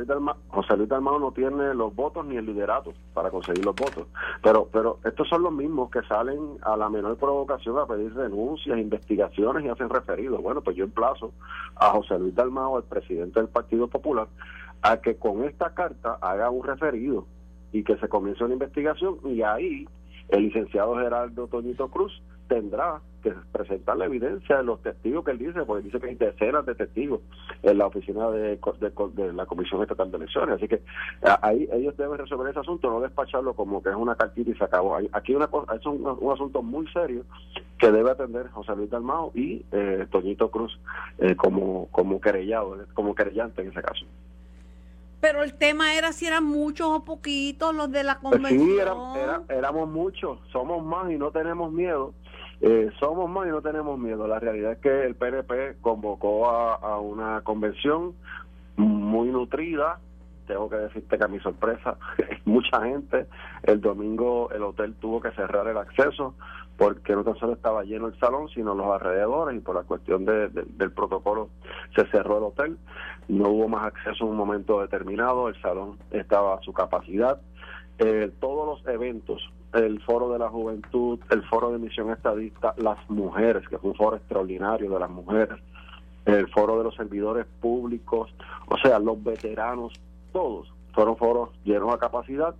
José 0.48 0.76
Luis, 0.76 0.88
Dalmao, 0.88 1.18
no 1.18 1.32
tiene 1.32 1.74
los 1.74 1.94
votos 1.94 2.24
ni 2.24 2.36
el 2.36 2.46
liderato 2.46 2.92
para 3.12 3.30
conseguir 3.30 3.64
los 3.64 3.74
votos. 3.74 4.06
Pero 4.42 4.68
pero 4.72 4.98
estos 5.04 5.28
son 5.28 5.42
los 5.42 5.52
mismos 5.52 5.90
que 5.90 6.02
salen 6.02 6.58
a 6.62 6.76
la 6.76 6.88
menor 6.88 7.16
provocación 7.16 7.78
a 7.78 7.86
pedir 7.86 8.14
denuncias, 8.14 8.78
investigaciones 8.78 9.64
y 9.64 9.68
hacen 9.68 9.90
referidos. 9.90 10.40
Bueno, 10.40 10.60
pues 10.60 10.76
yo 10.76 10.84
emplazo 10.84 11.32
a 11.74 11.90
José 11.90 12.18
Luis 12.18 12.34
Dalmao, 12.34 12.78
el 12.78 12.84
presidente 12.84 13.40
del 13.40 13.48
Partido 13.48 13.88
Popular, 13.88 14.28
a 14.82 14.98
que 14.98 15.16
con 15.16 15.44
esta 15.44 15.74
carta 15.74 16.18
haga 16.20 16.50
un 16.50 16.64
referido 16.64 17.26
y 17.72 17.82
que 17.82 17.96
se 17.96 18.08
comience 18.08 18.44
una 18.44 18.54
investigación 18.54 19.18
y 19.24 19.42
ahí 19.42 19.88
el 20.28 20.44
licenciado 20.44 20.96
Gerardo 20.96 21.48
Toñito 21.48 21.88
Cruz 21.88 22.22
tendrá 22.48 23.00
que 23.22 23.32
presentar 23.52 23.96
la 23.96 24.06
evidencia 24.06 24.58
de 24.58 24.62
los 24.62 24.80
testigos 24.82 25.24
que 25.24 25.32
él 25.32 25.38
dice, 25.38 25.64
porque 25.64 25.84
dice 25.84 25.98
que 25.98 26.06
hay 26.06 26.14
decenas 26.14 26.64
de 26.64 26.74
testigos 26.74 27.20
en 27.62 27.78
la 27.78 27.86
oficina 27.86 28.30
de, 28.30 28.58
de, 28.58 29.32
la 29.32 29.46
Comisión 29.46 29.82
Estatal 29.82 30.10
de 30.10 30.18
Elecciones. 30.18 30.56
Así 30.56 30.68
que 30.68 30.82
ahí 31.42 31.68
ellos 31.72 31.96
deben 31.96 32.18
resolver 32.18 32.50
ese 32.50 32.60
asunto, 32.60 32.88
no 32.90 33.00
despacharlo 33.00 33.54
como 33.54 33.82
que 33.82 33.90
es 33.90 33.96
una 33.96 34.14
cartita 34.14 34.50
y 34.50 34.54
se 34.54 34.64
acabó. 34.64 34.98
Aquí 35.12 35.34
una 35.34 35.48
cosa, 35.48 35.74
es 35.74 35.84
un, 35.86 36.06
asunto 36.32 36.62
muy 36.62 36.86
serio 36.92 37.24
que 37.78 37.90
debe 37.90 38.10
atender 38.10 38.48
José 38.50 38.76
Luis 38.76 38.90
Dalmao 38.90 39.32
y 39.34 39.64
eh, 39.72 40.06
Toñito 40.10 40.50
Cruz 40.50 40.78
eh, 41.18 41.34
como, 41.36 41.88
como 41.90 42.20
querellado, 42.20 42.78
como 42.94 43.14
querellante 43.14 43.62
en 43.62 43.68
ese 43.68 43.82
caso. 43.82 44.06
Pero 45.20 45.42
el 45.42 45.54
tema 45.54 45.96
era 45.96 46.12
si 46.12 46.26
eran 46.26 46.44
muchos 46.44 46.86
o 46.88 47.04
poquitos 47.04 47.74
los 47.74 47.90
de 47.90 48.04
la 48.04 48.18
convención. 48.18 48.60
Sí, 49.14 49.26
éramos 49.48 49.88
muchos, 49.88 50.38
somos 50.52 50.84
más 50.84 51.10
y 51.10 51.16
no 51.16 51.30
tenemos 51.30 51.72
miedo 51.72 52.12
Eh, 52.60 52.90
somos 52.98 53.28
más 53.28 53.46
y 53.46 53.50
no 53.50 53.60
tenemos 53.60 53.98
miedo. 53.98 54.26
La 54.26 54.38
realidad 54.38 54.72
es 54.72 54.78
que 54.78 55.04
el 55.04 55.14
PNP 55.14 55.76
convocó 55.80 56.48
a, 56.48 56.98
una 57.00 57.42
convención 57.42 58.14
muy 58.76 59.28
nutrida. 59.28 60.00
Tengo 60.46 60.70
que 60.70 60.76
decirte 60.76 61.18
que 61.18 61.24
a 61.24 61.28
mi 61.28 61.40
sorpresa, 61.40 61.96
mucha 62.44 62.82
gente. 62.82 63.26
El 63.62 63.80
domingo 63.80 64.50
el 64.52 64.62
hotel 64.62 64.94
tuvo 64.94 65.20
que 65.20 65.32
cerrar 65.32 65.66
el 65.66 65.76
acceso 65.76 66.34
porque 66.76 67.14
no 67.14 67.24
tan 67.24 67.36
solo 67.36 67.54
estaba 67.54 67.84
lleno 67.84 68.06
el 68.06 68.18
salón, 68.18 68.48
sino 68.50 68.74
los 68.74 68.86
alrededores 68.86 69.56
y 69.56 69.60
por 69.60 69.74
la 69.74 69.82
cuestión 69.82 70.24
del 70.26 70.92
protocolo 70.92 71.48
se 71.94 72.06
cerró 72.08 72.38
el 72.38 72.44
hotel. 72.44 72.78
No 73.28 73.48
hubo 73.48 73.68
más 73.68 73.86
acceso 73.86 74.24
en 74.24 74.30
un 74.30 74.36
momento 74.36 74.80
determinado, 74.80 75.48
el 75.48 75.60
salón 75.62 75.98
estaba 76.10 76.56
a 76.56 76.60
su 76.60 76.72
capacidad. 76.72 77.40
Eh, 77.98 78.30
todos 78.40 78.66
los 78.66 78.94
eventos 78.94 79.42
el 79.76 80.00
Foro 80.02 80.30
de 80.30 80.38
la 80.38 80.48
Juventud, 80.48 81.18
el 81.30 81.42
Foro 81.44 81.70
de 81.70 81.78
Misión 81.78 82.10
Estadista, 82.10 82.74
las 82.78 82.98
mujeres, 83.10 83.68
que 83.68 83.78
fue 83.78 83.90
un 83.90 83.96
foro 83.96 84.16
extraordinario 84.16 84.90
de 84.90 85.00
las 85.00 85.10
mujeres, 85.10 85.58
el 86.24 86.48
Foro 86.48 86.78
de 86.78 86.84
los 86.84 86.94
Servidores 86.94 87.46
Públicos, 87.60 88.34
o 88.68 88.78
sea, 88.78 88.98
los 88.98 89.22
veteranos, 89.22 89.92
todos 90.32 90.72
fueron 90.96 91.16
foros 91.18 91.50
llenos 91.64 91.92
a 91.92 91.98
capacidad 91.98 92.54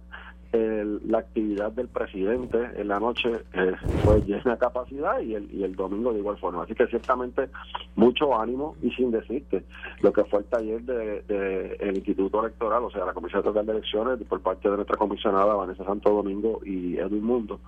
la 0.53 1.19
actividad 1.19 1.73
del 1.73 1.89
presidente 1.89 2.59
en 2.77 2.89
la 2.89 2.99
noche 2.99 3.31
eh, 3.53 3.73
fue 4.05 4.21
llena 4.23 4.53
de 4.53 4.59
capacidad 4.59 5.21
y 5.21 5.35
el, 5.35 5.53
y 5.53 5.65
el 5.65 5.75
domingo 5.75 6.13
de 6.13 6.21
igual 6.21 6.39
forma. 6.39 6.63
Así 6.63 6.75
que 6.75 6.87
ciertamente 6.87 7.49
mucho 7.95 8.39
ánimo 8.39 8.77
y 8.83 8.91
sin 8.93 9.11
decirte 9.11 9.65
lo 10.01 10.13
que 10.13 10.25
fue 10.25 10.41
el 10.41 10.45
taller 10.47 10.83
del 10.83 11.27
de, 11.27 11.77
el 11.81 11.97
Instituto 11.97 12.41
Electoral, 12.41 12.85
o 12.85 12.91
sea, 12.91 13.05
la 13.05 13.13
Comisión 13.13 13.41
Estatal 13.41 13.67
de 13.67 13.73
Elecciones 13.73 14.19
por 14.29 14.41
parte 14.41 14.69
de 14.69 14.77
nuestra 14.77 14.97
comisionada 14.97 15.55
Vanessa 15.55 15.85
Santo 15.85 16.11
Domingo 16.11 16.61
y 16.65 16.97
Edwin 16.97 17.25
Mundo 17.25 17.61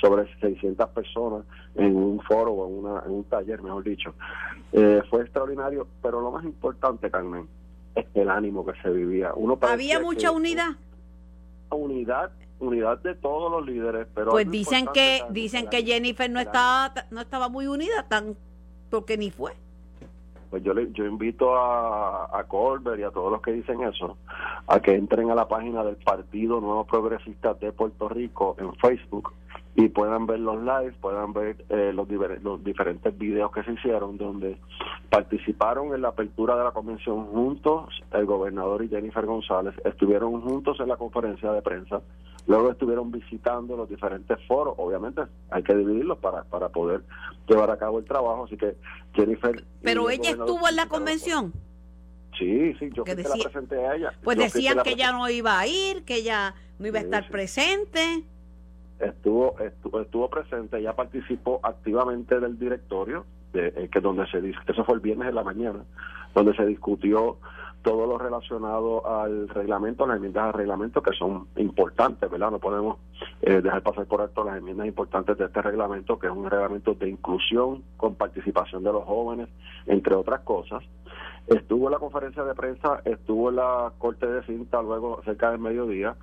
sobre 0.00 0.26
600 0.40 0.88
personas 0.90 1.44
en 1.76 1.96
un 1.96 2.20
foro 2.22 2.52
o 2.52 2.68
en, 2.68 2.84
una, 2.84 3.02
en 3.06 3.12
un 3.12 3.24
taller, 3.24 3.62
mejor 3.62 3.84
dicho. 3.84 4.14
Eh, 4.72 5.00
fue 5.08 5.22
extraordinario, 5.22 5.86
pero 6.02 6.20
lo 6.20 6.32
más 6.32 6.44
importante, 6.44 7.10
Carmen, 7.10 7.46
es 7.94 8.06
el 8.14 8.28
ánimo 8.28 8.66
que 8.66 8.72
se 8.82 8.90
vivía. 8.90 9.32
Uno 9.34 9.58
¿Había 9.62 10.00
mucha 10.00 10.32
unidad? 10.32 10.72
Unidad 11.74 12.30
unidad 12.58 12.98
de 12.98 13.14
todos 13.16 13.50
los 13.50 13.66
líderes 13.66 14.06
pero 14.14 14.30
pues 14.30 14.48
dicen 14.48 14.86
que 14.94 15.22
dicen 15.30 15.68
que 15.68 15.84
Jennifer 15.84 16.30
no 16.30 16.38
estaba 16.38 16.94
no 17.10 17.20
estaba 17.20 17.48
muy 17.48 17.66
unida 17.66 18.06
tan 18.08 18.36
porque 18.92 19.16
ni 19.16 19.30
fue. 19.30 19.52
Pues 20.50 20.62
yo 20.62 20.74
le, 20.74 20.92
yo 20.92 21.06
invito 21.06 21.56
a, 21.56 22.38
a 22.38 22.44
Colbert 22.44 23.00
y 23.00 23.04
a 23.04 23.10
todos 23.10 23.32
los 23.32 23.40
que 23.40 23.52
dicen 23.52 23.82
eso 23.82 24.18
a 24.66 24.80
que 24.80 24.94
entren 24.94 25.30
a 25.30 25.34
la 25.34 25.48
página 25.48 25.82
del 25.82 25.96
Partido 25.96 26.60
Nuevo 26.60 26.84
Progresista 26.84 27.54
de 27.54 27.72
Puerto 27.72 28.10
Rico 28.10 28.54
en 28.58 28.74
Facebook 28.74 29.32
y 29.74 29.88
puedan 29.88 30.26
ver 30.26 30.40
los 30.40 30.62
lives, 30.62 30.94
puedan 31.00 31.32
ver 31.32 31.64
eh, 31.70 31.92
los, 31.94 32.06
los 32.42 32.62
diferentes 32.62 33.16
videos 33.16 33.50
que 33.52 33.62
se 33.62 33.72
hicieron 33.72 34.18
donde 34.18 34.58
participaron 35.08 35.94
en 35.94 36.02
la 36.02 36.08
apertura 36.08 36.56
de 36.56 36.64
la 36.64 36.72
convención 36.72 37.26
juntos 37.26 37.88
el 38.12 38.26
gobernador 38.26 38.84
y 38.84 38.88
Jennifer 38.88 39.24
González, 39.24 39.74
estuvieron 39.84 40.42
juntos 40.42 40.78
en 40.80 40.88
la 40.88 40.96
conferencia 40.96 41.52
de 41.52 41.62
prensa, 41.62 42.02
luego 42.46 42.70
estuvieron 42.70 43.10
visitando 43.10 43.76
los 43.76 43.88
diferentes 43.88 44.38
foros, 44.46 44.74
obviamente 44.76 45.22
hay 45.50 45.62
que 45.62 45.74
dividirlos 45.74 46.18
para, 46.18 46.44
para 46.44 46.68
poder 46.68 47.02
llevar 47.48 47.70
a 47.70 47.78
cabo 47.78 47.98
el 47.98 48.04
trabajo, 48.04 48.44
así 48.44 48.58
que 48.58 48.76
Jennifer... 49.14 49.64
Pero 49.82 50.10
ella 50.10 50.30
estuvo 50.30 50.68
en 50.68 50.76
la 50.76 50.86
convención. 50.86 51.52
Sí, 52.38 52.74
sí, 52.78 52.90
yo 52.94 53.04
que 53.04 53.14
la 53.14 53.34
presenté 53.42 53.86
a 53.86 53.94
ella. 53.94 54.12
Pues 54.24 54.38
decían 54.38 54.82
que 54.82 54.90
ella 54.90 55.12
no 55.12 55.28
iba 55.28 55.58
a 55.58 55.66
ir, 55.66 56.04
que 56.04 56.16
ella 56.16 56.54
no 56.78 56.88
iba 56.88 56.98
a 56.98 57.02
estar 57.02 57.28
presente 57.28 58.24
estuvo, 59.02 59.56
estuvo, 59.58 60.28
presente, 60.30 60.78
ella 60.78 60.94
participó 60.94 61.60
activamente 61.62 62.38
del 62.40 62.58
directorio, 62.58 63.24
de, 63.52 63.68
eh, 63.68 63.88
que 63.90 64.00
donde 64.00 64.26
se 64.26 64.38
eso 64.38 64.84
fue 64.84 64.94
el 64.94 65.00
viernes 65.00 65.28
de 65.28 65.34
la 65.34 65.42
mañana, 65.42 65.84
donde 66.34 66.54
se 66.54 66.64
discutió 66.64 67.38
todo 67.82 68.06
lo 68.06 68.16
relacionado 68.16 69.06
al 69.06 69.48
reglamento, 69.48 70.06
las 70.06 70.16
enmiendas 70.16 70.44
al 70.44 70.52
reglamento 70.52 71.02
que 71.02 71.12
son 71.12 71.48
importantes, 71.56 72.30
¿verdad? 72.30 72.52
No 72.52 72.58
podemos 72.60 72.98
eh, 73.42 73.60
dejar 73.60 73.82
pasar 73.82 74.06
por 74.06 74.20
alto 74.20 74.44
las 74.44 74.58
enmiendas 74.58 74.86
importantes 74.86 75.36
de 75.36 75.46
este 75.46 75.60
reglamento, 75.60 76.18
que 76.18 76.28
es 76.28 76.32
un 76.32 76.48
reglamento 76.48 76.94
de 76.94 77.08
inclusión 77.08 77.82
con 77.96 78.14
participación 78.14 78.84
de 78.84 78.92
los 78.92 79.04
jóvenes, 79.04 79.48
entre 79.86 80.14
otras 80.14 80.40
cosas. 80.40 80.84
Estuvo 81.46 81.86
en 81.86 81.92
la 81.92 81.98
conferencia 81.98 82.44
de 82.44 82.54
prensa, 82.54 83.02
estuvo 83.04 83.50
en 83.50 83.56
la 83.56 83.92
corte 83.98 84.26
de 84.26 84.42
cinta 84.44 84.80
luego 84.80 85.20
cerca 85.24 85.50
del 85.50 85.58
mediodía, 85.58 86.16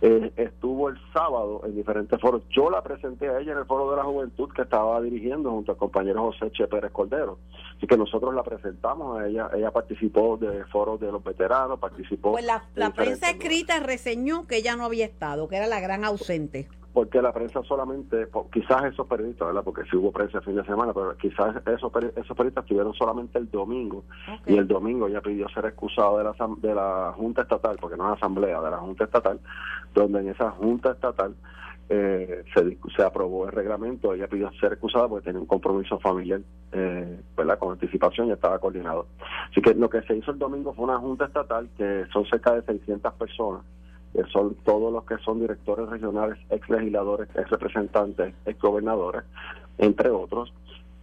eh, 0.00 0.30
estuvo 0.36 0.88
el 0.88 0.96
sábado 1.12 1.62
en 1.64 1.74
diferentes 1.74 2.20
foros. 2.20 2.42
Yo 2.50 2.70
la 2.70 2.82
presenté 2.82 3.28
a 3.28 3.40
ella 3.40 3.52
en 3.52 3.58
el 3.58 3.64
foro 3.64 3.90
de 3.90 3.96
la 3.96 4.04
juventud 4.04 4.48
que 4.54 4.62
estaba 4.62 5.00
dirigiendo 5.00 5.50
junto 5.50 5.72
al 5.72 5.78
compañero 5.78 6.22
José 6.22 6.52
Che 6.52 6.68
Pérez 6.68 6.92
Cordero. 6.92 7.38
Así 7.76 7.86
que 7.86 7.96
nosotros 7.96 8.32
la 8.34 8.44
presentamos 8.44 9.18
a 9.18 9.26
ella. 9.26 9.50
Ella 9.54 9.72
participó 9.72 10.36
de 10.36 10.64
foros 10.66 11.00
de 11.00 11.10
los 11.10 11.24
veteranos, 11.24 11.80
participó. 11.80 12.32
Pues 12.32 12.44
la, 12.44 12.62
la 12.76 12.90
prensa 12.90 13.30
escrita 13.30 13.80
reseñó 13.80 14.46
que 14.46 14.58
ella 14.58 14.76
no 14.76 14.84
había 14.84 15.04
estado, 15.06 15.48
que 15.48 15.56
era 15.56 15.66
la 15.66 15.80
gran 15.80 16.04
ausente 16.04 16.68
porque 16.92 17.20
la 17.20 17.32
prensa 17.32 17.62
solamente, 17.62 18.28
quizás 18.52 18.84
esos 18.84 19.06
periodistas, 19.06 19.48
¿verdad? 19.48 19.62
Porque 19.62 19.84
si 19.90 19.96
hubo 19.96 20.10
prensa 20.10 20.38
el 20.38 20.44
fin 20.44 20.56
de 20.56 20.64
semana, 20.64 20.92
pero 20.92 21.16
quizás 21.16 21.56
esos, 21.66 21.92
esos 22.16 22.36
periodistas 22.36 22.64
estuvieron 22.64 22.94
solamente 22.94 23.38
el 23.38 23.50
domingo 23.50 24.04
y 24.46 24.56
el 24.56 24.66
domingo 24.66 25.06
ella 25.06 25.20
pidió 25.20 25.48
ser 25.50 25.66
excusado 25.66 26.18
de 26.18 26.24
la, 26.24 26.34
de 26.58 26.74
la 26.74 27.12
Junta 27.16 27.42
Estatal, 27.42 27.76
porque 27.80 27.96
no 27.96 28.12
es 28.12 28.16
asamblea, 28.16 28.60
de 28.60 28.70
la 28.70 28.78
Junta 28.78 29.04
Estatal, 29.04 29.38
donde 29.94 30.20
en 30.20 30.28
esa 30.30 30.50
Junta 30.52 30.92
Estatal 30.92 31.34
eh, 31.90 32.44
se, 32.54 32.78
se 32.96 33.02
aprobó 33.02 33.46
el 33.46 33.52
reglamento, 33.52 34.14
ella 34.14 34.26
pidió 34.26 34.50
ser 34.52 34.72
excusada 34.72 35.08
porque 35.08 35.26
tenía 35.26 35.40
un 35.40 35.46
compromiso 35.46 35.98
familiar, 35.98 36.40
eh, 36.72 37.20
¿verdad? 37.36 37.58
Con 37.58 37.72
anticipación 37.72 38.28
y 38.28 38.32
estaba 38.32 38.58
coordinado. 38.58 39.06
Así 39.50 39.60
que 39.60 39.74
lo 39.74 39.88
que 39.88 40.02
se 40.02 40.16
hizo 40.16 40.30
el 40.30 40.38
domingo 40.38 40.72
fue 40.72 40.84
una 40.84 40.98
Junta 40.98 41.26
Estatal 41.26 41.68
que 41.76 42.06
son 42.12 42.24
cerca 42.26 42.54
de 42.54 42.62
600 42.62 43.12
personas 43.14 43.62
que 44.14 44.24
son 44.32 44.54
todos 44.64 44.92
los 44.92 45.04
que 45.04 45.16
son 45.24 45.40
directores 45.40 45.88
regionales, 45.88 46.38
ex 46.50 46.68
legisladores, 46.68 47.28
ex 47.34 47.48
representantes, 47.50 48.34
ex 48.46 48.60
gobernadores, 48.60 49.24
entre 49.78 50.10
otros. 50.10 50.52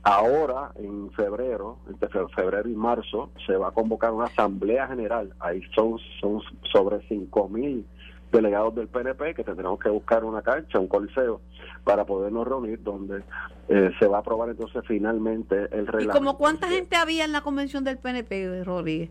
Ahora, 0.04 0.72
en 0.76 1.10
febrero, 1.12 1.80
entre 1.90 2.10
febrero 2.10 2.70
y 2.70 2.76
marzo, 2.76 3.32
se 3.48 3.56
va 3.58 3.70
a 3.70 3.72
convocar 3.72 4.12
una 4.12 4.26
asamblea 4.26 4.88
general. 4.88 5.34
Ahí 5.40 5.62
son, 5.74 5.98
son 6.22 6.42
sobre 6.72 7.02
5 7.08 7.50
mil 7.50 7.86
delegados 8.32 8.76
del 8.76 8.88
PNP 8.88 9.34
que 9.34 9.44
tendremos 9.44 9.80
que 9.80 9.90
buscar 9.90 10.24
una 10.24 10.42
cancha, 10.42 10.80
un 10.80 10.88
coliseo, 10.88 11.42
para 11.84 12.06
podernos 12.06 12.48
reunir, 12.48 12.84
donde 12.84 13.24
eh, 13.68 13.92
se 13.98 14.08
va 14.08 14.18
a 14.18 14.20
aprobar 14.20 14.50
entonces 14.50 14.84
finalmente 14.86 15.56
el 15.72 15.88
reglamento. 15.88 16.12
¿Y 16.12 16.20
como 16.20 16.38
cuánta 16.38 16.68
gente 16.68 16.96
había 16.98 17.26
en 17.26 17.32
la 17.32 17.42
convención 17.42 17.84
del 17.84 17.98
PNP, 17.98 18.64
Rodríguez? 18.64 19.10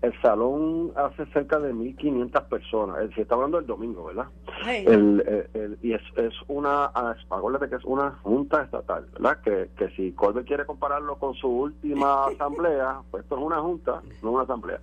El 0.00 0.20
salón 0.22 0.92
hace 0.94 1.26
cerca 1.32 1.58
de 1.58 1.74
1.500 1.74 2.48
personas. 2.48 3.10
Se 3.14 3.22
está 3.22 3.34
hablando 3.34 3.56
del 3.58 3.66
domingo, 3.66 4.04
¿verdad? 4.04 4.26
El, 4.66 5.78
y 5.82 5.92
es, 5.92 6.02
es 6.16 6.34
una, 6.46 6.90
ah, 6.94 7.16
acuérdate 7.30 7.68
que 7.68 7.76
es 7.76 7.84
una 7.84 8.12
junta 8.22 8.62
estatal, 8.62 9.06
¿verdad? 9.12 9.40
Que, 9.42 9.70
que 9.76 9.90
si 9.96 10.12
Colbert 10.12 10.46
quiere 10.46 10.66
compararlo 10.66 11.16
con 11.18 11.34
su 11.34 11.48
última 11.48 12.26
asamblea, 12.28 13.00
pues 13.10 13.24
esto 13.24 13.36
es 13.36 13.42
una 13.42 13.60
junta, 13.60 14.00
no 14.22 14.32
una 14.32 14.44
asamblea. 14.44 14.80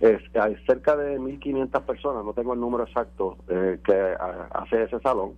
Es, 0.00 0.20
hay 0.36 0.56
cerca 0.66 0.96
de 0.96 1.18
1.500 1.18 1.82
personas, 1.82 2.24
no 2.24 2.32
tengo 2.32 2.54
el 2.54 2.60
número 2.60 2.84
exacto 2.84 3.36
eh, 3.48 3.78
que 3.84 4.16
ah, 4.18 4.48
hace 4.52 4.82
ese 4.82 4.98
salón. 5.00 5.34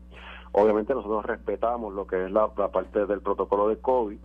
Obviamente 0.53 0.95
nosotros 0.95 1.25
respetamos 1.27 1.95
lo 1.95 2.07
que 2.07 2.25
es 2.25 2.31
la, 2.31 2.49
parte 2.49 3.07
del 3.07 3.21
protocolo 3.21 3.69
de 3.69 3.79
COVID 3.79 4.19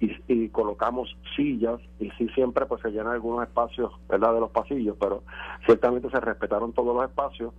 y, 0.00 0.48
colocamos 0.48 1.14
sillas 1.36 1.80
y 1.98 2.10
sí 2.12 2.28
siempre 2.30 2.66
pues 2.66 2.80
se 2.82 2.90
llenan 2.90 3.12
algunos 3.12 3.42
espacios 3.42 3.92
verdad 4.08 4.34
de 4.34 4.40
los 4.40 4.50
pasillos 4.50 4.96
pero 4.98 5.22
ciertamente 5.66 6.08
se 6.10 6.18
respetaron 6.18 6.72
todos 6.72 6.94
los 6.96 7.04
espacios 7.04 7.52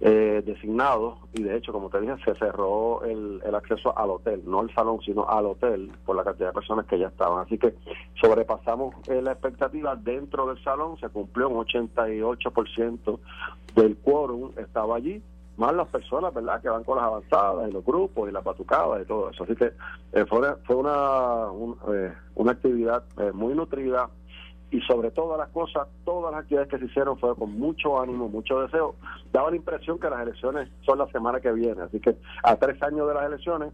eh, 0.00 0.42
designados 0.46 1.18
y 1.34 1.42
de 1.42 1.56
hecho 1.56 1.72
como 1.72 1.90
te 1.90 2.00
dije 2.00 2.14
se 2.24 2.34
cerró 2.36 3.02
el, 3.04 3.42
acceso 3.54 3.96
al 3.98 4.10
hotel 4.10 4.42
no 4.46 4.60
al 4.60 4.72
salón 4.74 5.00
sino 5.04 5.28
al 5.28 5.46
hotel 5.46 5.90
por 6.06 6.16
la 6.16 6.24
cantidad 6.24 6.48
de 6.48 6.54
personas 6.54 6.86
que 6.86 6.98
ya 6.98 7.08
estaban. 7.08 7.44
Así 7.44 7.58
que 7.58 7.74
sobrepasamos 8.20 8.94
eh, 9.08 9.20
la 9.20 9.32
expectativa 9.32 9.96
dentro 9.96 10.46
del 10.46 10.62
salón 10.62 10.96
se 10.98 11.08
cumplió 11.08 11.48
un 11.48 11.66
88% 11.66 13.18
del 13.74 13.96
quórum 13.98 14.52
estaba 14.56 14.96
allí 14.96 15.22
más 15.58 15.74
las 15.74 15.88
personas, 15.88 16.32
¿verdad?, 16.32 16.62
que 16.62 16.68
van 16.68 16.84
con 16.84 16.96
las 16.96 17.06
avanzadas 17.06 17.68
y 17.68 17.72
los 17.72 17.84
grupos 17.84 18.28
y 18.28 18.32
las 18.32 18.44
batucadas 18.44 19.02
y 19.02 19.06
todo 19.06 19.30
eso. 19.30 19.44
Así 19.44 19.56
que 19.56 19.72
eh, 20.12 20.24
fue, 20.26 20.54
fue 20.64 20.76
una, 20.76 21.48
eh, 21.92 22.14
una 22.36 22.52
actividad 22.52 23.02
eh, 23.18 23.32
muy 23.32 23.54
nutrida 23.54 24.08
y 24.70 24.80
sobre 24.82 25.10
todas 25.10 25.36
las 25.36 25.48
cosas, 25.48 25.88
todas 26.04 26.32
las 26.32 26.42
actividades 26.42 26.70
que 26.70 26.78
se 26.78 26.84
hicieron 26.84 27.18
fue 27.18 27.34
con 27.34 27.58
mucho 27.58 28.00
ánimo, 28.00 28.28
mucho 28.28 28.60
deseo. 28.60 28.94
Daba 29.32 29.50
la 29.50 29.56
impresión 29.56 29.98
que 29.98 30.08
las 30.08 30.20
elecciones 30.20 30.68
son 30.86 30.98
la 30.98 31.06
semana 31.08 31.40
que 31.40 31.50
viene. 31.50 31.82
Así 31.82 31.98
que 31.98 32.16
a 32.44 32.56
tres 32.56 32.80
años 32.82 33.08
de 33.08 33.14
las 33.14 33.26
elecciones, 33.26 33.72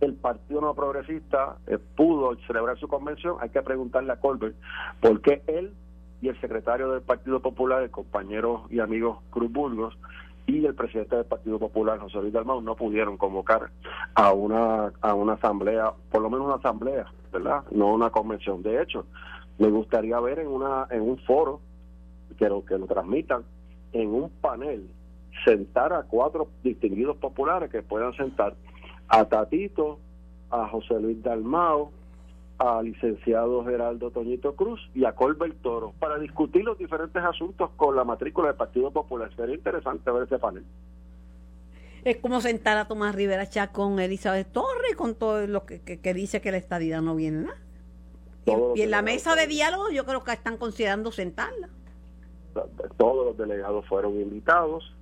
el 0.00 0.14
Partido 0.14 0.62
No 0.62 0.74
Progresista 0.74 1.58
pudo 1.94 2.34
celebrar 2.46 2.78
su 2.78 2.88
convención. 2.88 3.36
Hay 3.40 3.50
que 3.50 3.60
preguntarle 3.60 4.12
a 4.12 4.16
Colbert 4.18 4.56
por 5.00 5.20
qué 5.20 5.42
él 5.46 5.74
y 6.22 6.28
el 6.28 6.40
secretario 6.40 6.90
del 6.90 7.02
Partido 7.02 7.40
Popular, 7.40 7.82
el 7.82 7.90
compañero 7.90 8.64
y 8.70 8.80
amigo 8.80 9.22
Cruz 9.30 9.52
Burgos, 9.52 9.96
y 10.46 10.64
el 10.64 10.74
presidente 10.74 11.16
del 11.16 11.24
Partido 11.24 11.58
Popular, 11.58 11.98
José 11.98 12.18
Luis 12.18 12.32
Dalmau, 12.32 12.60
no 12.60 12.74
pudieron 12.74 13.16
convocar 13.16 13.70
a 14.14 14.32
una, 14.32 14.92
a 15.00 15.14
una 15.14 15.34
asamblea, 15.34 15.92
por 16.10 16.22
lo 16.22 16.30
menos 16.30 16.46
una 16.46 16.56
asamblea, 16.56 17.06
¿verdad? 17.32 17.64
No 17.70 17.94
una 17.94 18.10
convención. 18.10 18.62
De 18.62 18.82
hecho, 18.82 19.06
me 19.58 19.68
gustaría 19.70 20.18
ver 20.20 20.40
en, 20.40 20.48
una, 20.48 20.86
en 20.90 21.02
un 21.02 21.18
foro 21.18 21.60
que 22.38 22.48
lo, 22.48 22.64
que 22.64 22.78
lo 22.78 22.86
transmitan, 22.86 23.44
en 23.92 24.08
un 24.14 24.30
panel, 24.30 24.88
sentar 25.44 25.92
a 25.92 26.02
cuatro 26.02 26.48
distinguidos 26.62 27.16
populares 27.16 27.70
que 27.70 27.82
puedan 27.82 28.14
sentar 28.14 28.54
a 29.08 29.24
Tatito, 29.24 29.98
a 30.50 30.68
José 30.68 31.00
Luis 31.00 31.22
Dalmao, 31.22 31.92
a 32.60 32.82
licenciado 32.82 33.64
Geraldo 33.64 34.10
Toñito 34.10 34.54
Cruz 34.54 34.80
y 34.94 35.06
a 35.06 35.14
Colbert 35.14 35.56
Toro 35.62 35.94
para 35.98 36.18
discutir 36.18 36.62
los 36.62 36.76
diferentes 36.76 37.24
asuntos 37.24 37.70
con 37.76 37.96
la 37.96 38.04
matrícula 38.04 38.48
del 38.48 38.56
Partido 38.56 38.90
Popular. 38.90 39.34
Sería 39.34 39.54
interesante 39.54 40.10
ver 40.10 40.24
ese 40.24 40.38
panel. 40.38 40.64
Es 42.04 42.18
como 42.18 42.42
sentar 42.42 42.76
a 42.76 42.86
Tomás 42.86 43.14
Rivera 43.14 43.48
Chá 43.48 43.72
con 43.72 43.98
Elizabeth 43.98 44.52
Torres, 44.52 44.94
con 44.94 45.14
todo 45.14 45.46
lo 45.46 45.64
que, 45.64 45.80
dice 46.14 46.42
que 46.42 46.50
la 46.50 46.58
estadía 46.58 47.00
no 47.00 47.16
viene 47.16 47.44
nada. 47.44 47.58
Y, 48.74 48.82
en 48.82 48.90
la 48.90 49.00
mesa 49.00 49.34
de 49.36 49.46
diálogo 49.46 49.90
yo 49.90 50.04
creo 50.04 50.22
que 50.22 50.32
están 50.32 50.58
considerando 50.58 51.12
sentarla. 51.12 51.70
Todos 52.98 53.24
los 53.24 53.38
delegados 53.38 53.86
fueron 53.86 54.20
invitados, 54.20 54.94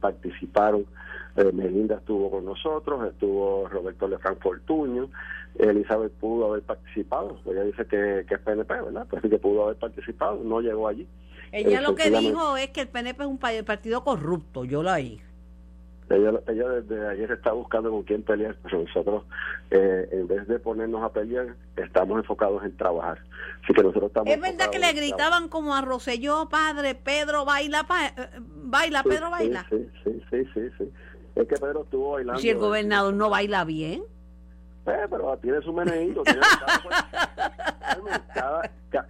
participaron 0.00 0.86
eh, 1.38 1.52
Melinda 1.52 1.96
estuvo 1.96 2.30
con 2.30 2.44
nosotros, 2.44 3.06
estuvo 3.06 3.68
Roberto 3.68 4.08
Lefranc 4.08 4.40
Fortuño, 4.40 5.08
Elizabeth 5.56 6.12
pudo 6.14 6.46
haber 6.46 6.62
participado, 6.62 7.38
ella 7.46 7.62
dice 7.62 7.86
que, 7.86 8.20
es 8.28 8.40
PNP, 8.40 8.82
¿verdad? 8.82 9.06
Pues 9.08 9.22
sí 9.22 9.28
que 9.28 9.38
pudo 9.38 9.64
haber 9.64 9.76
participado, 9.76 10.40
no 10.42 10.60
llegó 10.60 10.88
allí. 10.88 11.06
Ella 11.52 11.80
lo 11.80 11.94
que 11.94 12.10
dijo 12.10 12.56
es 12.56 12.70
que 12.70 12.82
el 12.82 12.88
PNP 12.88 13.22
es 13.22 13.28
un 13.28 13.38
partido 13.38 14.02
corrupto, 14.02 14.64
yo 14.64 14.82
la 14.82 14.94
oí. 14.94 15.20
Ella, 16.10 16.40
ella 16.48 16.68
desde 16.68 17.06
ayer 17.08 17.32
está 17.32 17.52
buscando 17.52 17.90
con 17.90 18.02
quién 18.02 18.22
pelear, 18.22 18.56
pero 18.62 18.82
nosotros, 18.82 19.24
eh, 19.70 20.08
en 20.10 20.26
vez 20.26 20.48
de 20.48 20.58
ponernos 20.58 21.02
a 21.02 21.12
pelear, 21.12 21.54
estamos 21.76 22.18
enfocados 22.18 22.64
en 22.64 22.74
trabajar. 22.76 23.18
Así 23.62 23.74
que 23.74 23.82
nosotros 23.82 24.08
estamos. 24.08 24.32
Es 24.32 24.40
verdad 24.40 24.70
que 24.70 24.78
le 24.78 24.90
gritaban 24.94 25.48
como 25.48 25.74
a 25.74 25.82
Roselló, 25.82 26.48
padre, 26.48 26.94
Pedro 26.94 27.44
baila, 27.44 27.86
eh, 28.16 28.28
baila, 28.40 29.02
Pedro 29.02 29.30
baila. 29.30 29.66
Sí, 29.68 29.86
sí, 30.02 30.22
sí, 30.30 30.44
sí, 30.54 30.70
sí. 30.78 30.90
Es 31.34 31.46
que 31.46 31.56
Pedro 31.56 31.82
estuvo 31.82 32.12
bailando. 32.12 32.40
Si 32.40 32.48
el 32.48 32.56
gobernador 32.56 33.12
no 33.12 33.28
baila 33.28 33.64
bien. 33.64 34.02
Eh, 34.86 35.06
pero 35.10 35.36
tiene 35.36 35.60
su 35.60 35.72
meneíto. 35.74 36.22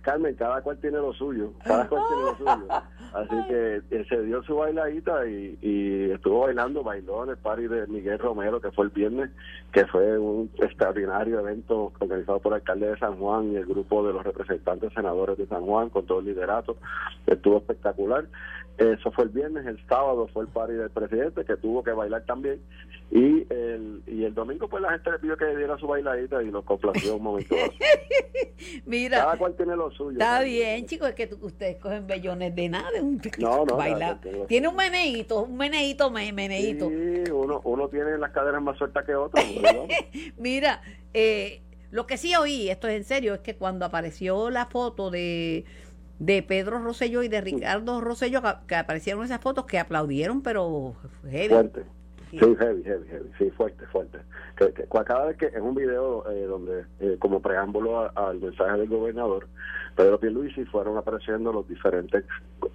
Carmen, 0.03 0.35
cada, 0.35 0.61
cual 0.63 0.79
tiene 0.79 0.99
lo 0.99 1.13
suyo. 1.13 1.53
Cada 1.65 1.89
cual 1.89 2.03
tiene 2.09 2.23
lo 2.23 2.37
suyo. 2.37 2.67
Así 3.13 3.35
que 3.49 4.05
se 4.09 4.23
dio 4.23 4.43
su 4.43 4.57
bailadita 4.57 5.27
y, 5.27 6.11
estuvo 6.13 6.41
bailando, 6.41 6.83
bailó 6.83 7.25
en 7.25 7.31
el 7.31 7.37
party 7.37 7.67
de 7.67 7.87
Miguel 7.87 8.19
Romero, 8.19 8.61
que 8.61 8.71
fue 8.71 8.87
el 8.87 8.91
viernes, 8.91 9.31
que 9.73 9.87
fue 9.87 10.19
un 10.19 10.51
extraordinario 10.59 11.41
evento 11.41 11.93
organizado 11.99 12.41
por 12.41 12.53
el 12.53 12.61
alcalde 12.61 12.89
de 12.89 12.99
San 12.99 13.17
Juan 13.17 13.53
y 13.53 13.57
el 13.57 13.67
grupo 13.67 14.07
de 14.07 14.13
los 14.13 14.25
representantes 14.25 14.93
senadores 14.93 15.39
de 15.39 15.47
San 15.47 15.65
Juan, 15.65 15.91
con 15.91 16.07
todo 16.07 16.21
el 16.21 16.27
liderato. 16.27 16.77
Estuvo 17.27 17.59
espectacular. 17.59 18.27
Eso 18.79 19.11
fue 19.11 19.25
el 19.25 19.31
viernes, 19.31 19.67
el 19.67 19.85
sábado 19.89 20.29
fue 20.33 20.45
el 20.45 20.49
party 20.51 20.75
del 20.75 20.91
presidente 20.91 21.45
que 21.45 21.57
tuvo 21.57 21.83
que 21.83 21.91
bailar 21.91 22.25
también 22.27 22.61
y 23.11 23.47
el, 23.51 24.03
y 24.07 24.25
el 24.25 24.35
domingo 24.35 24.69
pues 24.69 24.83
la 24.83 24.91
gente 24.91 25.11
le 25.11 25.19
pidió 25.19 25.37
que 25.37 25.57
diera 25.57 25.79
su 25.79 25.87
bailadita 25.87 26.43
y 26.43 26.51
lo 26.51 26.63
complació 26.63 27.17
un 27.17 27.23
momento. 27.23 27.57
Mira, 28.87 29.19
cada 29.19 29.37
cual 29.37 29.55
tiene 29.57 29.75
lo 29.77 29.91
suyo. 29.91 30.13
Está 30.13 30.43
bien, 30.43 30.85
chicos, 30.87 31.09
es 31.09 31.15
que 31.15 31.35
ustedes 31.41 31.77
cogen 31.79 32.07
bellones 32.07 32.55
de 32.55 32.69
nada, 32.69 32.98
un 33.01 33.21
no, 33.39 33.65
no, 33.65 33.77
baila. 33.77 34.21
tiene 34.47 34.69
un 34.69 34.77
meneíto, 34.77 35.45
un 35.45 35.57
meneíto, 35.57 36.11
meneíto. 36.11 36.89
Sí, 36.89 37.31
uno, 37.31 37.61
uno 37.65 37.89
tiene 37.89 38.19
las 38.19 38.31
caderas 38.33 38.63
más 38.63 38.77
sueltas 38.79 39.05
que 39.05 39.15
otro. 39.15 39.43
Mira, 40.37 40.83
eh, 41.15 41.63
lo 41.91 42.07
que 42.07 42.17
sí 42.17 42.35
oí, 42.35 42.71
esto 42.71 42.89
es 42.89 42.97
en 42.97 43.05
serio, 43.05 43.35
es 43.35 43.41
que 43.41 43.57
cuando 43.57 43.85
apareció 43.85 44.51
la 44.51 44.67
foto 44.67 45.11
de 45.11 45.65
de 46.19 46.43
Pedro 46.43 46.81
Rosselló 46.81 47.23
y 47.23 47.29
de 47.29 47.41
Ricardo 47.41 48.01
Rosselló, 48.01 48.43
que, 48.67 48.75
aparecieron 48.75 49.25
esas 49.25 49.41
fotos 49.41 49.67
que 49.67 49.79
aplaudieron, 49.79 50.43
pero 50.43 50.97
heavy. 51.31 51.49
Fuerte. 51.49 51.85
Sí, 52.31 52.39
heavy, 52.39 52.83
heavy, 52.83 53.09
heavy, 53.09 53.31
sí, 53.39 53.51
fuerte, 53.51 53.87
fuerte. 53.87 54.19
Que, 54.57 54.73
cada 55.05 55.27
vez 55.27 55.37
que 55.37 55.47
en 55.47 55.63
un 55.63 55.75
video 55.75 56.29
eh, 56.31 56.45
donde, 56.45 56.85
eh, 57.01 57.17
como 57.19 57.41
preámbulo 57.41 58.11
al 58.17 58.41
mensaje 58.41 58.79
del 58.79 58.89
gobernador, 58.89 59.47
Pedro 59.97 60.21
Pierluisi 60.21 60.65
fueron 60.67 60.97
apareciendo 60.97 61.53
los 61.53 61.67
diferentes 61.67 62.25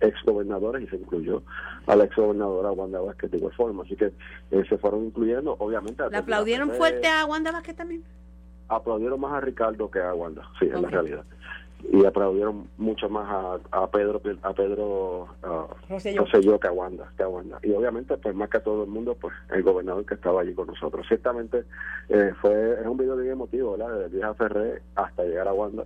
ex 0.01 0.23
gobernadores 0.23 0.83
y 0.83 0.87
se 0.87 0.95
incluyó 0.95 1.43
a 1.85 1.95
la 1.95 2.05
ex 2.05 2.15
gobernadora 2.15 2.71
Wanda 2.71 2.99
Vázquez 2.99 3.31
de 3.31 3.37
igual 3.37 3.53
forma. 3.53 3.83
Así 3.83 3.95
que 3.95 4.11
eh, 4.51 4.63
se 4.67 4.77
fueron 4.77 5.05
incluyendo, 5.05 5.55
obviamente. 5.59 6.03
¿Le 6.09 6.17
aplaudieron 6.17 6.71
fuerte 6.71 7.07
a 7.07 7.25
Wanda 7.25 7.51
Vázquez 7.51 7.75
también? 7.75 8.03
Aplaudieron 8.69 9.19
más 9.19 9.33
a 9.33 9.41
Ricardo 9.41 9.91
que 9.91 9.99
a 9.99 10.13
Wanda, 10.13 10.49
sí, 10.59 10.65
en 10.65 10.81
la 10.81 10.89
realidad 10.89 11.23
y 11.91 12.05
aplaudieron 12.05 12.67
mucho 12.77 13.09
más 13.09 13.59
a, 13.71 13.87
Pedro 13.87 14.21
a 14.41 14.53
Pedro 14.53 15.27
Rosselló 15.89 16.59
que 16.59 16.67
a 16.67 16.71
Wanda 16.71 17.11
que 17.17 17.23
a 17.23 17.27
Wanda 17.27 17.59
y 17.61 17.71
obviamente 17.73 18.17
pues 18.17 18.33
más 18.35 18.49
que 18.49 18.57
a 18.57 18.63
todo 18.63 18.83
el 18.83 18.89
mundo 18.89 19.17
pues 19.19 19.33
el 19.51 19.63
gobernador 19.63 20.05
que 20.05 20.13
estaba 20.15 20.41
allí 20.41 20.53
con 20.53 20.67
nosotros 20.67 21.05
ciertamente 21.07 21.65
eh, 22.09 22.33
fue 22.41 22.79
es 22.79 22.87
un 22.87 22.97
video 22.97 23.17
bien 23.17 23.33
emotivo 23.33 23.77
¿verdad? 23.77 23.95
desde 23.95 24.15
Vieja 24.15 24.33
Ferré 24.35 24.81
hasta 24.95 25.23
llegar 25.23 25.47
a 25.47 25.53
Wanda 25.53 25.85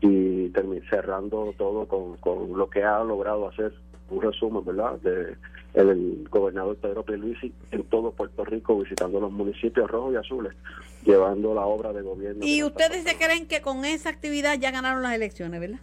y 0.00 0.48
terminar 0.50 0.88
cerrando 0.88 1.54
todo 1.56 1.86
con, 1.86 2.16
con 2.16 2.56
lo 2.56 2.68
que 2.68 2.82
ha 2.82 3.02
logrado 3.04 3.48
hacer 3.48 3.72
un 4.10 4.20
resumen, 4.20 4.64
¿verdad?, 4.64 4.98
de 5.00 5.36
el 5.74 6.28
gobernador 6.30 6.76
Pedro 6.76 7.04
Pierluisi 7.04 7.52
en 7.70 7.84
todo 7.84 8.12
Puerto 8.12 8.44
Rico 8.44 8.78
visitando 8.78 9.20
los 9.20 9.32
municipios 9.32 9.90
rojos 9.90 10.14
y 10.14 10.16
azules, 10.16 10.52
llevando 11.04 11.54
la 11.54 11.66
obra 11.66 11.92
de 11.92 12.02
gobierno. 12.02 12.44
¿Y 12.44 12.62
ustedes 12.62 13.04
se 13.04 13.16
creen 13.16 13.46
que 13.46 13.62
con 13.62 13.84
esa 13.84 14.10
actividad 14.10 14.58
ya 14.58 14.70
ganaron 14.70 15.02
las 15.02 15.14
elecciones, 15.14 15.60
verdad? 15.60 15.80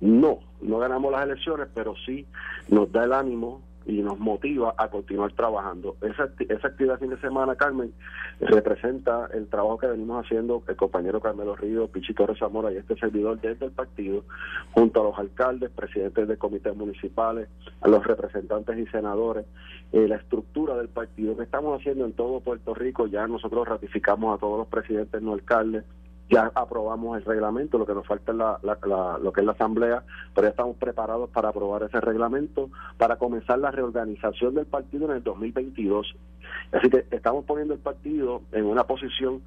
No, 0.00 0.40
no 0.60 0.78
ganamos 0.78 1.12
las 1.12 1.24
elecciones, 1.24 1.68
pero 1.74 1.94
sí 2.04 2.26
nos 2.68 2.90
da 2.92 3.04
el 3.04 3.12
ánimo 3.12 3.62
y 3.86 4.02
nos 4.02 4.18
motiva 4.18 4.74
a 4.76 4.88
continuar 4.88 5.32
trabajando. 5.32 5.96
Esa, 6.02 6.28
esa 6.48 6.68
actividad 6.68 6.98
fin 6.98 7.10
de 7.10 7.20
semana, 7.20 7.54
Carmen, 7.54 7.92
representa 8.40 9.28
el 9.32 9.46
trabajo 9.46 9.78
que 9.78 9.86
venimos 9.86 10.24
haciendo 10.24 10.62
el 10.66 10.76
compañero 10.76 11.20
Carmelo 11.20 11.54
Río, 11.54 11.88
Torres 12.16 12.38
Zamora 12.38 12.72
y 12.72 12.76
este 12.76 12.96
servidor 12.96 13.40
desde 13.40 13.66
el 13.66 13.72
partido, 13.72 14.24
junto 14.72 15.00
a 15.00 15.04
los 15.04 15.18
alcaldes, 15.18 15.70
presidentes 15.70 16.26
de 16.26 16.36
comités 16.36 16.74
municipales, 16.74 17.48
a 17.80 17.88
los 17.88 18.04
representantes 18.04 18.78
y 18.78 18.86
senadores, 18.86 19.46
eh, 19.92 20.08
la 20.08 20.16
estructura 20.16 20.76
del 20.76 20.88
partido 20.88 21.36
que 21.36 21.44
estamos 21.44 21.78
haciendo 21.78 22.04
en 22.04 22.12
todo 22.12 22.40
Puerto 22.40 22.74
Rico. 22.74 23.06
Ya 23.06 23.26
nosotros 23.26 23.68
ratificamos 23.68 24.36
a 24.36 24.40
todos 24.40 24.58
los 24.58 24.68
presidentes 24.68 25.22
no 25.22 25.34
alcaldes 25.34 25.84
ya 26.28 26.50
aprobamos 26.54 27.16
el 27.16 27.24
reglamento, 27.24 27.78
lo 27.78 27.86
que 27.86 27.94
nos 27.94 28.06
falta 28.06 28.32
es 28.32 28.38
la, 28.38 29.18
lo 29.22 29.32
que 29.32 29.40
es 29.40 29.46
la 29.46 29.52
asamblea, 29.52 30.02
pero 30.34 30.46
ya 30.46 30.50
estamos 30.50 30.76
preparados 30.76 31.30
para 31.30 31.50
aprobar 31.50 31.84
ese 31.84 32.00
reglamento, 32.00 32.70
para 32.98 33.16
comenzar 33.16 33.58
la 33.58 33.70
reorganización 33.70 34.54
del 34.54 34.66
partido 34.66 35.06
en 35.06 35.16
el 35.18 35.22
2022. 35.22 36.16
Así 36.72 36.90
que 36.90 37.06
estamos 37.10 37.44
poniendo 37.44 37.74
el 37.74 37.80
partido 37.80 38.42
en 38.52 38.64
una 38.64 38.84
posición 38.84 39.42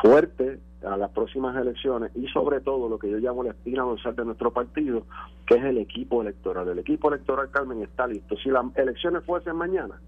fuerte 0.00 0.60
a 0.84 0.96
las 0.96 1.10
próximas 1.10 1.56
elecciones 1.56 2.12
y 2.14 2.28
sobre 2.28 2.60
todo 2.60 2.88
lo 2.88 2.98
que 2.98 3.10
yo 3.10 3.18
llamo 3.18 3.42
la 3.42 3.50
espina 3.50 3.82
dorsal 3.82 4.14
de 4.14 4.24
nuestro 4.24 4.52
partido, 4.52 5.04
que 5.46 5.54
es 5.54 5.64
el 5.64 5.78
equipo 5.78 6.22
electoral. 6.22 6.68
El 6.68 6.78
equipo 6.78 7.08
electoral, 7.08 7.50
Carmen, 7.50 7.82
está 7.82 8.06
listo. 8.06 8.36
Si 8.36 8.48
las 8.48 8.64
elecciones 8.76 9.24
fuesen 9.24 9.56
mañana, 9.56 10.00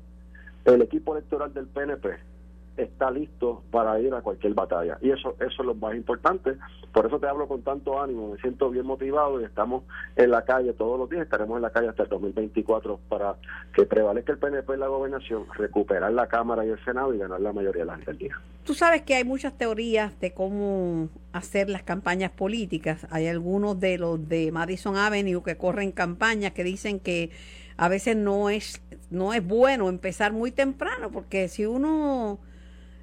el 0.64 0.82
equipo 0.82 1.16
electoral 1.16 1.52
del 1.52 1.66
PNP 1.66 2.33
está 2.76 3.10
listo 3.10 3.62
para 3.70 4.00
ir 4.00 4.12
a 4.14 4.22
cualquier 4.22 4.54
batalla. 4.54 4.98
Y 5.00 5.10
eso, 5.10 5.36
eso 5.38 5.62
es 5.62 5.66
lo 5.66 5.74
más 5.74 5.94
importante. 5.94 6.56
Por 6.92 7.06
eso 7.06 7.18
te 7.18 7.26
hablo 7.26 7.48
con 7.48 7.62
tanto 7.62 8.00
ánimo, 8.00 8.32
me 8.32 8.38
siento 8.40 8.70
bien 8.70 8.86
motivado 8.86 9.40
y 9.40 9.44
estamos 9.44 9.84
en 10.16 10.30
la 10.30 10.44
calle 10.44 10.72
todos 10.72 10.98
los 10.98 11.10
días, 11.10 11.22
estaremos 11.22 11.56
en 11.56 11.62
la 11.62 11.70
calle 11.70 11.88
hasta 11.88 12.04
el 12.04 12.08
2024 12.08 13.00
para 13.08 13.36
que 13.74 13.84
prevalezca 13.84 14.32
el 14.32 14.38
PNP 14.38 14.74
en 14.74 14.80
la 14.80 14.88
gobernación, 14.88 15.44
recuperar 15.54 16.12
la 16.12 16.26
Cámara 16.28 16.64
y 16.64 16.70
el 16.70 16.84
Senado 16.84 17.12
y 17.14 17.18
ganar 17.18 17.40
la 17.40 17.52
mayoría 17.52 17.82
de 17.82 17.86
las 17.86 17.98
alcaldías. 17.98 18.38
Tú 18.64 18.74
sabes 18.74 19.02
que 19.02 19.14
hay 19.14 19.24
muchas 19.24 19.52
teorías 19.58 20.18
de 20.20 20.32
cómo 20.32 21.08
hacer 21.32 21.68
las 21.68 21.82
campañas 21.82 22.30
políticas. 22.30 23.06
Hay 23.10 23.26
algunos 23.26 23.78
de 23.78 23.98
los 23.98 24.28
de 24.28 24.52
Madison 24.52 24.96
Avenue 24.96 25.42
que 25.42 25.56
corren 25.56 25.92
campañas 25.92 26.52
que 26.52 26.64
dicen 26.64 27.00
que 27.00 27.30
a 27.76 27.88
veces 27.88 28.16
no 28.16 28.50
es 28.50 28.80
no 29.10 29.32
es 29.34 29.46
bueno 29.46 29.88
empezar 29.88 30.32
muy 30.32 30.50
temprano 30.50 31.10
porque 31.10 31.48
si 31.48 31.66
uno 31.66 32.38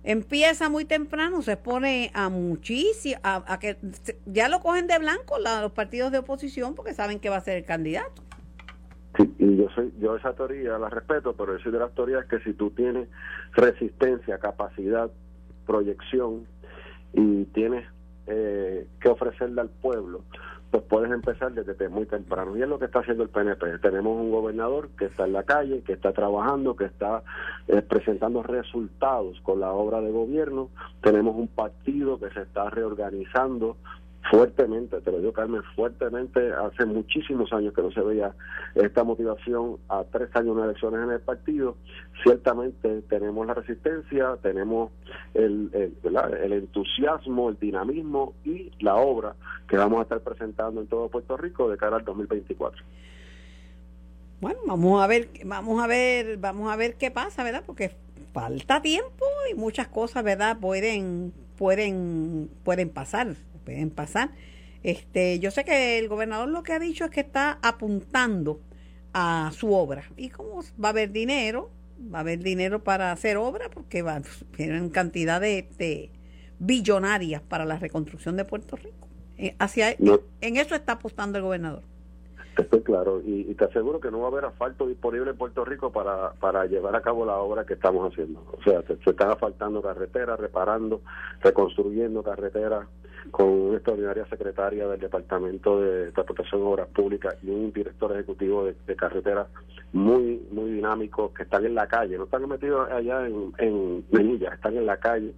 empieza 0.04 0.70
muy 0.70 0.86
temprano, 0.86 1.42
se 1.42 1.54
expone 1.54 2.12
a 2.14 2.30
muchísimo, 2.30 3.20
a, 3.24 3.60
que 3.60 3.78
ya 4.26 4.50
lo 4.50 4.60
cogen 4.60 4.88
de 4.88 4.98
blanco 5.00 5.38
los 5.40 5.72
partidos 5.72 6.12
de 6.12 6.20
oposición 6.20 6.76
porque 6.76 6.94
saben 6.94 7.20
que 7.20 7.30
va 7.30 7.38
a 7.38 7.42
ser 7.42 7.58
el 7.58 7.66
candidato. 7.66 8.24
Sí, 9.18 9.34
y 9.40 9.58
yo 9.58 9.68
soy, 9.76 9.94
yo 10.00 10.16
esa 10.16 10.34
teoría 10.34 10.78
la 10.78 10.90
respeto, 10.90 11.36
pero 11.36 11.58
yo 11.58 11.64
soy 11.64 11.72
de 11.72 11.80
las 11.80 11.94
teorías 11.94 12.26
que 12.26 12.40
si 12.40 12.54
tú 12.54 12.72
tienes 12.72 13.10
resistencia, 13.52 14.38
capacidad, 14.40 15.12
proyección 15.66 16.48
y 17.14 17.44
tienes 17.46 17.86
eh, 18.28 18.88
que 19.02 19.10
ofrecerle 19.10 19.62
al 19.62 19.70
pueblo, 19.70 20.24
pues 20.72 20.84
puedes 20.86 21.12
empezar 21.12 21.52
desde 21.52 21.90
muy 21.90 22.06
temprano. 22.06 22.56
Y 22.56 22.62
es 22.62 22.68
lo 22.68 22.80
que 22.80 22.86
está 22.86 23.00
haciendo 23.00 23.24
el 23.24 23.30
PNP. 23.30 23.80
Tenemos 23.80 24.18
un 24.18 24.32
gobernador 24.32 24.90
que 24.98 25.06
está 25.06 25.26
en 25.26 25.34
la 25.34 25.44
calle, 25.44 25.82
que 25.82 25.92
está 25.92 26.14
trabajando, 26.14 26.78
que 26.78 26.86
está 26.86 27.24
eh, 27.68 27.82
presentando 27.82 28.42
resultados 28.42 29.40
con 29.42 29.60
la 29.60 29.72
obra 29.74 30.00
de 30.00 30.12
gobierno. 30.12 30.70
Tenemos 31.02 31.36
un 31.36 31.50
partido 31.50 32.18
que 32.20 32.30
se 32.30 32.44
está 32.44 32.70
reorganizando 32.70 33.76
fuertemente, 34.30 35.02
te 35.02 35.12
lo 35.12 35.20
digo 35.20 35.34
Carmen, 35.34 35.64
fuertemente, 35.76 36.52
hace 36.54 36.86
muchísimos 36.86 37.52
años 37.54 37.74
que 37.74 37.82
no 37.82 37.92
se 37.92 38.02
veía 38.02 38.34
esta 38.76 39.04
motivación 39.04 39.78
a 39.90 40.04
tres 40.04 40.30
años 40.36 40.56
de 40.58 40.64
elecciones 40.64 41.02
en 41.04 41.12
el 41.12 41.22
partido, 41.22 41.78
ciertamente 42.24 43.02
tenemos 43.04 43.48
la 43.48 43.56
resistencia, 43.56 44.38
tenemos 44.42 44.92
el, 45.34 45.72
el, 45.74 46.54
entusiasmo, 46.54 47.50
el 47.50 47.58
dinamismo 47.58 48.34
y 48.44 48.72
la 48.80 48.96
obra 48.96 49.36
que 49.68 49.78
vamos 49.78 50.00
a 50.00 50.04
estar 50.04 50.22
presentando 50.22 50.82
en 50.82 50.88
todo 50.88 51.10
Puerto 51.10 51.36
Rico 51.38 51.70
de 51.70 51.78
cara 51.78 51.98
al 51.98 52.06
2024. 52.06 52.84
Bueno, 54.40 54.60
vamos 54.66 55.04
a 55.04 55.08
ver, 55.08 55.30
vamos 55.46 55.84
a 55.84 55.88
ver, 55.88 56.38
vamos 56.38 56.72
a 56.72 56.76
ver 56.76 56.96
qué 56.96 57.12
pasa, 57.12 57.44
¿verdad? 57.44 57.64
Porque 57.66 57.92
falta 58.34 58.82
tiempo 58.82 59.26
y 59.52 59.56
muchas 59.56 59.88
cosas, 59.88 60.24
¿verdad? 60.24 60.58
Pueden, 60.60 61.34
pueden, 61.58 62.50
pueden 62.64 62.90
pasar 62.90 63.36
pueden 63.64 63.90
pasar. 63.90 64.32
Este, 64.84 65.40
yo 65.40 65.52
sé 65.52 65.64
que 65.64 66.00
el 66.00 66.08
gobernador 66.08 66.50
lo 66.50 66.64
que 66.64 66.74
ha 66.74 66.80
dicho 66.80 67.06
es 67.06 67.12
que 67.12 67.22
está 67.22 67.60
apuntando 67.62 68.60
a 69.14 69.52
su 69.54 69.74
obra. 69.74 70.04
Y 70.18 70.30
como 70.30 70.62
va 70.84 70.90
a 70.90 70.92
haber 70.92 71.12
dinero, 71.12 71.70
va 72.14 72.20
a 72.20 72.22
haber 72.22 72.40
dinero 72.40 72.84
para 72.84 73.12
hacer 73.12 73.38
obra, 73.38 73.70
porque 73.70 74.02
va, 74.02 74.22
tienen 74.56 74.90
cantidad 74.90 75.40
de, 75.40 76.10
billonarias 76.60 77.42
para 77.42 77.66
la 77.66 77.78
reconstrucción 77.78 78.38
de 78.38 78.46
Puerto 78.46 78.76
Rico. 78.76 79.08
Eh, 79.38 79.56
hacia, 79.60 79.92
en 79.92 80.58
eso 80.58 80.76
está 80.76 80.94
apostando 80.94 81.38
el 81.38 81.44
gobernador. 81.44 81.84
Estoy 82.58 82.82
claro, 82.82 83.22
y, 83.26 83.46
te 83.56 83.66
aseguro 83.66 84.00
que 84.00 84.12
no 84.12 84.20
va 84.20 84.26
a 84.26 84.32
haber 84.32 84.46
asfalto 84.46 84.86
disponible 84.86 85.32
en 85.32 85.38
Puerto 85.38 85.64
Rico 85.64 85.92
para, 85.92 86.34
para 86.34 86.66
llevar 86.66 86.96
a 86.96 87.02
cabo 87.02 87.26
la 87.26 87.38
obra 87.38 87.66
que 87.66 87.76
estamos 87.76 88.12
haciendo. 88.12 88.46
O 88.52 88.62
sea, 88.62 88.82
se, 88.84 88.94
están 89.10 89.32
asfaltando 89.32 89.82
carreteras, 89.82 90.40
reparando, 90.40 91.02
reconstruyendo 91.40 92.22
carreteras 92.24 92.88
con 93.32 93.48
una 93.48 93.76
extraordinaria 93.78 94.26
secretaria 94.26 94.88
del 94.88 95.00
Departamento 95.00 95.82
de 95.82 96.12
Transportación 96.12 96.62
y 96.62 96.64
Obras 96.66 96.88
Públicas 96.90 97.36
y 97.42 97.50
un 97.50 97.72
director 97.72 98.12
ejecutivo 98.12 98.66
de, 98.66 98.76
de 98.86 98.96
carreteras 98.96 99.48
muy 99.94 100.42
muy 100.52 100.72
dinámicos 100.72 101.32
que 101.34 101.44
están 101.44 101.66
en 101.66 101.76
la 101.76 101.88
calle, 101.88 102.18
no 102.18 102.26
están 102.26 102.48
metidos 102.48 102.90
allá 102.92 103.26
en, 103.26 103.54
en 103.58 104.06
Menilla, 104.12 104.54
están 104.54 104.78
en 104.78 104.86
la 104.86 104.98
calle 104.98 105.34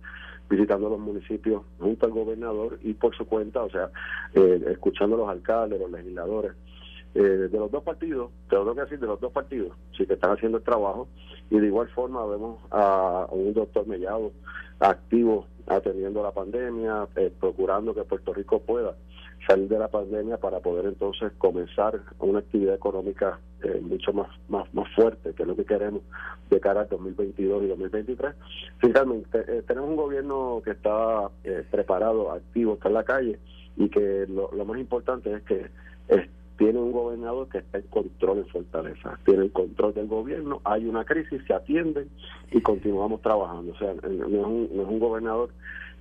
visitando 0.50 0.90
los 0.90 1.00
municipios 1.00 1.64
junto 1.80 2.06
al 2.06 2.12
gobernador 2.12 2.78
y 2.84 2.94
por 2.94 3.16
su 3.16 3.26
cuenta, 3.26 3.64
o 3.64 3.70
sea, 3.70 3.90
eh, 4.34 4.64
escuchando 4.72 5.16
a 5.16 5.20
los 5.20 5.30
alcaldes, 5.30 5.80
los 5.80 5.90
legisladores 5.90 6.54
eh, 7.16 7.20
de 7.22 7.60
los 7.60 7.70
dos 7.70 7.84
partidos, 7.84 8.32
te 8.50 8.56
lo 8.56 8.64
tengo 8.64 8.76
que 8.76 8.82
decir, 8.82 9.00
de 9.00 9.06
los 9.06 9.20
dos 9.20 9.32
partidos, 9.32 9.78
sí 9.96 10.04
que 10.08 10.14
están 10.14 10.32
haciendo 10.32 10.58
el 10.58 10.64
trabajo, 10.64 11.08
y 11.52 11.60
de 11.60 11.68
igual 11.68 11.88
forma 11.90 12.26
vemos 12.26 12.60
a, 12.72 13.28
un 13.30 13.54
doctor 13.54 13.86
Mellado 13.86 14.32
activo 14.80 15.46
atendiendo 15.68 16.24
la 16.24 16.32
pandemia, 16.32 17.08
eh, 17.16 17.32
procurando 17.40 17.94
que 17.94 18.04
Puerto 18.04 18.34
Rico 18.34 18.60
pueda 18.60 18.96
salir 19.48 19.70
de 19.70 19.78
la 19.78 19.90
pandemia 19.90 20.38
para 20.38 20.60
poder 20.60 20.86
entonces 20.86 21.32
comenzar 21.38 22.02
una 22.18 22.40
actividad 22.40 22.74
económica 22.74 23.40
eh, 23.62 23.80
mucho 23.82 24.12
más, 24.12 24.30
más 24.50 24.74
más 24.74 24.92
fuerte, 24.96 25.34
que 25.34 25.44
es 25.44 25.48
lo 25.48 25.56
que 25.56 25.66
queremos 25.66 26.02
de 26.50 26.60
cara 26.60 26.82
al 26.82 26.90
2022 26.90 27.64
y 27.64 27.68
2023. 27.68 28.34
Finalmente, 28.80 29.62
tenemos 29.68 29.90
un 29.92 29.98
gobierno 29.98 30.62
que 30.64 30.72
está 30.72 31.30
preparado, 31.70 32.32
activo, 32.32 32.74
está 32.74 32.88
en 32.88 32.94
la 32.96 33.04
calle 33.04 33.40
y 33.78 33.90
que 33.90 34.26
lo, 34.28 34.50
lo 34.52 34.66
más 34.66 34.80
importante 34.80 35.32
es 35.32 35.44
que 35.44 35.70
tiene 36.58 36.80
un 36.80 36.92
gobernador 36.92 37.50
que 37.50 37.60
está 37.60 37.80
en 37.80 37.88
control 37.88 38.40
en 38.40 38.48
Fortaleza, 38.48 39.20
tiene 39.26 39.46
el 39.46 39.52
control 39.52 39.94
del 39.94 40.08
gobierno, 40.08 40.62
hay 40.64 40.86
una 40.86 41.04
crisis, 41.04 41.42
se 41.48 41.54
atiende 41.54 42.08
y 42.52 42.62
continuamos 42.62 43.22
trabajando. 43.22 43.74
O 43.74 43.78
sea, 43.78 43.94
no 43.94 44.10
es 44.10 44.46
un, 44.46 44.70
no 44.74 44.84
es 44.84 44.88
un 44.88 45.00
gobernador 45.00 45.50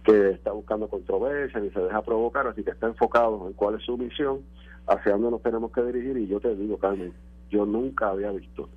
que 0.04 0.30
está 0.30 0.52
buscando 0.52 0.88
controversia 0.88 1.60
ni 1.60 1.70
se 1.70 1.80
deja 1.80 2.02
provocar, 2.02 2.46
así 2.46 2.62
que 2.62 2.70
está 2.70 2.86
enfocado 2.88 3.46
en 3.46 3.54
cuál 3.54 3.76
es 3.76 3.84
su 3.84 3.96
misión, 3.96 4.40
hacia 4.86 5.12
dónde 5.12 5.30
nos 5.30 5.42
tenemos 5.42 5.72
que 5.72 5.82
dirigir. 5.82 6.16
Y 6.18 6.26
yo 6.26 6.40
te 6.40 6.54
digo, 6.54 6.76
Carmen, 6.76 7.12
yo 7.50 7.64
nunca 7.64 8.08
había 8.08 8.30
visto 8.32 8.68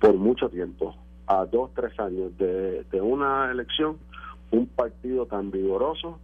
por 0.00 0.14
mucho 0.14 0.48
tiempo, 0.48 0.94
a 1.26 1.44
dos, 1.46 1.70
tres 1.74 1.98
años 1.98 2.36
de, 2.38 2.84
de 2.84 3.00
una 3.00 3.50
elección, 3.50 3.96
un 4.50 4.66
partido 4.66 5.26
tan 5.26 5.50
vigoroso, 5.50 6.20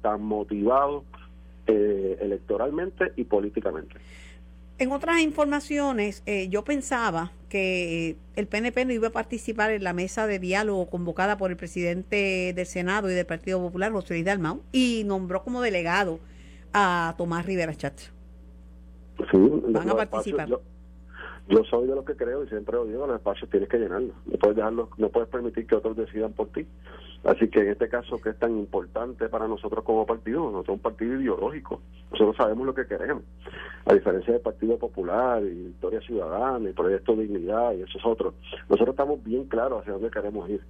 tan 0.00 0.22
motivado 0.22 1.04
eh, 1.66 2.18
electoralmente 2.20 3.12
y 3.16 3.24
políticamente. 3.24 3.96
En 4.80 4.92
otras 4.92 5.20
informaciones, 5.20 6.22
eh, 6.24 6.48
yo 6.48 6.64
pensaba 6.64 7.32
que 7.50 8.16
el 8.34 8.46
PNP 8.46 8.86
no 8.86 8.94
iba 8.94 9.08
a 9.08 9.12
participar 9.12 9.72
en 9.72 9.84
la 9.84 9.92
mesa 9.92 10.26
de 10.26 10.38
diálogo 10.38 10.88
convocada 10.88 11.36
por 11.36 11.50
el 11.50 11.58
presidente 11.58 12.54
del 12.56 12.64
Senado 12.64 13.10
y 13.10 13.14
del 13.14 13.26
Partido 13.26 13.58
Popular, 13.60 13.92
José 13.92 14.14
Luis 14.14 14.24
Dalmau, 14.24 14.62
y 14.72 15.04
nombró 15.04 15.42
como 15.42 15.60
delegado 15.60 16.18
a 16.72 17.14
Tomás 17.18 17.44
Rivera 17.44 17.74
Chatz. 17.74 18.10
Sí, 19.30 19.38
Van 19.68 19.90
a 19.90 19.96
participar. 19.96 20.48
Yo, 20.48 21.64
soy 21.64 21.86
de 21.86 21.94
los 21.94 22.06
que 22.06 22.16
creo 22.16 22.42
y 22.44 22.48
siempre 22.48 22.76
lo 22.76 22.86
digo, 22.86 23.06
los 23.06 23.16
espacios 23.16 23.50
tienes 23.50 23.68
que 23.68 23.76
llenarlos. 23.76 24.16
No 24.24 24.38
puedes 24.38 24.56
dejarlos, 24.56 24.88
no 24.96 25.10
puedes 25.10 25.28
permitir 25.28 25.66
que 25.66 25.74
otros 25.74 25.94
decidan 25.94 26.32
por 26.32 26.48
ti. 26.52 26.66
Así 27.24 27.48
que 27.48 27.60
en 27.60 27.68
este 27.68 27.88
caso 27.88 28.20
que 28.20 28.30
es 28.30 28.38
tan 28.38 28.56
importante 28.58 29.28
para 29.28 29.46
nosotros 29.46 29.84
como 29.84 30.06
partido, 30.06 30.40
nosotros 30.40 30.66
somos 30.66 30.78
un 30.78 30.82
partido 30.82 31.20
ideológico, 31.20 31.80
nosotros 32.10 32.36
sabemos 32.36 32.66
lo 32.66 32.74
que 32.74 32.86
queremos, 32.86 33.24
a 33.84 33.92
diferencia 33.92 34.32
del 34.32 34.42
Partido 34.42 34.78
Popular 34.78 35.42
y 35.42 35.66
Victoria 35.66 36.00
Ciudadana 36.00 36.70
y 36.70 36.72
Proyecto 36.72 37.14
Dignidad 37.14 37.74
y 37.74 37.82
esos 37.82 38.04
otros, 38.06 38.34
nosotros 38.68 38.94
estamos 38.94 39.22
bien 39.22 39.44
claros 39.44 39.80
hacia 39.80 39.92
dónde 39.92 40.10
queremos 40.10 40.48
ir. 40.48 40.62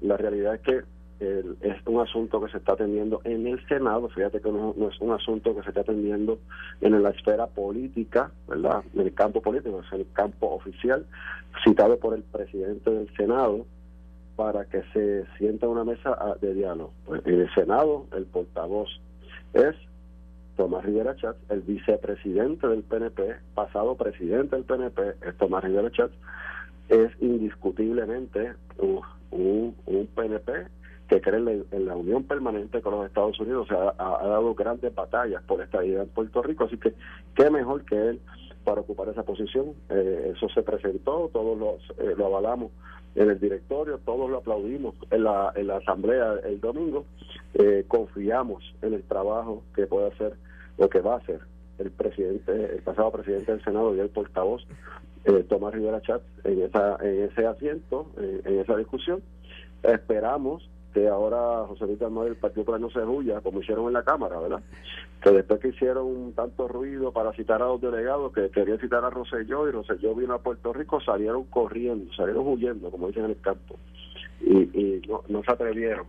la 0.00 0.16
realidad 0.16 0.54
es 0.54 0.60
que 0.62 0.82
es 1.20 1.86
un 1.86 2.00
asunto 2.00 2.40
que 2.40 2.50
se 2.50 2.58
está 2.58 2.72
atendiendo 2.72 3.20
en 3.24 3.46
el 3.46 3.66
Senado, 3.66 4.08
fíjate 4.08 4.40
que 4.40 4.50
no, 4.50 4.74
no, 4.76 4.88
es 4.88 5.00
un 5.00 5.12
asunto 5.12 5.54
que 5.54 5.62
se 5.62 5.70
está 5.70 5.80
atendiendo 5.80 6.38
en 6.80 7.02
la 7.02 7.10
esfera 7.10 7.46
política, 7.46 8.30
¿verdad? 8.46 8.84
En 8.94 9.00
el 9.00 9.14
campo 9.14 9.42
político, 9.42 9.82
es 9.84 9.92
el 9.92 10.06
campo 10.12 10.48
oficial, 10.50 11.04
citado 11.64 11.98
por 11.98 12.14
el 12.14 12.22
presidente 12.22 12.90
del 12.90 13.08
Senado, 13.16 13.66
para 14.38 14.66
que 14.66 14.84
se 14.92 15.24
sienta 15.36 15.66
una 15.66 15.82
mesa 15.82 16.16
ah, 16.16 16.36
de 16.40 16.54
diálogo. 16.54 16.92
Pues, 17.06 17.26
en 17.26 17.40
el 17.40 17.52
Senado, 17.56 18.06
el 18.16 18.24
portavoz 18.24 18.88
es 19.52 19.74
Tomás 20.56 20.84
Rivera 20.84 21.16
Chatz, 21.16 21.38
el 21.50 21.62
vicepresidente 21.62 22.68
del 22.68 22.84
PNP, 22.84 23.34
pasado 23.56 23.96
presidente 23.96 24.54
del 24.54 24.64
PNP, 24.64 25.16
es 25.26 25.36
Tomás 25.38 25.64
Rivera 25.64 25.90
Chatz, 25.90 26.12
es 26.88 27.10
indiscutiblemente 27.20 28.54
un, 28.78 29.02
un, 29.32 30.06
PNP 30.14 30.68
que 31.08 31.20
cree 31.20 31.64
en 31.72 31.86
la, 31.86 31.96
unión 31.96 32.22
permanente 32.22 32.80
con 32.80 32.94
los 32.94 33.06
Estados 33.06 33.40
Unidos, 33.40 33.66
o 33.68 33.74
sea, 33.74 33.92
ha, 33.98 34.24
dado 34.24 34.54
grandes 34.54 34.94
batallas 34.94 35.42
por 35.48 35.60
esta 35.62 35.84
idea 35.84 36.02
en 36.02 36.08
Puerto 36.10 36.42
Rico, 36.42 36.66
así 36.66 36.76
que 36.78 36.94
qué 37.34 37.50
mejor 37.50 37.84
que 37.84 37.96
él 38.10 38.20
para 38.62 38.82
ocupar 38.82 39.08
esa 39.08 39.24
posición. 39.24 39.72
Eh, 39.88 40.34
eso 40.36 40.48
se 40.50 40.62
presentó, 40.62 41.28
todos 41.32 41.58
los, 41.58 41.98
eh, 41.98 42.14
lo 42.16 42.26
avalamos 42.26 42.70
en 43.14 43.30
el 43.30 43.40
directorio, 43.40 43.98
todos 44.04 44.30
lo 44.30 44.38
aplaudimos 44.38 44.94
en 45.10 45.24
la, 45.24 45.52
en 45.56 45.66
la 45.66 45.76
asamblea 45.78 46.34
el 46.44 46.60
domingo, 46.60 47.04
eh, 47.54 47.84
confiamos 47.88 48.62
en 48.82 48.94
el 48.94 49.02
trabajo 49.02 49.62
que 49.74 49.86
puede 49.86 50.08
hacer 50.08 50.34
o 50.76 50.88
que 50.88 51.00
va 51.00 51.14
a 51.14 51.18
hacer 51.18 51.40
el 51.78 51.90
presidente, 51.90 52.52
el 52.52 52.82
pasado 52.82 53.10
presidente 53.12 53.52
del 53.52 53.64
Senado 53.64 53.94
y 53.94 54.00
el 54.00 54.08
portavoz 54.08 54.66
eh, 55.24 55.44
Tomás 55.48 55.74
Rivera 55.74 56.00
Chat 56.00 56.22
en 56.44 56.62
esa, 56.62 56.96
en 57.02 57.22
ese 57.24 57.46
asiento, 57.46 58.06
en 58.18 58.60
esa 58.60 58.76
discusión. 58.76 59.22
Esperamos 59.82 60.68
que 60.92 61.08
ahora 61.08 61.66
José 61.66 61.86
Luis 61.86 62.00
Almagro 62.02 62.30
el 62.30 62.36
Partido 62.36 62.64
Popular 62.64 62.80
no 62.80 62.90
se 62.90 63.00
huya, 63.00 63.40
como 63.40 63.60
hicieron 63.60 63.86
en 63.86 63.92
la 63.92 64.02
Cámara, 64.02 64.38
¿verdad? 64.38 64.62
Que 65.22 65.30
después 65.30 65.60
que 65.60 65.68
hicieron 65.68 66.32
tanto 66.32 66.68
ruido 66.68 67.12
para 67.12 67.32
citar 67.32 67.62
a 67.62 67.66
los 67.66 67.80
delegados 67.80 68.32
que 68.32 68.50
querían 68.50 68.78
citar 68.78 69.04
a 69.04 69.10
Roselló 69.10 69.68
y 69.68 69.72
Roselló 69.72 70.14
vino 70.14 70.34
a 70.34 70.42
Puerto 70.42 70.72
Rico, 70.72 71.00
salieron 71.00 71.44
corriendo, 71.44 72.12
salieron 72.14 72.46
huyendo, 72.46 72.90
como 72.90 73.08
dicen 73.08 73.24
en 73.24 73.30
el 73.30 73.40
campo, 73.40 73.76
y, 74.40 75.02
no, 75.08 75.22
no 75.28 75.42
se 75.42 75.52
atrevieron 75.52 76.06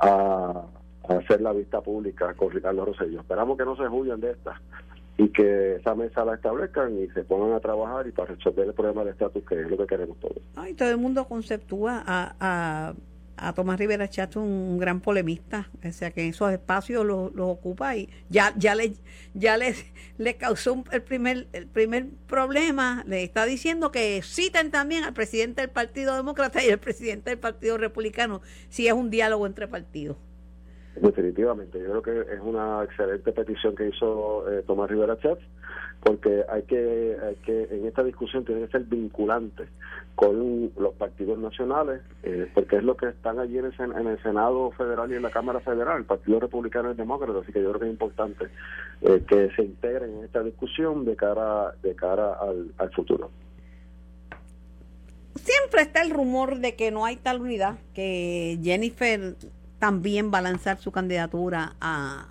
a, 0.00 0.64
hacer 1.08 1.40
la 1.40 1.52
vista 1.52 1.80
pública 1.80 2.34
con 2.34 2.50
Ricardo 2.50 2.84
Roselló. 2.84 3.20
Esperamos 3.20 3.56
que 3.56 3.64
no 3.64 3.76
se 3.76 3.88
huyan 3.88 4.20
de 4.20 4.32
esta 4.32 4.60
y 5.18 5.28
que 5.28 5.76
esa 5.76 5.94
mesa 5.94 6.24
la 6.24 6.34
establezcan 6.34 6.98
y 6.98 7.08
se 7.08 7.24
pongan 7.24 7.52
a 7.52 7.60
trabajar 7.60 8.06
y 8.06 8.12
para 8.12 8.34
resolver 8.34 8.66
el 8.66 8.74
problema 8.74 9.02
del 9.02 9.12
estatus 9.12 9.44
que 9.44 9.60
es 9.60 9.70
lo 9.70 9.76
que 9.76 9.86
queremos 9.86 10.18
todos. 10.18 10.38
Ay, 10.56 10.74
todo 10.74 10.90
el 10.90 10.98
mundo 10.98 11.26
conceptúa 11.26 12.02
a 12.06 12.34
a 12.40 12.94
Tomás 13.54 13.78
Rivera 13.78 14.08
Chato 14.08 14.40
un 14.40 14.78
gran 14.78 15.00
polemista, 15.00 15.68
o 15.84 15.92
sea 15.92 16.12
que 16.12 16.22
en 16.22 16.30
esos 16.30 16.52
espacios 16.52 17.04
los 17.04 17.32
ocupa 17.36 17.96
y 17.96 18.08
ya 18.28 18.54
ya 18.56 18.74
le 18.74 18.94
ya 19.34 19.56
le, 19.56 19.74
le 20.18 20.36
causó 20.36 20.84
el 20.92 21.02
primer 21.02 21.48
el 21.52 21.66
primer 21.66 22.06
problema, 22.28 23.04
le 23.06 23.24
está 23.24 23.44
diciendo 23.44 23.90
que 23.90 24.22
citen 24.22 24.70
también 24.70 25.04
al 25.04 25.12
presidente 25.12 25.62
del 25.62 25.70
Partido 25.70 26.16
Demócrata 26.16 26.62
y 26.64 26.70
al 26.70 26.78
presidente 26.78 27.30
del 27.30 27.38
Partido 27.38 27.78
Republicano 27.78 28.42
si 28.68 28.86
es 28.86 28.92
un 28.92 29.10
diálogo 29.10 29.46
entre 29.46 29.66
partidos. 29.66 30.16
Definitivamente, 30.96 31.78
yo 31.80 32.02
creo 32.02 32.02
que 32.02 32.34
es 32.34 32.40
una 32.40 32.84
excelente 32.84 33.32
petición 33.32 33.74
que 33.74 33.88
hizo 33.88 34.50
eh, 34.50 34.62
Tomás 34.66 34.90
Rivera 34.90 35.18
Chávez 35.18 35.42
porque 36.02 36.44
hay 36.48 36.62
que, 36.62 37.16
hay 37.22 37.36
que 37.36 37.62
en 37.70 37.86
esta 37.86 38.02
discusión 38.02 38.44
tiene 38.44 38.62
que 38.62 38.72
ser 38.72 38.82
vinculante 38.82 39.64
con 40.16 40.72
los 40.76 40.94
partidos 40.94 41.38
nacionales, 41.38 42.02
eh, 42.24 42.50
porque 42.52 42.76
es 42.76 42.82
lo 42.82 42.96
que 42.96 43.08
están 43.08 43.38
allí 43.38 43.58
en 43.58 43.66
el, 43.66 44.22
Senado 44.22 44.72
Federal 44.72 45.10
y 45.12 45.14
en 45.14 45.22
la 45.22 45.30
Cámara 45.30 45.60
Federal, 45.60 45.98
el 45.98 46.04
Partido 46.04 46.40
Republicano 46.40 46.88
y 46.88 46.90
el 46.92 46.96
Demócrata, 46.96 47.38
así 47.40 47.52
que 47.52 47.62
yo 47.62 47.70
creo 47.70 47.80
que 47.80 47.86
es 47.86 47.92
importante 47.92 48.46
eh, 49.02 49.22
que 49.26 49.50
se 49.54 49.62
integren 49.62 50.18
en 50.18 50.24
esta 50.24 50.42
discusión 50.42 51.04
de 51.04 51.14
cara, 51.14 51.72
de 51.82 51.94
cara 51.94 52.34
al, 52.34 52.72
al 52.78 52.90
futuro. 52.90 53.30
Siempre 55.36 55.82
está 55.82 56.02
el 56.02 56.10
rumor 56.10 56.58
de 56.58 56.74
que 56.74 56.90
no 56.90 57.04
hay 57.04 57.16
tal 57.16 57.40
unidad, 57.40 57.78
que 57.94 58.58
Jennifer 58.62 59.36
también 59.82 60.30
va 60.32 60.38
a 60.38 60.42
lanzar 60.42 60.78
su 60.78 60.92
candidatura 60.92 61.72
a, 61.80 62.28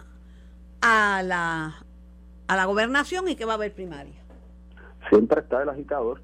a 0.80 1.22
la 1.22 1.76
a 2.47 2.56
la 2.56 2.64
gobernación 2.64 3.28
y 3.28 3.36
que 3.36 3.43
va 3.43 3.52
a 3.52 3.56
haber 3.56 3.74
primaria. 3.74 4.16
Siempre 5.10 5.41
está 5.41 5.62
el 5.62 5.68
agitador, 5.68 6.22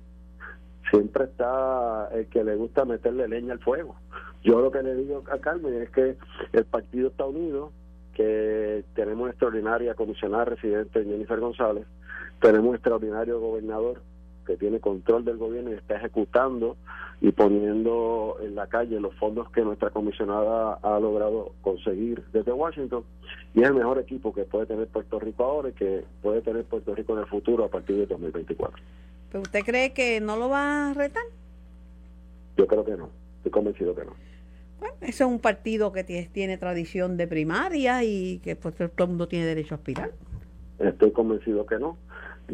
siempre 0.90 1.26
está 1.26 2.08
el 2.14 2.28
que 2.28 2.46
le 2.46 2.56
gusta 2.56 2.86
meterle 2.86 3.28
leña 3.28 3.52
al 3.52 3.60
fuego. 3.60 3.98
Yo 4.42 4.62
lo 4.62 4.72
que 4.72 4.82
le 4.82 4.96
digo 4.96 5.22
a 5.30 5.38
Carmen 5.40 5.74
es 5.82 5.90
que 5.90 6.16
el 6.54 6.64
partido 6.64 7.10
está 7.10 7.26
unido, 7.26 7.74
que 8.14 8.86
tenemos 8.96 9.30
extraordinaria 9.30 9.96
comisionada 9.96 10.46
residente 10.46 11.04
Jennifer 11.04 11.42
González, 11.42 11.86
tenemos 12.40 12.74
extraordinario 12.76 13.42
gobernador 13.42 14.02
que 14.48 14.58
tiene 14.58 14.80
control 14.80 15.26
del 15.26 15.38
gobierno 15.38 15.72
y 15.72 15.76
está 15.76 15.98
ejecutando 15.98 16.78
y 17.20 17.32
poniendo 17.32 18.38
en 18.42 18.56
la 18.56 18.68
calle 18.68 19.00
los 19.00 19.14
fondos 19.16 19.52
que 19.52 19.62
nuestra 19.62 19.90
comisionada 19.90 20.80
ha 20.82 21.00
logrado 21.00 21.52
conseguir 21.62 22.24
desde 22.32 22.52
Washington 22.52 23.04
y 23.54 23.62
es 23.62 23.68
el 23.68 23.76
mejor 23.76 24.00
equipo 24.00 24.34
que 24.34 24.46
puede 24.46 24.66
tener 24.66 24.88
Puerto 24.88 25.20
Rico 25.20 25.44
ahora 25.44 25.70
y 25.70 25.74
que 25.74 26.06
puede 26.22 26.42
tener 26.42 26.64
Puerto 26.64 26.96
Rico 26.96 27.14
en 27.14 27.20
el 27.20 27.26
futuro 27.26 27.66
a 27.66 27.70
partir 27.70 27.98
de 27.98 28.06
2024. 28.06 28.82
¿Pero 29.32 29.42
usted 29.42 29.60
cree 29.66 29.94
que 29.94 30.22
no 30.22 30.38
lo 30.38 30.50
va 30.50 30.92
a 30.92 30.94
retar? 30.94 31.24
Yo 32.56 32.66
creo 32.66 32.86
que 32.86 32.96
no, 32.96 33.10
estoy 33.38 33.52
convencido 33.52 33.94
que 33.94 34.06
no. 34.06 34.14
Bueno, 34.80 34.96
ese 35.02 35.24
es 35.24 35.30
un 35.30 35.40
partido 35.40 35.92
que 35.92 36.04
tiene, 36.04 36.58
tradición 36.58 37.18
de 37.18 37.28
primaria 37.28 38.04
y 38.04 38.40
que 38.40 38.56
pues, 38.56 38.76
todo 38.76 38.92
el 38.98 39.08
mundo 39.10 39.28
tiene 39.28 39.46
derecho 39.46 39.74
a 39.74 39.78
aspirar. 39.78 40.12
Estoy 40.80 41.12
convencido 41.12 41.66
que 41.66 41.80
no. 41.80 41.98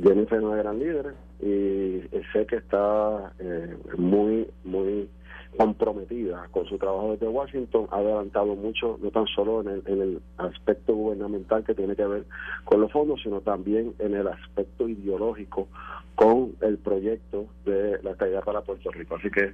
Jennifer 0.01 0.41
no 0.41 0.55
es 0.55 0.63
gran 0.63 0.79
líder 0.79 1.13
y 1.43 2.09
sé 2.31 2.45
que 2.45 2.57
está 2.57 3.33
eh, 3.39 3.77
muy, 3.97 4.47
muy 4.63 5.09
comprometida 5.57 6.47
con 6.51 6.65
su 6.65 6.77
trabajo 6.77 7.11
desde 7.11 7.27
Washington, 7.27 7.87
ha 7.91 7.97
adelantado 7.97 8.55
mucho, 8.55 8.97
no 9.01 9.11
tan 9.11 9.27
solo 9.27 9.61
en 9.61 9.67
el, 9.67 9.83
en 9.85 10.01
el 10.01 10.21
aspecto 10.37 10.95
gubernamental 10.95 11.63
que 11.63 11.75
tiene 11.75 11.95
que 11.95 12.05
ver 12.05 12.25
con 12.63 12.81
los 12.81 12.91
fondos, 12.91 13.21
sino 13.21 13.41
también 13.41 13.93
en 13.99 14.15
el 14.15 14.27
aspecto 14.27 14.87
ideológico 14.87 15.67
con 16.15 16.55
el 16.61 16.77
proyecto 16.77 17.45
de 17.65 18.01
la 18.03 18.15
caída 18.15 18.41
para 18.41 18.61
Puerto 18.61 18.91
Rico. 18.91 19.15
Así 19.15 19.29
que 19.29 19.53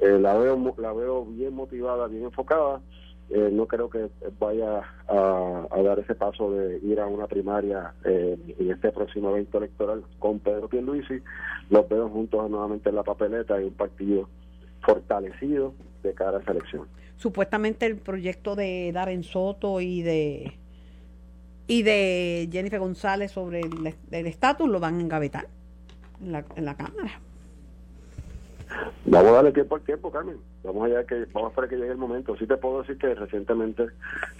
eh, 0.00 0.18
la 0.20 0.36
veo 0.36 0.74
la 0.78 0.92
veo 0.92 1.24
bien 1.24 1.54
motivada, 1.54 2.06
bien 2.06 2.24
enfocada 2.24 2.80
eh, 3.32 3.48
no 3.52 3.66
creo 3.66 3.88
que 3.88 4.10
vaya 4.40 4.82
a, 5.08 5.82
dar 5.84 6.00
ese 6.00 6.16
paso 6.16 6.50
de 6.50 6.78
ir 6.78 6.98
a 6.98 7.06
una 7.06 7.28
primaria 7.28 7.94
eh, 8.04 8.36
en 8.58 8.70
este 8.70 8.90
próximo 8.90 9.30
evento 9.30 9.58
electoral 9.58 10.04
con 10.18 10.40
Pedro 10.40 10.68
Pierluisi. 10.68 11.22
Los 11.70 11.88
veo 11.88 12.08
juntos 12.08 12.50
nuevamente 12.50 12.88
en 12.88 12.96
la 12.96 13.04
papeleta 13.04 13.60
y 13.60 13.66
un 13.66 13.74
partido 13.74 14.28
fortalecido 14.82 15.74
de 16.02 16.12
cara 16.12 16.38
a 16.38 16.40
esa 16.40 16.50
elección. 16.50 16.88
Supuestamente 17.16 17.86
el 17.86 17.98
proyecto 17.98 18.56
de 18.56 18.90
Darren 18.92 19.22
Soto 19.22 19.80
y 19.80 20.02
de 20.02 20.54
y 21.68 21.84
de 21.84 22.48
Jennifer 22.50 22.80
González 22.80 23.30
sobre 23.30 23.60
el 23.60 24.26
estatus 24.26 24.68
lo 24.68 24.80
van 24.80 24.96
a 24.96 25.00
engavetar 25.00 25.46
en 26.20 26.32
la, 26.32 26.44
en 26.56 26.64
la 26.64 26.76
Cámara. 26.76 27.20
Vamos 29.06 29.30
a 29.30 29.34
darle 29.34 29.52
tiempo 29.52 29.74
al 29.74 29.82
tiempo, 29.82 30.10
Carmen. 30.10 30.36
Vamos 30.62 30.84
allá 30.84 31.04
que 31.04 31.26
vamos 31.32 31.48
a 31.48 31.50
esperar 31.50 31.70
que 31.70 31.76
llegue 31.76 31.92
el 31.92 31.98
momento. 31.98 32.36
Sí 32.36 32.46
te 32.46 32.56
puedo 32.56 32.82
decir 32.82 32.98
que 32.98 33.14
recientemente 33.14 33.86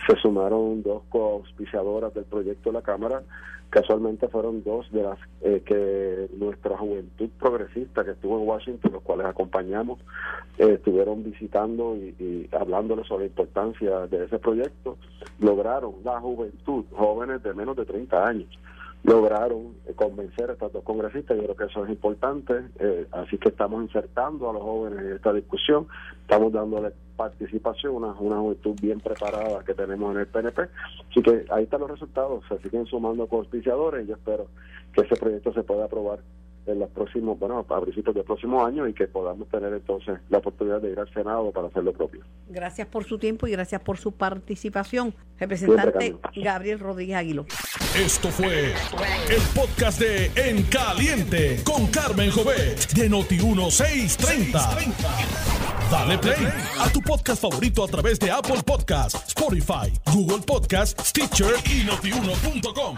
se 0.07 0.16
sumaron 0.16 0.83
dos 0.83 1.03
coauspiciadoras 1.09 2.14
del 2.14 2.24
proyecto 2.24 2.70
de 2.70 2.74
la 2.74 2.83
Cámara. 2.83 3.22
Casualmente 3.70 4.26
fueron 4.28 4.64
dos 4.64 4.91
de 4.91 5.03
las 5.03 5.18
eh, 5.43 5.62
que 5.64 6.28
nuestra 6.37 6.76
juventud 6.76 7.31
progresista 7.39 8.05
que 8.05 8.11
estuvo 8.12 8.39
en 8.41 8.49
Washington, 8.49 8.93
los 8.93 9.03
cuales 9.03 9.26
acompañamos, 9.26 10.01
eh, 10.59 10.74
estuvieron 10.74 11.22
visitando 11.22 11.97
y, 11.97 12.14
y 12.18 12.49
hablándoles 12.53 13.07
sobre 13.07 13.24
la 13.24 13.28
importancia 13.28 14.07
de 14.09 14.24
ese 14.24 14.39
proyecto. 14.39 14.99
Lograron 15.39 15.95
la 16.05 16.20
juventud, 16.20 16.85
jóvenes 16.93 17.43
de 17.45 17.55
menos 17.55 17.76
de 17.76 17.85
30 17.85 18.26
años, 18.26 18.59
lograron 19.03 19.74
convencer 19.96 20.51
a 20.51 20.53
estos 20.53 20.72
dos 20.72 20.84
congresistas, 20.84 21.36
yo 21.36 21.44
creo 21.44 21.57
que 21.57 21.64
eso 21.64 21.84
es 21.84 21.90
importante, 21.90 22.55
eh, 22.78 23.07
así 23.12 23.38
que 23.38 23.48
estamos 23.48 23.82
insertando 23.82 24.51
a 24.51 24.53
los 24.53 24.62
jóvenes 24.62 25.01
en 25.01 25.12
esta 25.12 25.32
discusión, 25.32 25.86
estamos 26.22 26.53
dándole 26.53 26.92
participación, 27.16 27.94
una, 27.94 28.12
una 28.12 28.38
juventud 28.38 28.76
bien 28.80 29.01
preparada 29.01 29.64
que 29.64 29.74
tenemos 29.74 30.14
en 30.14 30.20
el 30.20 30.26
PNP, 30.26 30.62
así 31.11 31.22
que 31.22 31.44
ahí 31.51 31.64
están 31.64 31.80
los 31.80 31.90
resultados, 31.90 32.44
se 32.48 32.59
siguen 32.59 32.86
sumando 32.86 33.26
conspiciadores 33.26 34.05
y 34.05 34.09
yo 34.09 34.14
espero 34.14 34.46
que 34.92 35.03
ese 35.03 35.16
proyecto 35.16 35.53
se 35.53 35.62
pueda 35.62 35.86
aprobar 35.86 36.20
en 36.66 36.78
los 36.78 36.90
próximos, 36.90 37.38
bueno, 37.38 37.64
a 37.68 37.80
principios 37.80 38.14
del 38.14 38.24
próximo 38.24 38.64
año 38.64 38.86
y 38.86 38.94
que 38.94 39.06
podamos 39.06 39.48
tener 39.48 39.72
entonces 39.72 40.18
la 40.28 40.38
oportunidad 40.38 40.80
de 40.80 40.92
ir 40.92 40.98
al 40.98 41.12
Senado 41.12 41.50
para 41.50 41.68
hacer 41.68 41.84
lo 41.84 41.92
propio. 41.92 42.22
Gracias 42.48 42.86
por 42.86 43.04
su 43.04 43.18
tiempo 43.18 43.46
y 43.46 43.52
gracias 43.52 43.80
por 43.82 43.98
su 43.98 44.12
participación. 44.12 45.14
Representante 45.38 46.16
Gabriel 46.36 46.78
Rodríguez 46.78 47.16
Aguilo. 47.16 47.46
Esto 47.96 48.28
fue 48.28 48.66
el 48.66 49.42
podcast 49.54 50.00
de 50.00 50.30
En 50.36 50.62
Caliente 50.64 51.61
con 51.64 51.86
Carmen 51.88 52.30
Jovet 52.30 52.92
de 52.92 53.11
Noti1630. 53.11 55.61
Dale 55.90 56.18
play 56.18 56.46
a 56.78 56.88
tu 56.92 57.00
podcast 57.00 57.42
favorito 57.42 57.82
a 57.82 57.88
través 57.88 58.18
de 58.20 58.30
Apple 58.30 58.62
Podcasts, 58.64 59.28
Spotify, 59.28 59.92
Google 60.12 60.44
Podcasts, 60.46 61.08
Stitcher 61.08 61.54
y 61.66 61.84
notiuno.com. 61.84 62.96